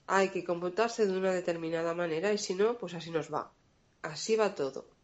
hay 0.07 0.29
que 0.29 0.45
comportarse 0.45 1.05
de 1.05 1.19
una 1.19 1.33
determinada 1.33 1.95
manera 1.95 2.33
y 2.33 2.39
si 2.39 2.55
no 2.55 2.79
pues 2.79 2.95
así 2.95 3.11
nos 3.11 3.35
va 3.35 3.51
así 4.03 4.37
va 4.37 4.55
todo 4.55 4.95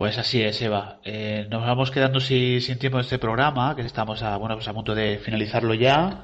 pues 0.00 0.16
así 0.16 0.40
es, 0.40 0.62
Eva. 0.62 0.98
Eh, 1.04 1.46
nos 1.50 1.60
vamos 1.60 1.90
quedando 1.90 2.20
sin, 2.20 2.78
tiempo 2.78 2.96
en 2.96 3.02
este 3.02 3.18
programa, 3.18 3.76
que 3.76 3.82
estamos 3.82 4.22
a, 4.22 4.38
bueno, 4.38 4.54
pues 4.54 4.66
a 4.66 4.72
punto 4.72 4.94
de 4.94 5.18
finalizarlo 5.18 5.74
ya. 5.74 6.22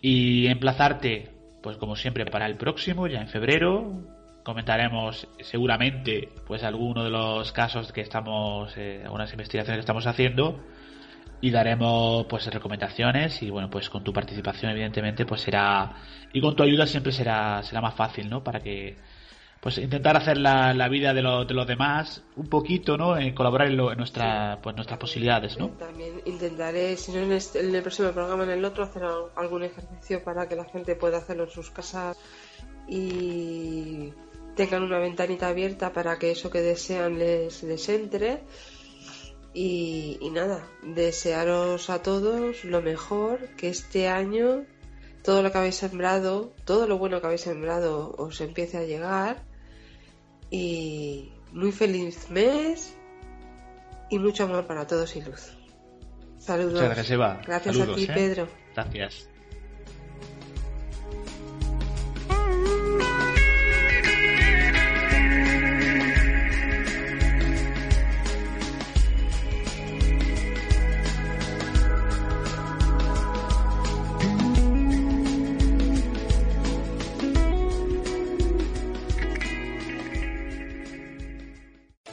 Y 0.00 0.46
emplazarte, 0.46 1.28
pues 1.62 1.76
como 1.76 1.94
siempre, 1.94 2.24
para 2.24 2.46
el 2.46 2.56
próximo, 2.56 3.06
ya 3.08 3.20
en 3.20 3.28
febrero. 3.28 3.92
Comentaremos 4.42 5.28
seguramente, 5.40 6.30
pues 6.46 6.62
alguno 6.62 7.04
de 7.04 7.10
los 7.10 7.52
casos 7.52 7.92
que 7.92 8.00
estamos, 8.00 8.72
eh, 8.78 9.02
algunas 9.04 9.30
investigaciones 9.30 9.76
que 9.76 9.80
estamos 9.80 10.06
haciendo. 10.06 10.64
Y 11.42 11.50
daremos, 11.50 12.24
pues, 12.30 12.46
recomendaciones. 12.46 13.42
Y 13.42 13.50
bueno, 13.50 13.68
pues 13.68 13.90
con 13.90 14.02
tu 14.02 14.14
participación, 14.14 14.72
evidentemente, 14.72 15.26
pues 15.26 15.42
será, 15.42 15.96
y 16.32 16.40
con 16.40 16.56
tu 16.56 16.62
ayuda 16.62 16.86
siempre 16.86 17.12
será, 17.12 17.62
será 17.62 17.82
más 17.82 17.94
fácil, 17.94 18.30
¿no? 18.30 18.42
Para 18.42 18.60
que 18.60 18.96
pues 19.62 19.78
intentar 19.78 20.16
hacer 20.16 20.38
la, 20.38 20.74
la 20.74 20.88
vida 20.88 21.14
de, 21.14 21.22
lo, 21.22 21.44
de, 21.44 21.54
los 21.54 21.68
demás 21.68 22.24
un 22.34 22.48
poquito, 22.48 22.96
¿no? 22.96 23.16
En 23.16 23.32
colaborar 23.32 23.68
en, 23.68 23.76
lo, 23.76 23.92
en 23.92 23.98
nuestra, 23.98 24.58
pues 24.60 24.74
nuestras 24.74 24.98
posibilidades, 24.98 25.56
¿no? 25.56 25.68
También 25.78 26.20
intentaré, 26.24 26.96
si 26.96 27.12
no 27.12 27.20
en, 27.20 27.30
este, 27.30 27.60
en, 27.60 27.72
el 27.72 27.80
próximo 27.80 28.10
programa, 28.10 28.42
en 28.42 28.50
el 28.50 28.64
otro, 28.64 28.82
hacer 28.82 29.04
algún 29.36 29.62
ejercicio 29.62 30.24
para 30.24 30.48
que 30.48 30.56
la 30.56 30.64
gente 30.64 30.96
pueda 30.96 31.18
hacerlo 31.18 31.44
en 31.44 31.50
sus 31.50 31.70
casas 31.70 32.18
y 32.88 34.12
tengan 34.56 34.82
una 34.82 34.98
ventanita 34.98 35.46
abierta 35.46 35.92
para 35.92 36.18
que 36.18 36.32
eso 36.32 36.50
que 36.50 36.60
desean 36.60 37.20
les, 37.20 37.62
les 37.62 37.88
entre. 37.88 38.40
Y, 39.54 40.18
y 40.20 40.30
nada, 40.30 40.66
desearos 40.82 41.88
a 41.88 42.02
todos 42.02 42.64
lo 42.64 42.82
mejor, 42.82 43.38
que 43.56 43.68
este 43.68 44.08
año 44.08 44.64
todo 45.22 45.44
lo 45.44 45.52
que 45.52 45.58
habéis 45.58 45.76
sembrado, 45.76 46.52
todo 46.64 46.88
lo 46.88 46.98
bueno 46.98 47.20
que 47.20 47.26
habéis 47.26 47.42
sembrado 47.42 48.12
os 48.18 48.40
empiece 48.40 48.76
a 48.76 48.82
llegar 48.82 49.51
y 50.52 51.32
muy 51.52 51.72
feliz 51.72 52.28
mes 52.30 52.94
y 54.10 54.18
mucho 54.18 54.44
amor 54.44 54.66
para 54.66 54.86
todos 54.86 55.16
y 55.16 55.22
luz. 55.22 55.56
Saludos. 56.38 56.74
Muchas 56.74 56.86
gracias, 56.86 57.10
Eva. 57.10 57.40
Gracias 57.46 57.80
a 57.80 57.94
ti, 57.94 58.04
¿eh? 58.04 58.12
Pedro. 58.14 58.48
Gracias. 58.74 59.28